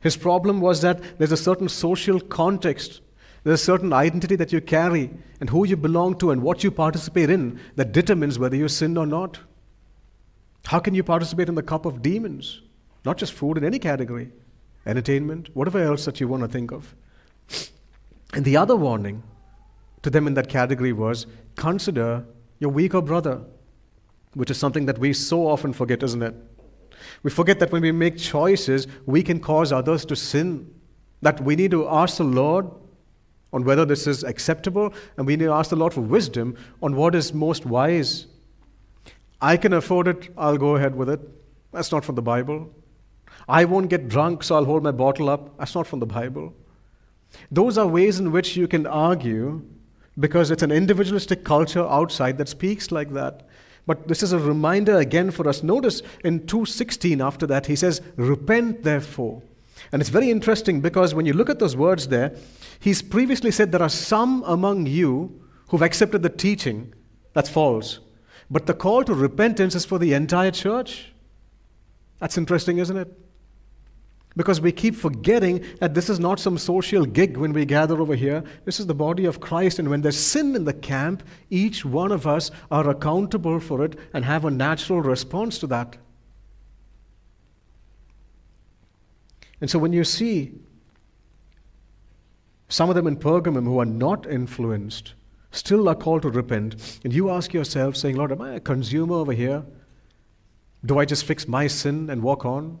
his 0.00 0.16
problem 0.16 0.60
was 0.60 0.80
that 0.82 1.18
there's 1.18 1.32
a 1.32 1.36
certain 1.36 1.68
social 1.68 2.20
context, 2.20 3.00
there's 3.44 3.60
a 3.60 3.64
certain 3.64 3.92
identity 3.92 4.36
that 4.36 4.52
you 4.52 4.60
carry, 4.60 5.10
and 5.40 5.50
who 5.50 5.66
you 5.66 5.76
belong 5.76 6.16
to, 6.18 6.30
and 6.30 6.42
what 6.42 6.62
you 6.62 6.70
participate 6.70 7.30
in 7.30 7.60
that 7.76 7.92
determines 7.92 8.38
whether 8.38 8.56
you 8.56 8.68
sin 8.68 8.96
or 8.96 9.06
not. 9.06 9.40
How 10.66 10.78
can 10.78 10.94
you 10.94 11.02
participate 11.02 11.48
in 11.48 11.54
the 11.54 11.62
cup 11.62 11.86
of 11.86 12.02
demons? 12.02 12.62
Not 13.04 13.18
just 13.18 13.32
food 13.32 13.58
in 13.58 13.64
any 13.64 13.78
category, 13.78 14.30
entertainment, 14.86 15.48
whatever 15.54 15.82
else 15.82 16.04
that 16.04 16.20
you 16.20 16.28
want 16.28 16.42
to 16.42 16.48
think 16.48 16.70
of. 16.70 16.94
And 18.32 18.44
the 18.44 18.56
other 18.56 18.76
warning 18.76 19.22
to 20.02 20.10
them 20.10 20.26
in 20.26 20.34
that 20.34 20.48
category 20.48 20.92
was 20.92 21.26
consider 21.56 22.24
your 22.58 22.70
weaker 22.70 23.00
brother, 23.00 23.40
which 24.34 24.50
is 24.50 24.58
something 24.58 24.86
that 24.86 24.98
we 24.98 25.12
so 25.12 25.46
often 25.46 25.72
forget, 25.72 26.02
isn't 26.02 26.22
it? 26.22 26.34
We 27.22 27.30
forget 27.30 27.60
that 27.60 27.70
when 27.70 27.82
we 27.82 27.92
make 27.92 28.18
choices, 28.18 28.86
we 29.06 29.22
can 29.22 29.40
cause 29.40 29.72
others 29.72 30.04
to 30.06 30.16
sin. 30.16 30.72
That 31.20 31.40
we 31.40 31.54
need 31.54 31.70
to 31.70 31.88
ask 31.88 32.16
the 32.16 32.24
Lord 32.24 32.68
on 33.52 33.64
whether 33.64 33.84
this 33.84 34.06
is 34.06 34.24
acceptable, 34.24 34.92
and 35.16 35.26
we 35.26 35.36
need 35.36 35.44
to 35.44 35.52
ask 35.52 35.70
the 35.70 35.76
Lord 35.76 35.92
for 35.92 36.00
wisdom 36.00 36.56
on 36.82 36.96
what 36.96 37.14
is 37.14 37.32
most 37.32 37.66
wise. 37.66 38.26
I 39.40 39.56
can 39.56 39.72
afford 39.72 40.08
it, 40.08 40.30
I'll 40.36 40.56
go 40.56 40.76
ahead 40.76 40.94
with 40.96 41.10
it. 41.10 41.20
That's 41.72 41.92
not 41.92 42.04
from 42.04 42.14
the 42.14 42.22
Bible. 42.22 42.70
I 43.48 43.64
won't 43.64 43.90
get 43.90 44.08
drunk, 44.08 44.42
so 44.42 44.56
I'll 44.56 44.64
hold 44.64 44.82
my 44.82 44.92
bottle 44.92 45.28
up. 45.28 45.58
That's 45.58 45.74
not 45.74 45.86
from 45.86 46.00
the 46.00 46.06
Bible. 46.06 46.54
Those 47.50 47.78
are 47.78 47.86
ways 47.86 48.18
in 48.18 48.32
which 48.32 48.56
you 48.56 48.68
can 48.68 48.86
argue 48.86 49.62
because 50.18 50.50
it's 50.50 50.62
an 50.62 50.70
individualistic 50.70 51.44
culture 51.44 51.86
outside 51.86 52.38
that 52.38 52.48
speaks 52.48 52.92
like 52.92 53.12
that. 53.14 53.46
But 53.86 54.08
this 54.08 54.22
is 54.22 54.32
a 54.32 54.38
reminder 54.38 54.98
again 54.98 55.30
for 55.30 55.48
us. 55.48 55.62
Notice 55.62 56.02
in 56.24 56.46
216 56.46 57.20
after 57.20 57.46
that, 57.46 57.66
he 57.66 57.76
says, 57.76 58.00
Repent 58.16 58.84
therefore. 58.84 59.42
And 59.90 60.00
it's 60.00 60.10
very 60.10 60.30
interesting 60.30 60.80
because 60.80 61.14
when 61.14 61.26
you 61.26 61.32
look 61.32 61.50
at 61.50 61.58
those 61.58 61.76
words 61.76 62.08
there, 62.08 62.36
he's 62.78 63.02
previously 63.02 63.50
said 63.50 63.72
there 63.72 63.82
are 63.82 63.88
some 63.88 64.44
among 64.46 64.86
you 64.86 65.40
who've 65.68 65.82
accepted 65.82 66.22
the 66.22 66.28
teaching 66.28 66.94
that's 67.32 67.48
false. 67.48 67.98
But 68.50 68.66
the 68.66 68.74
call 68.74 69.02
to 69.04 69.14
repentance 69.14 69.74
is 69.74 69.84
for 69.84 69.98
the 69.98 70.12
entire 70.12 70.50
church. 70.50 71.12
That's 72.20 72.38
interesting, 72.38 72.78
isn't 72.78 72.96
it? 72.96 73.18
Because 74.36 74.60
we 74.60 74.72
keep 74.72 74.94
forgetting 74.94 75.64
that 75.80 75.94
this 75.94 76.08
is 76.08 76.18
not 76.18 76.40
some 76.40 76.56
social 76.56 77.04
gig 77.04 77.36
when 77.36 77.52
we 77.52 77.66
gather 77.66 78.00
over 78.00 78.14
here. 78.14 78.42
This 78.64 78.80
is 78.80 78.86
the 78.86 78.94
body 78.94 79.26
of 79.26 79.40
Christ. 79.40 79.78
And 79.78 79.90
when 79.90 80.00
there's 80.00 80.18
sin 80.18 80.56
in 80.56 80.64
the 80.64 80.72
camp, 80.72 81.22
each 81.50 81.84
one 81.84 82.12
of 82.12 82.26
us 82.26 82.50
are 82.70 82.88
accountable 82.88 83.60
for 83.60 83.84
it 83.84 83.98
and 84.14 84.24
have 84.24 84.44
a 84.44 84.50
natural 84.50 85.02
response 85.02 85.58
to 85.58 85.66
that. 85.66 85.98
And 89.60 89.70
so 89.70 89.78
when 89.78 89.92
you 89.92 90.02
see 90.02 90.52
some 92.68 92.88
of 92.88 92.96
them 92.96 93.06
in 93.06 93.16
Pergamum 93.16 93.64
who 93.64 93.78
are 93.78 93.84
not 93.84 94.26
influenced, 94.26 95.12
still 95.50 95.88
are 95.88 95.94
called 95.94 96.22
to 96.22 96.30
repent, 96.30 97.00
and 97.04 97.12
you 97.12 97.28
ask 97.28 97.52
yourself, 97.52 97.96
saying, 97.96 98.16
Lord, 98.16 98.32
am 98.32 98.40
I 98.40 98.54
a 98.54 98.60
consumer 98.60 99.14
over 99.14 99.32
here? 99.32 99.62
Do 100.84 100.98
I 100.98 101.04
just 101.04 101.24
fix 101.24 101.46
my 101.46 101.66
sin 101.66 102.08
and 102.08 102.22
walk 102.22 102.46
on? 102.46 102.78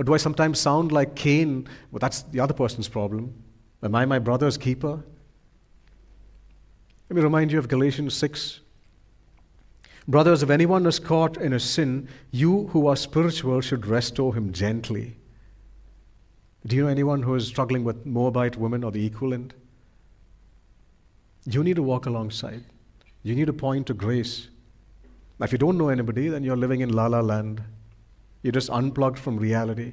Or 0.00 0.02
do 0.02 0.14
I 0.14 0.16
sometimes 0.16 0.58
sound 0.58 0.92
like 0.92 1.14
Cain? 1.14 1.68
Well, 1.90 1.98
that's 1.98 2.22
the 2.22 2.40
other 2.40 2.54
person's 2.54 2.88
problem. 2.88 3.34
Am 3.82 3.94
I 3.94 4.06
my 4.06 4.18
brother's 4.18 4.56
keeper? 4.56 5.04
Let 7.10 7.16
me 7.16 7.20
remind 7.20 7.52
you 7.52 7.58
of 7.58 7.68
Galatians 7.68 8.14
6. 8.14 8.60
Brothers, 10.08 10.42
if 10.42 10.48
anyone 10.48 10.86
is 10.86 10.98
caught 10.98 11.36
in 11.36 11.52
a 11.52 11.60
sin, 11.60 12.08
you 12.30 12.68
who 12.68 12.86
are 12.86 12.96
spiritual 12.96 13.60
should 13.60 13.84
restore 13.84 14.34
him 14.34 14.54
gently. 14.54 15.18
Do 16.64 16.76
you 16.76 16.84
know 16.84 16.88
anyone 16.88 17.22
who 17.22 17.34
is 17.34 17.46
struggling 17.46 17.84
with 17.84 18.06
Moabite 18.06 18.56
women 18.56 18.82
or 18.82 18.90
the 18.90 19.04
equivalent? 19.04 19.52
You 21.44 21.62
need 21.62 21.76
to 21.76 21.82
walk 21.82 22.06
alongside. 22.06 22.64
You 23.22 23.34
need 23.34 23.48
to 23.48 23.52
point 23.52 23.88
to 23.88 23.92
grace. 23.92 24.48
Now, 25.38 25.44
if 25.44 25.52
you 25.52 25.58
don't 25.58 25.76
know 25.76 25.90
anybody, 25.90 26.28
then 26.28 26.42
you're 26.42 26.56
living 26.56 26.80
in 26.80 26.90
la 26.90 27.06
la 27.06 27.20
land. 27.20 27.62
You're 28.42 28.52
just 28.52 28.70
unplugged 28.70 29.18
from 29.18 29.36
reality. 29.36 29.92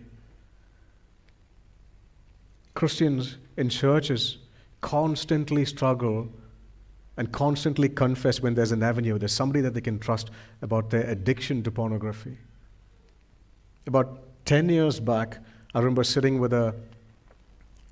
Christians 2.73 3.37
in 3.57 3.69
churches 3.69 4.37
constantly 4.81 5.65
struggle 5.65 6.29
and 7.17 7.31
constantly 7.31 7.89
confess 7.89 8.39
when 8.41 8.53
there's 8.53 8.71
an 8.71 8.83
avenue, 8.83 9.17
there's 9.17 9.33
somebody 9.33 9.61
that 9.61 9.73
they 9.73 9.81
can 9.81 9.97
trust 9.97 10.29
about 10.61 10.91
their 10.91 11.09
addiction 11.09 11.63
to 11.63 11.71
pornography. 11.71 12.37
About 13.87 14.19
10 14.45 14.69
years 14.69 14.99
back, 14.99 15.39
I 15.73 15.79
remember 15.79 16.03
sitting 16.03 16.39
with 16.39 16.53
a, 16.53 16.75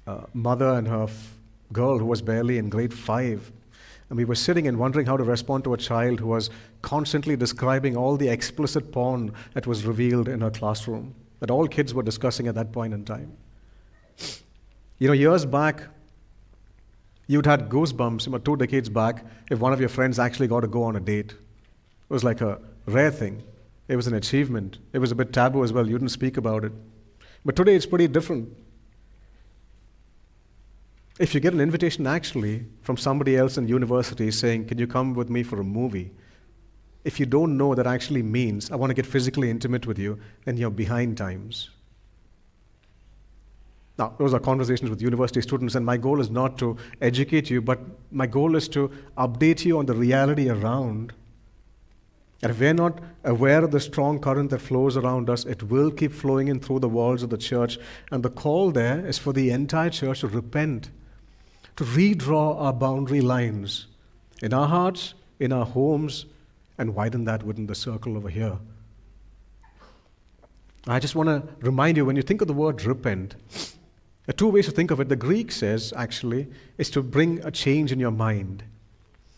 a 0.05 0.25
mother 0.33 0.69
and 0.69 0.87
her 0.87 1.03
f- 1.03 1.33
girl 1.73 1.97
who 1.97 2.05
was 2.05 2.21
barely 2.21 2.59
in 2.59 2.69
grade 2.69 2.93
5 2.93 3.51
and 4.09 4.17
we 4.17 4.25
were 4.25 4.35
sitting 4.35 4.67
and 4.67 4.77
wondering 4.77 5.05
how 5.05 5.17
to 5.17 5.23
respond 5.23 5.63
to 5.63 5.73
a 5.73 5.77
child 5.77 6.19
who 6.19 6.27
was 6.27 6.49
constantly 6.81 7.35
describing 7.35 7.97
all 7.97 8.17
the 8.17 8.29
explicit 8.29 8.91
porn 8.91 9.33
that 9.53 9.65
was 9.65 9.85
revealed 9.85 10.27
in 10.27 10.41
her 10.41 10.51
classroom, 10.51 11.15
that 11.39 11.49
all 11.49 11.67
kids 11.67 11.93
were 11.93 12.03
discussing 12.03 12.47
at 12.47 12.55
that 12.55 12.71
point 12.71 12.93
in 12.93 13.03
time. 13.03 13.35
You 14.97 15.07
know, 15.07 15.13
years 15.13 15.45
back, 15.45 15.83
you'd 17.27 17.45
had 17.45 17.69
goosebumps, 17.69 18.27
about 18.27 18.45
two 18.45 18.55
decades 18.55 18.89
back, 18.89 19.25
if 19.49 19.59
one 19.59 19.73
of 19.73 19.79
your 19.79 19.89
friends 19.89 20.19
actually 20.19 20.47
got 20.47 20.61
to 20.61 20.67
go 20.67 20.83
on 20.83 20.95
a 20.95 20.99
date. 20.99 21.31
It 21.31 22.13
was 22.13 22.23
like 22.23 22.41
a 22.41 22.59
rare 22.85 23.11
thing. 23.11 23.43
It 23.87 23.95
was 23.95 24.07
an 24.07 24.13
achievement. 24.13 24.77
It 24.93 24.99
was 24.99 25.11
a 25.11 25.15
bit 25.15 25.33
taboo 25.33 25.63
as 25.63 25.73
well. 25.73 25.87
You 25.87 25.97
didn't 25.97 26.11
speak 26.11 26.37
about 26.37 26.63
it. 26.63 26.71
But 27.43 27.55
today 27.55 27.75
it's 27.75 27.85
pretty 27.85 28.07
different. 28.07 28.49
If 31.17 31.33
you 31.33 31.39
get 31.39 31.53
an 31.53 31.61
invitation 31.61 32.05
actually 32.07 32.65
from 32.81 32.97
somebody 32.97 33.37
else 33.37 33.57
in 33.57 33.69
university 33.69 34.29
saying, 34.31 34.67
Can 34.67 34.77
you 34.77 34.85
come 34.85 35.13
with 35.13 35.29
me 35.29 35.43
for 35.43 35.61
a 35.61 35.63
movie? 35.63 36.11
If 37.05 37.19
you 37.19 37.25
don't 37.25 37.55
know 37.55 37.73
that 37.73 37.87
actually 37.87 38.23
means, 38.23 38.69
I 38.69 38.75
want 38.75 38.89
to 38.89 38.93
get 38.93 39.05
physically 39.05 39.49
intimate 39.49 39.87
with 39.87 39.97
you, 39.97 40.19
then 40.43 40.57
you're 40.57 40.71
behind 40.71 41.17
times. 41.17 41.69
Now, 43.97 44.13
those 44.17 44.33
are 44.33 44.41
conversations 44.41 44.89
with 44.89 45.01
university 45.01 45.39
students, 45.41 45.75
and 45.75 45.85
my 45.85 45.95
goal 45.95 46.19
is 46.19 46.29
not 46.29 46.57
to 46.57 46.75
educate 46.99 47.49
you, 47.49 47.61
but 47.61 47.79
my 48.11 48.27
goal 48.27 48.57
is 48.57 48.67
to 48.69 48.91
update 49.17 49.63
you 49.63 49.77
on 49.77 49.85
the 49.85 49.93
reality 49.93 50.49
around. 50.49 51.13
And 52.41 52.51
if 52.51 52.59
we're 52.59 52.73
not 52.73 52.99
aware 53.23 53.63
of 53.63 53.71
the 53.71 53.79
strong 53.79 54.19
current 54.19 54.49
that 54.49 54.59
flows 54.59 54.97
around 54.97 55.29
us, 55.29 55.45
it 55.45 55.63
will 55.63 55.91
keep 55.91 56.11
flowing 56.11 56.49
in 56.49 56.59
through 56.59 56.79
the 56.79 56.89
walls 56.89 57.23
of 57.23 57.29
the 57.29 57.37
church. 57.37 57.77
And 58.11 58.21
the 58.21 58.29
call 58.29 58.71
there 58.71 59.05
is 59.05 59.17
for 59.17 59.31
the 59.31 59.51
entire 59.51 59.89
church 59.89 60.19
to 60.19 60.27
repent 60.27 60.89
to 61.75 61.83
redraw 61.83 62.59
our 62.59 62.73
boundary 62.73 63.21
lines 63.21 63.87
in 64.41 64.53
our 64.53 64.67
hearts, 64.67 65.13
in 65.39 65.51
our 65.51 65.65
homes, 65.65 66.25
and 66.77 66.95
widen 66.95 67.25
that 67.25 67.43
within 67.43 67.67
the 67.67 67.75
circle 67.75 68.17
over 68.17 68.29
here. 68.29 68.57
I 70.87 70.99
just 70.99 71.15
want 71.15 71.29
to 71.29 71.65
remind 71.65 71.97
you 71.97 72.05
when 72.05 72.15
you 72.15 72.21
think 72.21 72.41
of 72.41 72.47
the 72.47 72.53
word 72.53 72.83
repent, 72.83 73.35
there 73.49 74.33
are 74.33 74.37
two 74.37 74.47
ways 74.47 74.65
to 74.65 74.71
think 74.71 74.91
of 74.91 74.99
it. 74.99 75.09
The 75.09 75.15
Greek 75.15 75.51
says, 75.51 75.93
actually, 75.95 76.47
is 76.77 76.89
to 76.91 77.01
bring 77.01 77.39
a 77.45 77.51
change 77.51 77.91
in 77.91 77.99
your 77.99 78.11
mind. 78.11 78.63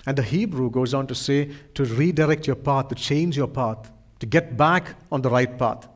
And 0.06 0.18
the 0.18 0.24
Hebrew 0.24 0.70
goes 0.70 0.94
on 0.94 1.08
to 1.08 1.16
say 1.16 1.52
to 1.74 1.86
redirect 1.86 2.48
your 2.48 2.56
path, 2.56 2.90
to 2.90 2.96
change 2.96 3.38
your 3.38 3.48
path, 3.48 3.92
to 4.20 4.26
get 4.26 4.58
back 4.58 4.96
on 5.12 5.22
the 5.22 5.30
right 5.30 5.58
path. 5.58 5.88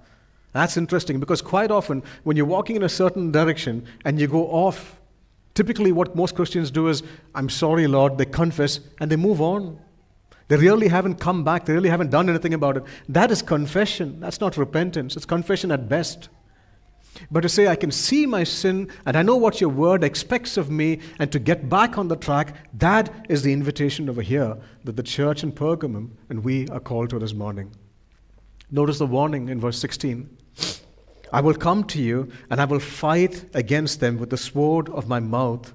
That's 0.53 0.75
interesting 0.77 1.19
because 1.19 1.41
quite 1.41 1.71
often 1.71 2.03
when 2.23 2.35
you're 2.35 2.45
walking 2.45 2.75
in 2.75 2.83
a 2.83 2.89
certain 2.89 3.31
direction 3.31 3.85
and 4.03 4.19
you 4.19 4.27
go 4.27 4.47
off 4.47 5.00
Typically, 5.53 5.91
what 5.91 6.15
most 6.15 6.35
Christians 6.35 6.71
do 6.71 6.87
is, 6.87 7.03
I'm 7.35 7.49
sorry, 7.49 7.87
Lord, 7.87 8.17
they 8.17 8.25
confess 8.25 8.79
and 8.99 9.11
they 9.11 9.17
move 9.17 9.41
on. 9.41 9.79
They 10.47 10.57
really 10.57 10.89
haven't 10.89 11.15
come 11.15 11.43
back, 11.43 11.65
they 11.65 11.73
really 11.73 11.89
haven't 11.89 12.09
done 12.09 12.29
anything 12.29 12.53
about 12.53 12.77
it. 12.77 12.83
That 13.07 13.31
is 13.31 13.41
confession. 13.41 14.19
That's 14.19 14.41
not 14.41 14.57
repentance, 14.57 15.15
it's 15.15 15.25
confession 15.25 15.71
at 15.71 15.87
best. 15.87 16.29
But 17.29 17.41
to 17.41 17.49
say, 17.49 17.67
I 17.67 17.75
can 17.75 17.91
see 17.91 18.25
my 18.25 18.43
sin 18.43 18.89
and 19.05 19.17
I 19.17 19.21
know 19.21 19.35
what 19.35 19.61
your 19.61 19.69
word 19.69 20.03
expects 20.03 20.57
of 20.57 20.69
me, 20.69 20.99
and 21.19 21.31
to 21.31 21.39
get 21.39 21.69
back 21.69 21.97
on 21.97 22.07
the 22.07 22.15
track, 22.15 22.55
that 22.79 23.25
is 23.29 23.43
the 23.43 23.53
invitation 23.53 24.09
over 24.09 24.21
here 24.21 24.57
that 24.85 24.95
the 24.95 25.03
church 25.03 25.43
in 25.43 25.51
Pergamum 25.51 26.11
and 26.29 26.43
we 26.43 26.67
are 26.69 26.79
called 26.79 27.09
to 27.09 27.19
this 27.19 27.33
morning. 27.33 27.71
Notice 28.69 28.99
the 28.99 29.05
warning 29.05 29.49
in 29.49 29.59
verse 29.59 29.77
16. 29.79 30.37
I 31.31 31.41
will 31.41 31.53
come 31.53 31.83
to 31.85 32.01
you 32.01 32.31
and 32.49 32.59
I 32.59 32.65
will 32.65 32.79
fight 32.79 33.45
against 33.53 33.99
them 33.99 34.17
with 34.17 34.29
the 34.29 34.37
sword 34.37 34.89
of 34.89 35.07
my 35.07 35.19
mouth. 35.19 35.73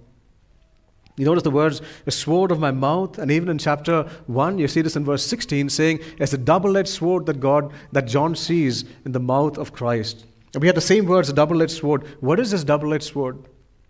You 1.16 1.24
notice 1.24 1.44
the 1.44 1.50
words, 1.50 1.80
the 2.04 2.10
sword 2.10 2.50
of 2.50 2.60
my 2.60 2.70
mouth, 2.70 3.18
and 3.18 3.30
even 3.30 3.48
in 3.48 3.56
chapter 3.56 4.02
1, 4.26 4.58
you 4.58 4.68
see 4.68 4.82
this 4.82 4.96
in 4.96 5.04
verse 5.04 5.24
16, 5.24 5.70
saying, 5.70 6.00
it's 6.18 6.34
a 6.34 6.38
double 6.38 6.76
edged 6.76 6.90
sword 6.90 7.24
that 7.24 7.40
God, 7.40 7.72
that 7.92 8.06
John 8.06 8.34
sees 8.34 8.84
in 9.06 9.12
the 9.12 9.20
mouth 9.20 9.56
of 9.56 9.72
Christ. 9.72 10.26
And 10.52 10.60
we 10.60 10.66
had 10.66 10.76
the 10.76 10.82
same 10.82 11.06
words, 11.06 11.30
a 11.30 11.32
double 11.32 11.62
edged 11.62 11.72
sword. 11.72 12.06
What 12.20 12.38
is 12.38 12.50
this 12.50 12.64
double 12.64 12.92
edged 12.92 13.04
sword? 13.04 13.38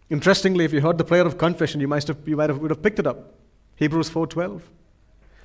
Interestingly, 0.08 0.64
if 0.64 0.73
you 0.73 0.81
heard 0.81 0.98
the 0.98 1.04
prayer 1.04 1.27
of 1.27 1.37
confession, 1.37 1.81
you 1.81 1.88
might 1.88 2.06
have, 2.06 2.19
you 2.27 2.37
might 2.37 2.48
have, 2.48 2.58
would 2.58 2.71
have 2.71 2.83
picked 2.83 3.00
it 3.00 3.08
up. 3.08 3.35
Hebrews 3.75 4.08
4:12. 4.08 4.62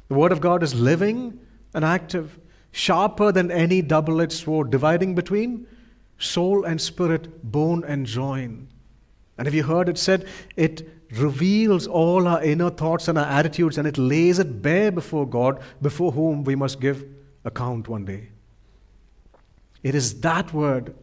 The 0.08 0.14
word 0.14 0.32
of 0.32 0.42
God 0.42 0.62
is 0.62 0.76
living 0.76 1.40
and 1.74 1.84
active, 1.84 2.38
sharper 2.72 3.32
than 3.32 3.50
any 3.50 3.82
double-edged 3.82 4.34
sword, 4.34 4.70
dividing 4.70 5.16
between 5.16 5.66
soul 6.22 6.64
and 6.64 6.80
spirit, 6.80 7.52
bone 7.52 7.84
and 7.84 8.06
joint. 8.06 8.70
And 9.38 9.48
have 9.48 9.54
you 9.54 9.64
heard 9.64 9.90
it 9.90 9.98
said, 9.98 10.28
it 10.56 10.88
reveals 11.12 11.88
all 11.88 12.28
our 12.28 12.44
inner 12.44 12.70
thoughts 12.70 13.08
and 13.08 13.18
our 13.18 13.26
attitudes 13.26 13.78
and 13.78 13.88
it 13.88 13.98
lays 13.98 14.40
it 14.40 14.62
bare 14.62 14.92
before 14.92 15.28
God, 15.28 15.60
before 15.82 16.12
whom 16.12 16.44
we 16.44 16.56
must 16.56 16.80
give 16.80 17.06
account 17.44 17.88
one 17.88 18.06
day. 18.06 18.30
It 19.84 19.96
is 19.96 20.22
that 20.22 20.54
word. 20.54 20.96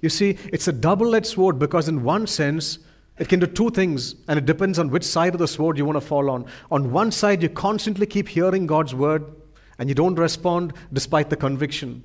You 0.00 0.08
see, 0.08 0.36
it's 0.52 0.68
a 0.68 0.72
double 0.72 1.14
edged 1.14 1.26
sword 1.26 1.58
because, 1.58 1.88
in 1.88 2.02
one 2.02 2.26
sense, 2.26 2.78
it 3.18 3.28
can 3.28 3.40
do 3.40 3.46
two 3.46 3.70
things, 3.70 4.14
and 4.28 4.38
it 4.38 4.44
depends 4.44 4.78
on 4.78 4.90
which 4.90 5.04
side 5.04 5.34
of 5.34 5.38
the 5.38 5.48
sword 5.48 5.78
you 5.78 5.84
want 5.84 5.96
to 5.96 6.06
fall 6.06 6.28
on. 6.28 6.44
On 6.70 6.92
one 6.92 7.10
side, 7.10 7.42
you 7.42 7.48
constantly 7.48 8.06
keep 8.06 8.28
hearing 8.28 8.66
God's 8.66 8.94
word, 8.94 9.24
and 9.78 9.88
you 9.88 9.94
don't 9.94 10.16
respond 10.16 10.72
despite 10.92 11.30
the 11.30 11.36
conviction. 11.36 12.02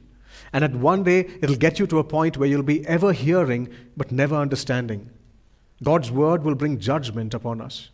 And 0.53 0.63
at 0.63 0.75
one 0.75 1.03
day, 1.03 1.29
it'll 1.41 1.55
get 1.55 1.79
you 1.79 1.87
to 1.87 1.99
a 1.99 2.03
point 2.03 2.37
where 2.37 2.47
you'll 2.47 2.63
be 2.63 2.85
ever 2.85 3.13
hearing 3.13 3.69
but 3.95 4.11
never 4.11 4.35
understanding. 4.35 5.09
God's 5.83 6.11
word 6.11 6.43
will 6.43 6.55
bring 6.55 6.79
judgment 6.79 7.33
upon 7.33 7.61
us. 7.61 7.89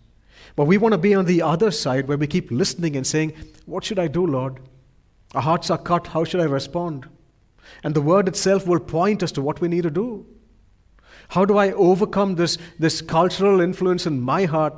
But 0.55 0.65
we 0.65 0.77
want 0.77 0.93
to 0.93 0.97
be 0.97 1.13
on 1.13 1.25
the 1.25 1.41
other 1.41 1.71
side 1.71 2.07
where 2.07 2.17
we 2.17 2.27
keep 2.27 2.51
listening 2.51 2.95
and 2.95 3.05
saying, 3.05 3.33
What 3.65 3.83
should 3.83 3.99
I 3.99 4.07
do, 4.07 4.25
Lord? 4.25 4.59
Our 5.35 5.41
hearts 5.41 5.69
are 5.69 5.77
cut. 5.77 6.07
How 6.07 6.23
should 6.23 6.41
I 6.41 6.45
respond? 6.45 7.07
And 7.83 7.93
the 7.93 8.01
word 8.01 8.27
itself 8.27 8.65
will 8.65 8.79
point 8.79 9.23
us 9.23 9.31
to 9.33 9.41
what 9.41 9.61
we 9.61 9.67
need 9.67 9.83
to 9.83 9.91
do. 9.91 10.25
How 11.29 11.45
do 11.45 11.57
I 11.57 11.73
overcome 11.73 12.35
this, 12.35 12.57
this 12.79 13.01
cultural 13.01 13.59
influence 13.59 14.05
in 14.05 14.21
my 14.21 14.45
heart? 14.45 14.73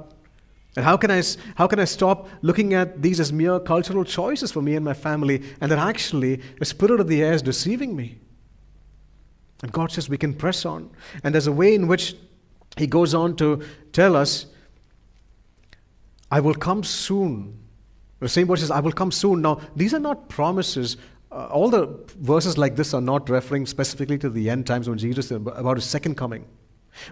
And 0.75 0.85
how 0.85 0.97
can, 0.97 1.11
I, 1.11 1.21
how 1.55 1.67
can 1.67 1.79
I 1.79 1.85
stop 1.85 2.29
looking 2.41 2.73
at 2.73 3.01
these 3.01 3.19
as 3.19 3.33
mere 3.33 3.59
cultural 3.59 4.03
choices 4.03 4.51
for 4.51 4.61
me 4.61 4.75
and 4.75 4.85
my 4.85 4.93
family, 4.93 5.41
and 5.59 5.71
that 5.71 5.79
actually 5.79 6.41
the 6.59 6.65
spirit 6.65 6.99
of 6.99 7.07
the 7.07 7.21
air 7.23 7.33
is 7.33 7.41
deceiving 7.41 7.95
me? 7.95 8.19
And 9.61 9.71
God 9.71 9.91
says 9.91 10.09
we 10.09 10.17
can 10.17 10.33
press 10.33 10.65
on. 10.65 10.89
And 11.23 11.33
there's 11.33 11.47
a 11.47 11.51
way 11.51 11.73
in 11.75 11.87
which 11.87 12.15
He 12.77 12.87
goes 12.87 13.13
on 13.13 13.35
to 13.37 13.63
tell 13.91 14.15
us, 14.15 14.45
I 16.31 16.39
will 16.39 16.53
come 16.53 16.83
soon. 16.83 17.57
The 18.19 18.29
same 18.29 18.47
verse 18.47 18.59
says, 18.59 18.71
I 18.71 18.79
will 18.79 18.91
come 18.91 19.11
soon. 19.11 19.41
Now, 19.41 19.61
these 19.75 19.93
are 19.93 19.99
not 19.99 20.29
promises 20.29 20.97
uh, 21.31 21.45
all 21.51 21.69
the 21.69 21.87
verses 22.19 22.57
like 22.57 22.75
this 22.75 22.93
are 22.93 23.01
not 23.01 23.29
referring 23.29 23.65
specifically 23.65 24.17
to 24.17 24.29
the 24.29 24.49
end 24.49 24.65
times 24.65 24.89
when 24.89 24.97
Jesus 24.97 25.25
is 25.25 25.31
about 25.31 25.77
his 25.77 25.85
second 25.85 26.15
coming. 26.15 26.45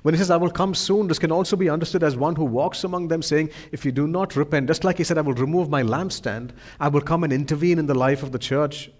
When 0.01 0.13
he 0.13 0.17
says, 0.17 0.31
I 0.31 0.37
will 0.37 0.49
come 0.49 0.73
soon, 0.73 1.07
this 1.07 1.19
can 1.19 1.31
also 1.31 1.55
be 1.55 1.69
understood 1.69 2.03
as 2.03 2.15
one 2.15 2.35
who 2.35 2.45
walks 2.45 2.83
among 2.83 3.07
them 3.07 3.21
saying, 3.21 3.49
If 3.71 3.85
you 3.85 3.91
do 3.91 4.07
not 4.07 4.35
repent, 4.35 4.67
just 4.67 4.83
like 4.83 4.97
he 4.97 5.03
said, 5.03 5.17
I 5.17 5.21
will 5.21 5.33
remove 5.33 5.69
my 5.69 5.83
lampstand, 5.83 6.51
I 6.79 6.87
will 6.87 7.01
come 7.01 7.23
and 7.23 7.31
intervene 7.31 7.79
in 7.79 7.85
the 7.85 7.95
life 7.95 8.23
of 8.23 8.31
the 8.31 8.39
church. 8.39 8.91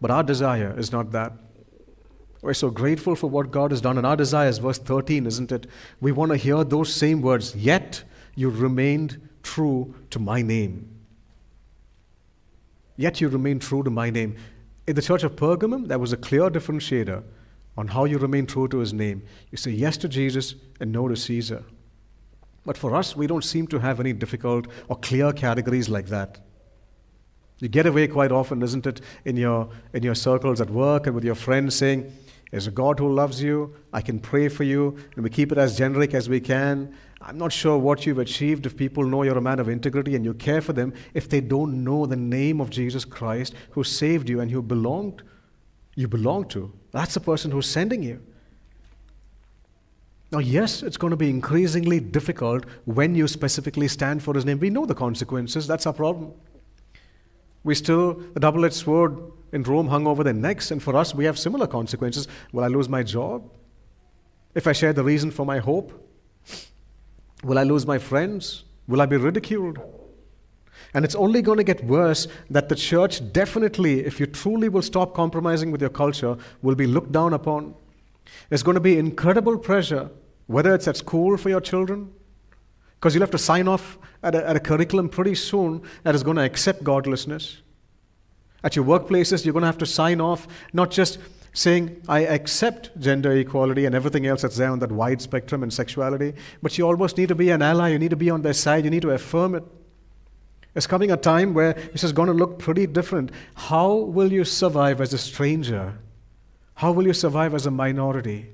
But 0.00 0.10
our 0.10 0.22
desire 0.22 0.74
is 0.78 0.92
not 0.92 1.12
that. 1.12 1.32
We're 2.40 2.54
so 2.54 2.70
grateful 2.70 3.14
for 3.14 3.28
what 3.28 3.52
God 3.52 3.70
has 3.70 3.80
done, 3.80 3.98
and 3.98 4.06
our 4.06 4.16
desire 4.16 4.48
is 4.48 4.58
verse 4.58 4.78
13, 4.78 5.26
isn't 5.26 5.52
it? 5.52 5.66
We 6.00 6.10
want 6.10 6.32
to 6.32 6.36
hear 6.36 6.64
those 6.64 6.92
same 6.92 7.22
words, 7.22 7.54
yet 7.54 8.02
you 8.34 8.50
remained 8.50 9.28
true 9.42 9.94
to 10.10 10.18
my 10.18 10.42
name. 10.42 10.88
Yet 12.96 13.20
you 13.20 13.28
remain 13.28 13.58
true 13.58 13.82
to 13.84 13.90
my 13.90 14.10
name. 14.10 14.36
In 14.86 14.96
the 14.96 15.02
church 15.02 15.22
of 15.22 15.36
Pergamum, 15.36 15.86
there 15.86 15.98
was 15.98 16.12
a 16.12 16.16
clear 16.16 16.50
differentiator 16.50 17.22
on 17.76 17.88
how 17.88 18.04
you 18.04 18.18
remain 18.18 18.46
true 18.46 18.68
to 18.68 18.78
his 18.78 18.92
name. 18.92 19.22
You 19.50 19.58
say 19.58 19.70
yes 19.70 19.96
to 19.98 20.08
Jesus 20.08 20.54
and 20.80 20.92
no 20.92 21.08
to 21.08 21.16
Caesar. 21.16 21.64
But 22.64 22.76
for 22.76 22.94
us, 22.94 23.16
we 23.16 23.26
don't 23.26 23.44
seem 23.44 23.66
to 23.68 23.78
have 23.78 23.98
any 23.98 24.12
difficult 24.12 24.66
or 24.88 24.96
clear 24.96 25.32
categories 25.32 25.88
like 25.88 26.06
that. 26.06 26.38
You 27.58 27.68
get 27.68 27.86
away 27.86 28.08
quite 28.08 28.32
often, 28.32 28.62
isn't 28.62 28.86
it, 28.86 29.00
in 29.24 29.36
your, 29.36 29.68
in 29.92 30.02
your 30.02 30.14
circles 30.14 30.60
at 30.60 30.70
work 30.70 31.06
and 31.06 31.14
with 31.14 31.24
your 31.24 31.34
friends 31.34 31.76
saying, 31.76 32.12
There's 32.50 32.66
a 32.66 32.72
God 32.72 32.98
who 32.98 33.12
loves 33.12 33.42
you, 33.42 33.74
I 33.92 34.00
can 34.00 34.18
pray 34.18 34.48
for 34.48 34.64
you, 34.64 34.96
and 35.14 35.24
we 35.24 35.30
keep 35.30 35.52
it 35.52 35.58
as 35.58 35.78
generic 35.78 36.12
as 36.14 36.28
we 36.28 36.40
can. 36.40 36.94
I'm 37.20 37.38
not 37.38 37.52
sure 37.52 37.78
what 37.78 38.04
you've 38.04 38.18
achieved 38.18 38.66
if 38.66 38.76
people 38.76 39.04
know 39.04 39.22
you're 39.22 39.38
a 39.38 39.42
man 39.42 39.60
of 39.60 39.68
integrity 39.68 40.16
and 40.16 40.24
you 40.24 40.34
care 40.34 40.60
for 40.60 40.72
them 40.72 40.92
if 41.14 41.28
they 41.28 41.40
don't 41.40 41.84
know 41.84 42.04
the 42.04 42.16
name 42.16 42.60
of 42.60 42.68
Jesus 42.68 43.04
Christ 43.04 43.54
who 43.70 43.84
saved 43.84 44.28
you 44.28 44.40
and 44.40 44.50
who 44.50 44.60
belonged 44.60 45.22
you 45.94 46.08
belong 46.08 46.48
to. 46.48 46.72
That's 46.92 47.14
the 47.14 47.20
person 47.20 47.50
who's 47.50 47.66
sending 47.66 48.02
you. 48.02 48.20
Now, 50.30 50.38
yes, 50.38 50.82
it's 50.82 50.96
going 50.96 51.10
to 51.10 51.16
be 51.16 51.28
increasingly 51.28 52.00
difficult 52.00 52.64
when 52.86 53.14
you 53.14 53.28
specifically 53.28 53.88
stand 53.88 54.22
for 54.22 54.34
his 54.34 54.46
name. 54.46 54.58
We 54.58 54.70
know 54.70 54.86
the 54.86 54.94
consequences, 54.94 55.66
that's 55.66 55.86
our 55.86 55.92
problem. 55.92 56.32
We 57.64 57.74
still, 57.74 58.14
the 58.14 58.40
double 58.40 58.64
edged 58.64 58.74
sword 58.74 59.18
in 59.52 59.62
Rome 59.62 59.88
hung 59.88 60.06
over 60.06 60.24
their 60.24 60.32
necks, 60.32 60.70
and 60.70 60.82
for 60.82 60.96
us, 60.96 61.14
we 61.14 61.26
have 61.26 61.38
similar 61.38 61.66
consequences. 61.66 62.28
Will 62.52 62.64
I 62.64 62.68
lose 62.68 62.88
my 62.88 63.02
job? 63.02 63.50
If 64.54 64.66
I 64.66 64.72
share 64.72 64.92
the 64.92 65.04
reason 65.04 65.30
for 65.30 65.44
my 65.44 65.58
hope? 65.58 65.92
Will 67.44 67.58
I 67.58 67.64
lose 67.64 67.86
my 67.86 67.98
friends? 67.98 68.64
Will 68.88 69.02
I 69.02 69.06
be 69.06 69.16
ridiculed? 69.16 69.78
And 70.94 71.04
it's 71.04 71.14
only 71.14 71.40
going 71.40 71.58
to 71.58 71.64
get 71.64 71.82
worse 71.84 72.28
that 72.50 72.68
the 72.68 72.76
church 72.76 73.32
definitely, 73.32 74.04
if 74.04 74.20
you 74.20 74.26
truly 74.26 74.68
will 74.68 74.82
stop 74.82 75.14
compromising 75.14 75.70
with 75.70 75.80
your 75.80 75.90
culture, 75.90 76.36
will 76.60 76.74
be 76.74 76.86
looked 76.86 77.12
down 77.12 77.32
upon. 77.32 77.74
There's 78.48 78.62
going 78.62 78.74
to 78.74 78.80
be 78.80 78.98
incredible 78.98 79.58
pressure, 79.58 80.10
whether 80.46 80.74
it's 80.74 80.88
at 80.88 80.96
school 80.96 81.36
for 81.36 81.48
your 81.48 81.60
children, 81.60 82.12
because 82.94 83.14
you'll 83.14 83.22
have 83.22 83.30
to 83.30 83.38
sign 83.38 83.68
off 83.68 83.98
at 84.22 84.34
a, 84.34 84.48
at 84.48 84.56
a 84.56 84.60
curriculum 84.60 85.08
pretty 85.08 85.34
soon 85.34 85.82
that 86.02 86.14
is 86.14 86.22
going 86.22 86.36
to 86.36 86.44
accept 86.44 86.84
godlessness. 86.84 87.62
At 88.62 88.76
your 88.76 88.84
workplaces, 88.84 89.44
you're 89.44 89.52
going 89.52 89.62
to 89.62 89.66
have 89.66 89.78
to 89.78 89.86
sign 89.86 90.20
off 90.20 90.46
not 90.72 90.90
just 90.90 91.18
saying, 91.54 92.02
I 92.08 92.20
accept 92.20 92.98
gender 93.00 93.32
equality 93.32 93.86
and 93.86 93.94
everything 93.94 94.26
else 94.26 94.42
that's 94.42 94.56
there 94.56 94.70
on 94.70 94.78
that 94.80 94.92
wide 94.92 95.20
spectrum 95.20 95.62
and 95.62 95.72
sexuality, 95.72 96.34
but 96.62 96.78
you 96.78 96.86
almost 96.86 97.18
need 97.18 97.28
to 97.28 97.34
be 97.34 97.50
an 97.50 97.60
ally. 97.60 97.88
You 97.88 97.98
need 97.98 98.10
to 98.10 98.16
be 98.16 98.30
on 98.30 98.42
their 98.42 98.52
side. 98.52 98.84
You 98.84 98.90
need 98.90 99.02
to 99.02 99.10
affirm 99.10 99.54
it. 99.54 99.64
There's 100.74 100.86
coming 100.86 101.10
a 101.10 101.16
time 101.16 101.54
where 101.54 101.74
this 101.74 102.02
is 102.02 102.12
going 102.12 102.28
to 102.28 102.34
look 102.34 102.58
pretty 102.58 102.86
different. 102.86 103.30
How 103.54 103.94
will 103.94 104.32
you 104.32 104.44
survive 104.44 105.00
as 105.00 105.12
a 105.12 105.18
stranger? 105.18 105.98
How 106.74 106.92
will 106.92 107.06
you 107.06 107.12
survive 107.12 107.54
as 107.54 107.66
a 107.66 107.70
minority? 107.70 108.48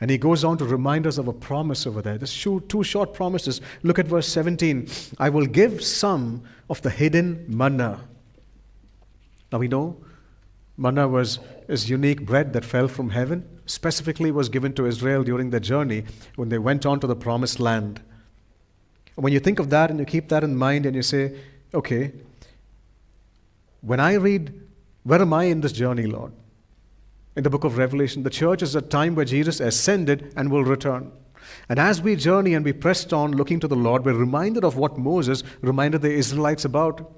And 0.00 0.10
he 0.10 0.18
goes 0.18 0.44
on 0.44 0.58
to 0.58 0.64
remind 0.64 1.06
us 1.06 1.18
of 1.18 1.28
a 1.28 1.32
promise 1.32 1.86
over 1.86 2.02
there. 2.02 2.18
There's 2.18 2.34
two 2.42 2.82
short 2.82 3.14
promises. 3.14 3.60
Look 3.82 3.98
at 3.98 4.06
verse 4.06 4.28
17. 4.28 4.88
I 5.18 5.28
will 5.28 5.46
give 5.46 5.84
some 5.84 6.42
of 6.68 6.82
the 6.82 6.90
hidden 6.90 7.44
manna. 7.48 8.00
Now 9.52 9.58
we 9.58 9.68
know 9.68 9.96
Manna 10.76 11.06
was 11.06 11.38
is 11.68 11.90
unique 11.90 12.24
bread 12.24 12.54
that 12.54 12.64
fell 12.64 12.88
from 12.88 13.10
heaven, 13.10 13.46
specifically 13.66 14.30
was 14.30 14.48
given 14.48 14.72
to 14.72 14.86
Israel 14.86 15.22
during 15.22 15.50
their 15.50 15.60
journey 15.60 16.04
when 16.36 16.48
they 16.48 16.58
went 16.58 16.86
on 16.86 16.98
to 17.00 17.06
the 17.06 17.14
promised 17.14 17.60
land. 17.60 18.00
When 19.16 19.32
you 19.32 19.40
think 19.40 19.58
of 19.58 19.70
that 19.70 19.90
and 19.90 19.98
you 19.98 20.06
keep 20.06 20.28
that 20.28 20.44
in 20.44 20.56
mind 20.56 20.86
and 20.86 20.96
you 20.96 21.02
say, 21.02 21.36
okay, 21.74 22.12
when 23.80 24.00
I 24.00 24.14
read, 24.14 24.52
where 25.04 25.20
am 25.20 25.32
I 25.32 25.44
in 25.44 25.60
this 25.60 25.72
journey, 25.72 26.06
Lord? 26.06 26.32
In 27.36 27.42
the 27.42 27.50
book 27.50 27.64
of 27.64 27.78
Revelation, 27.78 28.22
the 28.22 28.30
church 28.30 28.62
is 28.62 28.74
a 28.74 28.82
time 28.82 29.14
where 29.14 29.24
Jesus 29.24 29.60
ascended 29.60 30.32
and 30.36 30.50
will 30.50 30.64
return. 30.64 31.12
And 31.68 31.78
as 31.78 32.02
we 32.02 32.16
journey 32.16 32.54
and 32.54 32.64
we 32.64 32.72
pressed 32.72 33.12
on 33.12 33.32
looking 33.32 33.60
to 33.60 33.68
the 33.68 33.76
Lord, 33.76 34.04
we're 34.04 34.14
reminded 34.14 34.64
of 34.64 34.76
what 34.76 34.98
Moses 34.98 35.42
reminded 35.62 36.02
the 36.02 36.12
Israelites 36.12 36.64
about 36.64 37.10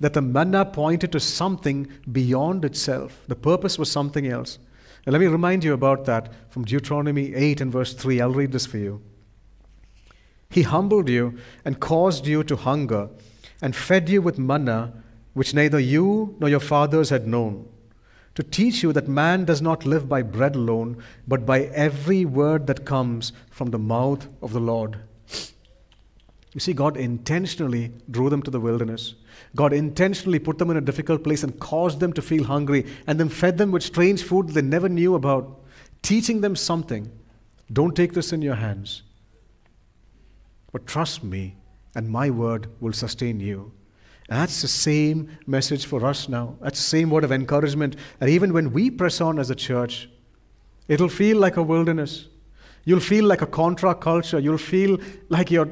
that 0.00 0.12
the 0.12 0.22
manna 0.22 0.64
pointed 0.64 1.12
to 1.12 1.20
something 1.20 1.88
beyond 2.10 2.64
itself. 2.64 3.22
The 3.28 3.36
purpose 3.36 3.78
was 3.78 3.90
something 3.90 4.26
else. 4.26 4.58
And 5.06 5.12
let 5.12 5.20
me 5.20 5.26
remind 5.26 5.64
you 5.64 5.74
about 5.74 6.04
that 6.06 6.32
from 6.48 6.64
Deuteronomy 6.64 7.34
8 7.34 7.60
and 7.60 7.72
verse 7.72 7.92
3. 7.92 8.20
I'll 8.20 8.30
read 8.30 8.52
this 8.52 8.66
for 8.66 8.78
you. 8.78 9.02
He 10.54 10.62
humbled 10.62 11.08
you 11.08 11.36
and 11.64 11.80
caused 11.80 12.28
you 12.28 12.44
to 12.44 12.54
hunger 12.54 13.08
and 13.60 13.74
fed 13.74 14.08
you 14.08 14.22
with 14.22 14.38
manna, 14.38 14.92
which 15.32 15.52
neither 15.52 15.80
you 15.80 16.36
nor 16.38 16.48
your 16.48 16.60
fathers 16.60 17.10
had 17.10 17.26
known, 17.26 17.68
to 18.36 18.44
teach 18.44 18.80
you 18.80 18.92
that 18.92 19.08
man 19.08 19.44
does 19.44 19.60
not 19.60 19.84
live 19.84 20.08
by 20.08 20.22
bread 20.22 20.54
alone, 20.54 21.02
but 21.26 21.44
by 21.44 21.62
every 21.62 22.24
word 22.24 22.68
that 22.68 22.84
comes 22.84 23.32
from 23.50 23.72
the 23.72 23.80
mouth 23.80 24.28
of 24.40 24.52
the 24.52 24.60
Lord. 24.60 25.00
You 26.52 26.60
see, 26.60 26.72
God 26.72 26.96
intentionally 26.96 27.90
drew 28.08 28.30
them 28.30 28.44
to 28.44 28.50
the 28.52 28.60
wilderness. 28.60 29.14
God 29.56 29.72
intentionally 29.72 30.38
put 30.38 30.58
them 30.58 30.70
in 30.70 30.76
a 30.76 30.80
difficult 30.80 31.24
place 31.24 31.42
and 31.42 31.58
caused 31.58 31.98
them 31.98 32.12
to 32.12 32.22
feel 32.22 32.44
hungry 32.44 32.86
and 33.08 33.18
then 33.18 33.28
fed 33.28 33.58
them 33.58 33.72
with 33.72 33.82
strange 33.82 34.22
food 34.22 34.50
they 34.50 34.62
never 34.62 34.88
knew 34.88 35.16
about, 35.16 35.64
teaching 36.02 36.42
them 36.42 36.54
something. 36.54 37.10
Don't 37.72 37.96
take 37.96 38.12
this 38.12 38.32
in 38.32 38.40
your 38.40 38.54
hands, 38.54 39.02
but 40.74 40.88
trust 40.88 41.22
me, 41.22 41.54
and 41.94 42.10
my 42.10 42.30
word 42.30 42.66
will 42.80 42.92
sustain 42.92 43.38
you. 43.38 43.70
And 44.28 44.40
that's 44.40 44.60
the 44.60 44.66
same 44.66 45.38
message 45.46 45.86
for 45.86 46.04
us 46.04 46.28
now. 46.28 46.56
That's 46.60 46.80
the 46.80 46.96
same 46.96 47.10
word 47.10 47.22
of 47.22 47.30
encouragement. 47.30 47.94
And 48.20 48.28
even 48.28 48.52
when 48.52 48.72
we 48.72 48.90
press 48.90 49.20
on 49.20 49.38
as 49.38 49.50
a 49.50 49.54
church, 49.54 50.08
it'll 50.88 51.08
feel 51.08 51.38
like 51.38 51.58
a 51.58 51.62
wilderness. 51.62 52.26
You'll 52.84 52.98
feel 52.98 53.24
like 53.24 53.40
a 53.40 53.46
contra 53.46 53.94
culture. 53.94 54.40
You'll 54.40 54.58
feel 54.58 54.98
like 55.28 55.52
you're 55.52 55.70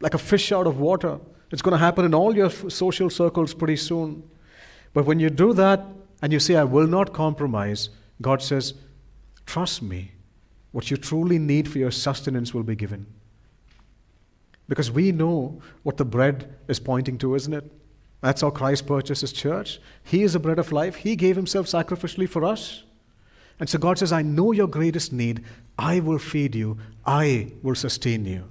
like 0.00 0.12
a 0.12 0.18
fish 0.18 0.52
out 0.52 0.66
of 0.66 0.78
water. 0.78 1.18
It's 1.50 1.62
going 1.62 1.72
to 1.72 1.78
happen 1.78 2.04
in 2.04 2.14
all 2.14 2.36
your 2.36 2.50
social 2.50 3.08
circles 3.08 3.54
pretty 3.54 3.76
soon. 3.76 4.22
But 4.92 5.06
when 5.06 5.18
you 5.18 5.30
do 5.30 5.54
that 5.54 5.82
and 6.20 6.30
you 6.30 6.38
say, 6.38 6.56
I 6.56 6.64
will 6.64 6.86
not 6.86 7.14
compromise, 7.14 7.88
God 8.20 8.42
says, 8.42 8.74
Trust 9.46 9.80
me. 9.80 10.12
What 10.72 10.90
you 10.90 10.98
truly 10.98 11.38
need 11.38 11.70
for 11.70 11.78
your 11.78 11.90
sustenance 11.90 12.52
will 12.52 12.64
be 12.64 12.76
given. 12.76 13.06
Because 14.68 14.90
we 14.90 15.12
know 15.12 15.60
what 15.82 15.96
the 15.96 16.04
bread 16.04 16.54
is 16.68 16.80
pointing 16.80 17.18
to, 17.18 17.34
isn't 17.34 17.52
it? 17.52 17.70
That's 18.20 18.40
how 18.40 18.50
Christ 18.50 18.86
purchased 18.86 19.20
his 19.20 19.32
church. 19.32 19.80
He 20.04 20.22
is 20.22 20.34
the 20.34 20.38
bread 20.38 20.58
of 20.58 20.72
life. 20.72 20.94
He 20.96 21.16
gave 21.16 21.36
himself 21.36 21.66
sacrificially 21.66 22.28
for 22.28 22.44
us. 22.44 22.84
And 23.58 23.68
so 23.68 23.78
God 23.78 23.98
says, 23.98 24.12
I 24.12 24.22
know 24.22 24.52
your 24.52 24.68
greatest 24.68 25.12
need. 25.12 25.44
I 25.78 26.00
will 26.00 26.18
feed 26.18 26.54
you. 26.54 26.78
I 27.04 27.52
will 27.62 27.74
sustain 27.74 28.24
you. 28.24 28.44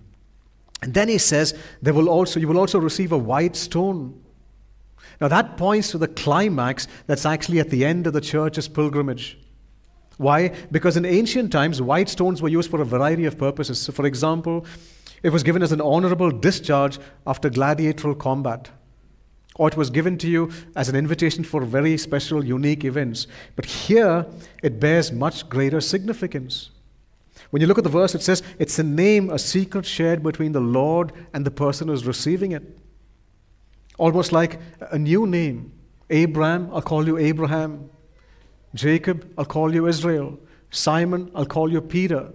And 0.82 0.94
then 0.94 1.08
he 1.08 1.18
says, 1.18 1.54
there 1.82 1.94
will 1.94 2.10
also, 2.10 2.40
you 2.40 2.48
will 2.48 2.58
also 2.58 2.80
receive 2.80 3.12
a 3.12 3.18
white 3.18 3.56
stone. 3.56 4.22
Now 5.20 5.28
that 5.28 5.58
points 5.58 5.92
to 5.92 5.98
the 5.98 6.08
climax 6.08 6.88
that's 7.08 7.26
actually 7.26 7.60
at 7.60 7.70
the 7.70 7.86
end 7.86 8.08
of 8.08 8.14
the 8.14 8.22
church's 8.22 8.68
pilgrimage. 8.68 9.38
Why? 10.18 10.50
Because 10.72 10.98
in 10.98 11.06
ancient 11.06 11.52
times, 11.52 11.82
white 11.82 12.10
stones 12.10 12.42
were 12.42 12.50
used 12.50 12.70
for 12.70 12.82
a 12.82 12.86
variety 12.86 13.26
of 13.26 13.38
purposes. 13.38 13.80
So, 13.80 13.92
for 13.92 14.06
example, 14.06 14.66
it 15.24 15.32
was 15.32 15.44
given 15.44 15.62
as 15.62 15.72
an 15.72 15.82
honorable 15.82 16.32
discharge 16.32 17.00
after 17.28 17.50
gladiatorial 17.50 18.18
combat. 18.18 18.70
Or 19.56 19.68
it 19.68 19.78
was 19.78 19.90
given 19.90 20.18
to 20.20 20.30
you 20.30 20.52
as 20.76 20.90
an 20.90 20.96
invitation 20.96 21.44
for 21.44 21.62
very 21.62 21.98
special, 21.98 22.44
unique 22.44 22.86
events. 22.86 23.28
But 23.56 23.66
here, 23.66 24.26
it 24.64 24.80
bears 24.80 25.12
much 25.12 25.50
greater 25.50 25.82
significance. 25.82 26.72
When 27.50 27.62
you 27.62 27.68
look 27.68 27.78
at 27.78 27.84
the 27.84 27.90
verse, 27.90 28.16
it 28.16 28.22
says, 28.22 28.44
It's 28.60 28.80
a 28.80 28.84
name, 28.84 29.30
a 29.30 29.38
secret 29.38 29.86
shared 29.86 30.24
between 30.24 30.54
the 30.54 30.62
Lord 30.62 31.12
and 31.34 31.46
the 31.46 31.52
person 31.52 31.90
who's 31.90 32.06
receiving 32.06 32.54
it. 32.54 32.64
Almost 33.98 34.32
like 34.32 34.60
a 34.80 34.98
new 34.98 35.28
name. 35.28 35.74
Abram, 36.10 36.70
I'll 36.74 36.82
call 36.82 37.06
you 37.06 37.18
Abraham. 37.18 37.90
Jacob, 38.74 39.32
I'll 39.38 39.46
call 39.46 39.74
you 39.74 39.88
Israel. 39.88 40.40
Simon, 40.70 41.30
I'll 41.36 41.46
call 41.46 41.72
you 41.72 41.82
Peter. 41.82 42.32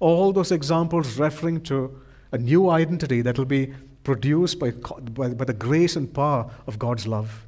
All 0.00 0.32
those 0.32 0.50
examples 0.50 1.16
referring 1.16 1.62
to 1.62 2.00
a 2.32 2.38
new 2.38 2.70
identity 2.70 3.22
that 3.22 3.38
will 3.38 3.44
be 3.44 3.72
produced 4.04 4.58
by, 4.58 4.70
by, 4.70 5.28
by, 5.28 5.44
the 5.44 5.52
grace 5.52 5.96
and 5.96 6.12
power 6.12 6.50
of 6.66 6.78
God's 6.78 7.06
love. 7.06 7.46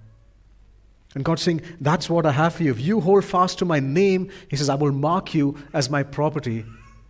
And 1.14 1.24
God's 1.24 1.42
saying, 1.42 1.62
That's 1.80 2.10
what 2.10 2.26
I 2.26 2.32
have 2.32 2.54
for 2.54 2.62
you. 2.62 2.70
If 2.70 2.80
you 2.80 3.00
hold 3.00 3.24
fast 3.24 3.58
to 3.58 3.64
my 3.64 3.80
name, 3.80 4.30
He 4.48 4.56
says, 4.56 4.68
I 4.68 4.74
will 4.74 4.92
mark 4.92 5.34
you 5.34 5.56
as 5.72 5.90
my 5.90 6.02
property. 6.02 6.64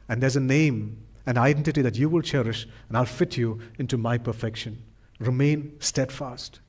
And 0.09 0.23
there's 0.23 0.37
a 0.37 0.41
name, 0.41 1.03
an 1.27 1.39
identity 1.39 1.83
that 1.83 1.97
you 1.97 2.09
will 2.09 2.23
cherish, 2.23 2.67
and 2.89 2.97
I'll 2.97 3.05
fit 3.05 3.37
you 3.37 3.61
into 3.79 3.97
my 3.97 4.19
perfection. 4.19 4.83
Remain 5.19 5.77
steadfast. 5.79 6.61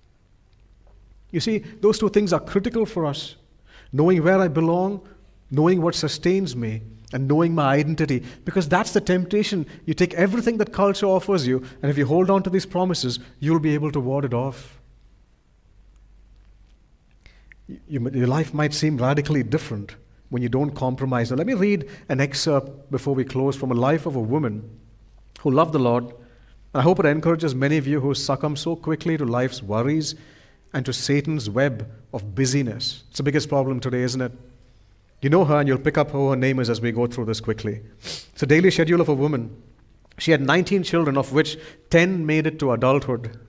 You 1.31 1.39
see, 1.39 1.59
those 1.81 1.97
two 1.97 2.09
things 2.09 2.31
are 2.31 2.39
critical 2.39 2.85
for 2.85 3.05
us 3.05 3.35
knowing 3.93 4.23
where 4.23 4.39
I 4.39 4.47
belong, 4.47 5.07
knowing 5.51 5.81
what 5.81 5.95
sustains 5.95 6.55
me, 6.55 6.81
and 7.13 7.27
knowing 7.27 7.55
my 7.55 7.75
identity. 7.75 8.23
Because 8.43 8.67
that's 8.67 8.91
the 8.91 8.99
temptation. 8.99 9.65
You 9.85 9.93
take 9.93 10.13
everything 10.15 10.57
that 10.57 10.73
culture 10.73 11.05
offers 11.05 11.47
you, 11.47 11.63
and 11.81 11.89
if 11.89 11.97
you 11.97 12.05
hold 12.05 12.29
on 12.29 12.43
to 12.43 12.49
these 12.49 12.65
promises, 12.65 13.19
you'll 13.39 13.59
be 13.59 13.73
able 13.73 13.91
to 13.91 13.99
ward 13.99 14.25
it 14.25 14.33
off. 14.33 14.79
You, 17.87 18.09
your 18.09 18.27
life 18.27 18.53
might 18.53 18.73
seem 18.73 18.97
radically 18.97 19.43
different 19.43 19.95
when 20.29 20.41
you 20.41 20.49
don't 20.49 20.71
compromise. 20.71 21.29
Now, 21.29 21.37
let 21.37 21.47
me 21.47 21.53
read 21.53 21.89
an 22.09 22.19
excerpt 22.19 22.91
before 22.91 23.15
we 23.15 23.23
close 23.23 23.55
from 23.55 23.71
a 23.71 23.75
life 23.75 24.05
of 24.05 24.15
a 24.15 24.19
woman 24.19 24.69
who 25.41 25.51
loved 25.51 25.73
the 25.73 25.79
Lord. 25.79 26.05
And 26.05 26.15
I 26.73 26.81
hope 26.81 26.99
it 26.99 27.05
encourages 27.05 27.53
many 27.53 27.77
of 27.77 27.87
you 27.87 27.99
who 28.01 28.13
succumb 28.15 28.55
so 28.55 28.75
quickly 28.75 29.15
to 29.17 29.25
life's 29.25 29.61
worries 29.61 30.15
and 30.73 30.85
to 30.85 30.91
Satan's 30.91 31.49
web 31.49 31.89
of 32.11 32.33
busyness. 32.33 33.03
It's 33.09 33.17
the 33.17 33.23
biggest 33.23 33.47
problem 33.47 33.79
today, 33.79 34.01
isn't 34.01 34.21
it? 34.21 34.31
You 35.23 35.29
know 35.29 35.45
her, 35.45 35.57
and 35.57 35.69
you'll 35.69 35.77
pick 35.77 35.97
up 35.97 36.11
who 36.11 36.31
her 36.31 36.35
name 36.35 36.59
is 36.59 36.69
as 36.69 36.81
we 36.81 36.91
go 36.91 37.07
through 37.07 37.25
this 37.25 37.39
quickly. 37.39 37.79
It's 38.01 38.43
a 38.43 38.45
daily 38.45 38.69
schedule 38.69 38.99
of 38.99 39.07
a 39.07 39.13
woman. 39.13 39.55
She 40.17 40.31
had 40.31 40.41
19 40.41 40.83
children, 40.83 41.17
of 41.17 41.31
which 41.31 41.57
10 41.91 42.25
made 42.25 42.45
it 42.45 42.59
to 42.59 42.73
adulthood. 42.73 43.39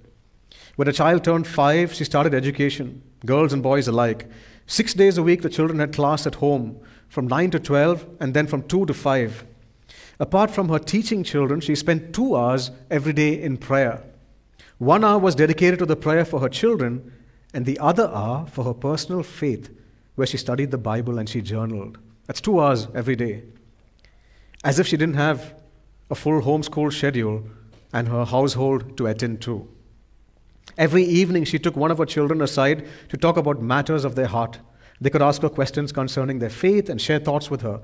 When 0.76 0.86
a 0.86 0.92
child 0.92 1.24
turned 1.24 1.48
five, 1.48 1.92
she 1.92 2.04
started 2.04 2.32
education, 2.32 3.02
girls 3.26 3.52
and 3.52 3.60
boys 3.60 3.88
alike. 3.88 4.30
Six 4.66 4.94
days 4.94 5.18
a 5.18 5.22
week, 5.24 5.42
the 5.42 5.50
children 5.50 5.80
had 5.80 5.92
class 5.92 6.28
at 6.28 6.36
home, 6.36 6.78
from 7.08 7.26
9 7.26 7.50
to 7.50 7.58
12, 7.58 8.06
and 8.20 8.34
then 8.34 8.46
from 8.46 8.62
2 8.62 8.86
to 8.86 8.94
5. 8.94 9.44
Apart 10.20 10.52
from 10.52 10.68
her 10.68 10.78
teaching 10.78 11.24
children, 11.24 11.60
she 11.60 11.74
spent 11.74 12.14
two 12.14 12.36
hours 12.36 12.70
every 12.88 13.12
day 13.12 13.42
in 13.42 13.56
prayer. 13.56 14.00
One 14.78 15.02
hour 15.02 15.18
was 15.18 15.34
dedicated 15.34 15.80
to 15.80 15.86
the 15.86 15.96
prayer 15.96 16.24
for 16.24 16.38
her 16.38 16.48
children, 16.48 17.12
and 17.52 17.66
the 17.66 17.80
other 17.80 18.06
hour 18.14 18.46
for 18.46 18.62
her 18.62 18.74
personal 18.74 19.24
faith, 19.24 19.70
where 20.14 20.26
she 20.26 20.36
studied 20.36 20.70
the 20.70 20.78
Bible 20.78 21.18
and 21.18 21.28
she 21.28 21.40
journaled. 21.40 21.98
That's 22.26 22.40
two 22.40 22.60
hours 22.60 22.88
every 22.94 23.16
day. 23.16 23.42
As 24.62 24.78
if 24.78 24.86
she 24.86 24.96
didn't 24.96 25.16
have 25.16 25.54
a 26.10 26.14
full 26.14 26.40
homeschool 26.40 26.92
schedule 26.92 27.44
and 27.92 28.08
her 28.08 28.24
household 28.24 28.96
to 28.96 29.06
attend 29.06 29.40
to. 29.42 29.68
Every 30.76 31.04
evening, 31.04 31.44
she 31.44 31.58
took 31.58 31.76
one 31.76 31.90
of 31.90 31.98
her 31.98 32.06
children 32.06 32.40
aside 32.40 32.86
to 33.08 33.16
talk 33.16 33.36
about 33.36 33.62
matters 33.62 34.04
of 34.04 34.14
their 34.14 34.26
heart. 34.26 34.58
They 35.00 35.10
could 35.10 35.22
ask 35.22 35.42
her 35.42 35.48
questions 35.48 35.92
concerning 35.92 36.38
their 36.38 36.50
faith 36.50 36.88
and 36.88 37.00
share 37.00 37.18
thoughts 37.18 37.50
with 37.50 37.60
her. 37.62 37.80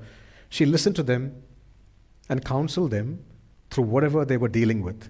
She 0.49 0.65
listened 0.65 0.95
to 0.97 1.03
them 1.03 1.41
and 2.27 2.43
counseled 2.43 2.91
them 2.91 3.23
through 3.69 3.85
whatever 3.85 4.25
they 4.25 4.37
were 4.37 4.49
dealing 4.49 4.81
with. 4.81 5.09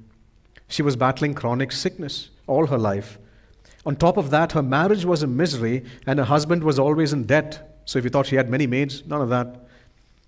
She 0.67 0.82
was 0.82 0.95
battling 0.95 1.34
chronic 1.34 1.72
sickness 1.72 2.30
all 2.47 2.67
her 2.67 2.78
life. 2.78 3.17
On 3.86 3.95
top 3.95 4.17
of 4.17 4.29
that, 4.29 4.51
her 4.51 4.61
marriage 4.61 5.05
was 5.05 5.23
a 5.23 5.27
misery 5.27 5.84
and 6.05 6.19
her 6.19 6.25
husband 6.25 6.63
was 6.63 6.77
always 6.77 7.13
in 7.13 7.25
debt. 7.25 7.82
So 7.86 7.97
if 7.97 8.03
you 8.03 8.09
thought 8.11 8.27
she 8.27 8.36
had 8.36 8.49
many 8.49 8.67
maids, 8.67 9.03
none 9.05 9.21
of 9.21 9.29
that. 9.29 9.67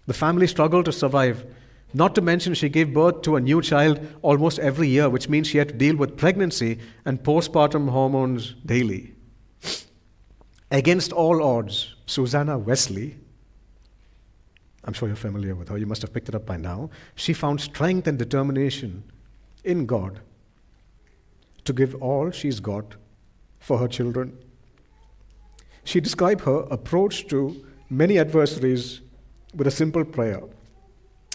The 0.07 0.13
family 0.13 0.47
struggled 0.47 0.85
to 0.85 0.91
survive. 0.91 1.45
Not 1.93 2.15
to 2.15 2.21
mention, 2.21 2.55
she 2.55 2.69
gave 2.69 2.93
birth 2.93 3.21
to 3.21 3.35
a 3.35 3.41
new 3.41 3.61
child 3.61 3.99
almost 4.23 4.57
every 4.57 4.87
year, 4.87 5.09
which 5.09 5.29
means 5.29 5.47
she 5.47 5.59
had 5.59 5.69
to 5.69 5.75
deal 5.75 5.95
with 5.95 6.17
pregnancy 6.17 6.79
and 7.05 7.21
postpartum 7.21 7.89
hormones 7.89 8.55
daily. 8.65 9.13
Against 10.71 11.13
all 11.13 11.43
odds, 11.43 11.95
Susanna 12.07 12.57
Wesley, 12.57 13.17
I'm 14.83 14.93
sure 14.93 15.07
you're 15.07 15.15
familiar 15.15 15.53
with 15.53 15.69
her, 15.69 15.77
you 15.77 15.85
must 15.85 16.01
have 16.01 16.11
picked 16.11 16.29
it 16.29 16.35
up 16.35 16.47
by 16.47 16.57
now, 16.57 16.89
she 17.13 17.31
found 17.31 17.61
strength 17.61 18.07
and 18.07 18.17
determination 18.17 19.03
in 19.63 19.85
God 19.85 20.19
to 21.63 21.73
give 21.73 21.93
all 22.01 22.31
she's 22.31 22.59
got 22.59 22.95
for 23.64 23.78
her 23.78 23.88
children. 23.88 24.38
She 25.86 26.01
described 26.01 26.41
her 26.41 26.68
approach 26.70 27.28
to 27.28 27.66
many 27.89 28.20
adversaries 28.20 28.99
with 29.55 29.68
a 29.68 29.72
simple 29.72 30.03
prayer 30.03 30.41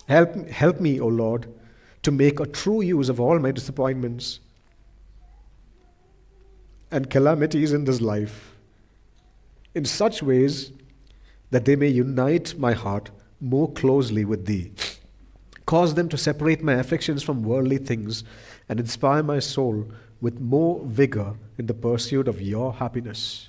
Help, 0.09 0.49
help 0.49 0.81
me, 0.81 1.01
O 1.01 1.07
Lord, 1.07 1.47
to 2.03 2.11
make 2.11 2.41
a 2.41 2.47
true 2.47 2.81
use 2.81 3.11
of 3.11 3.20
all 3.20 3.39
my 3.39 3.51
disappointments 3.51 4.41
and 6.91 7.11
calamities 7.11 7.74
in 7.74 7.85
this 7.85 8.01
life 8.01 8.55
in 9.74 9.85
such 9.85 10.22
ways 10.22 10.72
that 11.51 11.66
they 11.66 11.76
may 11.76 11.89
unite 11.89 12.59
my 12.59 12.72
heart 12.72 13.11
more 13.41 13.70
closely 13.72 14.24
with 14.24 14.47
Thee. 14.47 14.72
Cause 15.66 15.95
them 15.95 16.09
to 16.09 16.16
separate 16.16 16.62
my 16.62 16.74
affections 16.74 17.22
from 17.22 17.43
worldly 17.43 17.76
things 17.76 18.24
and 18.70 18.81
inspire 18.81 19.22
my 19.22 19.39
soul 19.39 19.87
with 20.20 20.40
more 20.40 20.80
vigor 20.84 21.34
in 21.58 21.66
the 21.66 21.74
pursuit 21.74 22.28
of 22.28 22.40
your 22.40 22.72
happiness. 22.72 23.48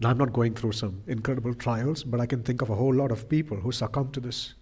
Now, 0.00 0.10
I'm 0.10 0.18
not 0.18 0.32
going 0.32 0.54
through 0.54 0.72
some 0.72 1.02
incredible 1.08 1.54
trials, 1.54 2.04
but 2.04 2.20
I 2.20 2.26
can 2.26 2.42
think 2.42 2.62
of 2.62 2.70
a 2.70 2.76
whole 2.76 2.94
lot 2.94 3.10
of 3.10 3.28
people 3.28 3.56
who 3.56 3.72
succumb 3.72 4.12
to 4.12 4.20
this 4.20 4.54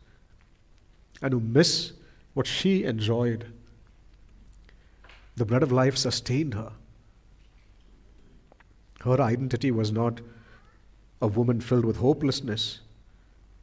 and 1.20 1.32
who 1.32 1.40
miss 1.40 1.92
what 2.32 2.46
she 2.46 2.84
enjoyed. 2.84 3.52
The 5.36 5.44
bread 5.44 5.62
of 5.62 5.72
life 5.72 5.98
sustained 5.98 6.54
her. 6.54 6.72
Her 9.00 9.20
identity 9.20 9.70
was 9.70 9.92
not 9.92 10.22
a 11.20 11.26
woman 11.26 11.60
filled 11.60 11.84
with 11.84 11.98
hopelessness, 11.98 12.80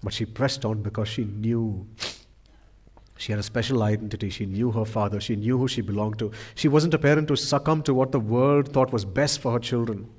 but 0.03 0.13
she 0.13 0.25
pressed 0.25 0.65
on 0.65 0.83
because 0.83 1.07
she 1.07 1.25
knew 1.25 1.87
she 3.15 3.31
had 3.31 3.39
a 3.39 3.43
special 3.43 3.83
identity. 3.83 4.29
She 4.29 4.45
knew 4.45 4.71
her 4.71 4.85
father. 4.85 5.19
She 5.19 5.35
knew 5.35 5.57
who 5.57 5.67
she 5.67 5.81
belonged 5.81 6.19
to. 6.19 6.31
She 6.55 6.67
wasn't 6.67 6.93
a 6.93 6.99
parent 6.99 7.27
to 7.27 7.35
succumb 7.37 7.83
to 7.83 7.93
what 7.93 8.11
the 8.11 8.19
world 8.19 8.73
thought 8.73 8.91
was 8.91 9.05
best 9.05 9.39
for 9.39 9.51
her 9.51 9.59
children, 9.59 10.09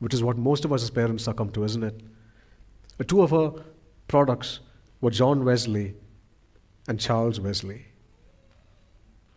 which 0.00 0.14
is 0.14 0.22
what 0.22 0.36
most 0.36 0.64
of 0.64 0.72
us 0.72 0.82
as 0.82 0.90
parents 0.90 1.24
succumb 1.24 1.50
to, 1.52 1.64
isn't 1.64 1.82
it? 1.82 2.02
Two 3.08 3.22
of 3.22 3.30
her 3.30 3.52
products 4.08 4.60
were 5.00 5.10
John 5.10 5.44
Wesley 5.44 5.94
and 6.88 7.00
Charles 7.00 7.40
Wesley. 7.40 7.86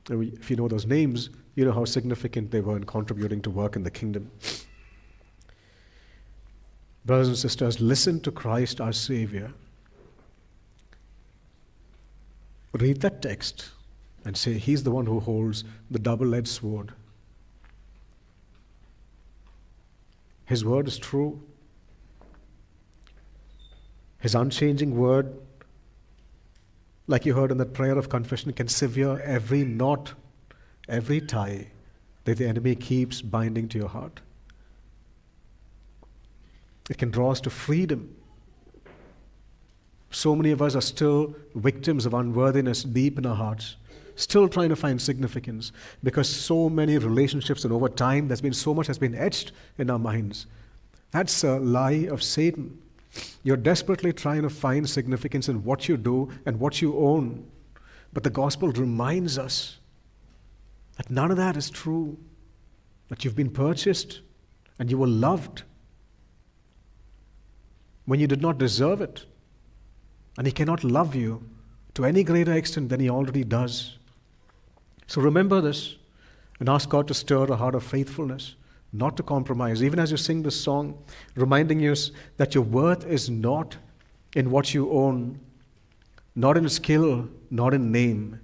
If 0.09 0.49
you 0.49 0.55
know 0.55 0.67
those 0.67 0.85
names, 0.85 1.29
you 1.55 1.65
know 1.65 1.71
how 1.71 1.85
significant 1.85 2.51
they 2.51 2.61
were 2.61 2.77
in 2.77 2.83
contributing 2.83 3.41
to 3.41 3.49
work 3.49 3.75
in 3.75 3.83
the 3.83 3.91
kingdom. 3.91 4.31
Brothers 7.05 7.27
and 7.27 7.37
sisters, 7.37 7.79
listen 7.79 8.19
to 8.21 8.31
Christ 8.31 8.81
our 8.81 8.93
Savior 8.93 9.53
read 12.73 13.01
that 13.01 13.21
text 13.21 13.69
and 14.25 14.35
say, 14.37 14.57
He's 14.57 14.83
the 14.83 14.91
one 14.91 15.05
who 15.05 15.19
holds 15.19 15.63
the 15.89 15.99
double 15.99 16.35
edged 16.35 16.47
sword. 16.47 16.93
His 20.45 20.65
word 20.65 20.87
is 20.87 20.97
true. 20.97 21.41
His 24.19 24.35
unchanging 24.35 24.97
word, 24.97 25.33
like 27.07 27.25
you 27.25 27.33
heard 27.35 27.51
in 27.51 27.57
that 27.57 27.73
prayer 27.73 27.97
of 27.97 28.09
confession, 28.09 28.51
can 28.53 28.67
sever 28.67 29.21
every 29.21 29.63
knot, 29.63 30.13
every 30.87 31.21
tie 31.21 31.67
that 32.25 32.37
the 32.37 32.47
enemy 32.47 32.75
keeps 32.75 33.21
binding 33.21 33.69
to 33.69 33.77
your 33.77 33.87
heart. 33.87 34.19
It 36.89 36.97
can 36.97 37.11
draw 37.11 37.31
us 37.31 37.41
to 37.41 37.49
freedom 37.49 38.15
so 40.11 40.35
many 40.35 40.51
of 40.51 40.61
us 40.61 40.75
are 40.75 40.81
still 40.81 41.35
victims 41.55 42.05
of 42.05 42.13
unworthiness 42.13 42.83
deep 42.83 43.17
in 43.17 43.25
our 43.25 43.35
hearts, 43.35 43.75
still 44.15 44.49
trying 44.49 44.69
to 44.69 44.75
find 44.75 45.01
significance 45.01 45.71
because 46.03 46.27
so 46.27 46.69
many 46.69 46.97
relationships 46.97 47.63
and 47.63 47.73
over 47.73 47.89
time 47.89 48.27
there's 48.27 48.41
been 48.41 48.53
so 48.53 48.73
much 48.73 48.87
has 48.87 48.97
been 48.97 49.15
etched 49.15 49.51
in 49.77 49.89
our 49.89 49.99
minds. 49.99 50.47
That's 51.11 51.43
a 51.43 51.59
lie 51.59 52.07
of 52.09 52.23
Satan. 52.23 52.79
You're 53.43 53.57
desperately 53.57 54.13
trying 54.13 54.43
to 54.43 54.49
find 54.49 54.89
significance 54.89 55.49
in 55.49 55.63
what 55.63 55.87
you 55.87 55.97
do 55.97 56.29
and 56.45 56.59
what 56.59 56.81
you 56.81 56.97
own. 56.97 57.45
But 58.13 58.23
the 58.23 58.29
gospel 58.29 58.71
reminds 58.71 59.37
us 59.37 59.77
that 60.97 61.09
none 61.09 61.31
of 61.31 61.37
that 61.37 61.55
is 61.55 61.69
true, 61.69 62.17
that 63.07 63.23
you've 63.23 63.35
been 63.35 63.51
purchased 63.51 64.21
and 64.77 64.89
you 64.89 64.97
were 64.97 65.07
loved 65.07 65.63
when 68.05 68.19
you 68.19 68.27
did 68.27 68.41
not 68.41 68.57
deserve 68.57 69.01
it. 69.01 69.25
And 70.39 70.47
He 70.47 70.53
cannot 70.53 70.85
love 70.85 71.15
you 71.15 71.43
to 71.95 72.05
any 72.05 72.23
greater 72.23 72.53
extent 72.53 72.87
than 72.87 73.01
He 73.01 73.09
already 73.09 73.43
does. 73.43 73.97
So 75.05 75.21
remember 75.21 75.59
this 75.59 75.97
and 76.61 76.69
ask 76.69 76.87
God 76.87 77.09
to 77.09 77.13
stir 77.13 77.43
a 77.43 77.57
heart 77.57 77.75
of 77.75 77.83
faithfulness, 77.83 78.55
not 78.93 79.17
to 79.17 79.23
compromise. 79.23 79.83
Even 79.83 79.99
as 79.99 80.11
you 80.11 80.17
sing 80.17 80.41
this 80.43 80.59
song, 80.59 80.97
reminding 81.35 81.81
you 81.81 81.93
that 82.37 82.55
your 82.55 82.63
worth 82.63 83.05
is 83.05 83.29
not 83.29 83.75
in 84.33 84.49
what 84.49 84.73
you 84.73 84.89
own, 84.91 85.41
not 86.35 86.55
in 86.55 86.69
skill, 86.69 87.27
not 87.51 87.73
in 87.73 87.91
name. 87.91 88.39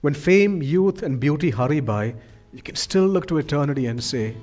When 0.00 0.12
fame, 0.12 0.60
youth, 0.60 1.04
and 1.04 1.20
beauty 1.20 1.50
hurry 1.50 1.78
by, 1.78 2.16
you 2.52 2.62
can 2.62 2.74
still 2.74 3.06
look 3.06 3.28
to 3.28 3.38
eternity 3.38 3.86
and 3.86 4.02
say, 4.02 4.34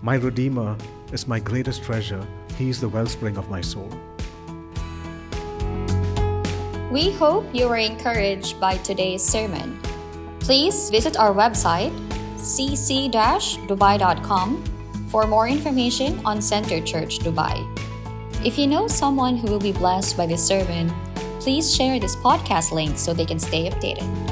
My 0.00 0.14
Redeemer 0.14 0.78
is 1.12 1.28
my 1.28 1.40
greatest 1.40 1.84
treasure. 1.84 2.26
He 2.56 2.70
is 2.70 2.80
the 2.80 2.88
wellspring 2.88 3.36
of 3.36 3.50
my 3.50 3.60
soul. 3.60 3.90
We 6.94 7.10
hope 7.10 7.50
you 7.52 7.66
were 7.66 7.82
encouraged 7.82 8.60
by 8.60 8.76
today's 8.76 9.20
sermon. 9.20 9.80
Please 10.38 10.90
visit 10.90 11.18
our 11.18 11.34
website, 11.34 11.90
cc-dubai.com, 12.38 14.64
for 15.10 15.26
more 15.26 15.48
information 15.48 16.24
on 16.24 16.40
Center 16.40 16.80
Church 16.80 17.18
Dubai. 17.18 17.66
If 18.46 18.56
you 18.56 18.68
know 18.68 18.86
someone 18.86 19.36
who 19.36 19.50
will 19.50 19.58
be 19.58 19.72
blessed 19.72 20.16
by 20.16 20.26
this 20.26 20.46
sermon, 20.46 20.94
please 21.40 21.74
share 21.74 21.98
this 21.98 22.14
podcast 22.14 22.70
link 22.70 22.96
so 22.96 23.12
they 23.12 23.26
can 23.26 23.40
stay 23.40 23.68
updated. 23.68 24.23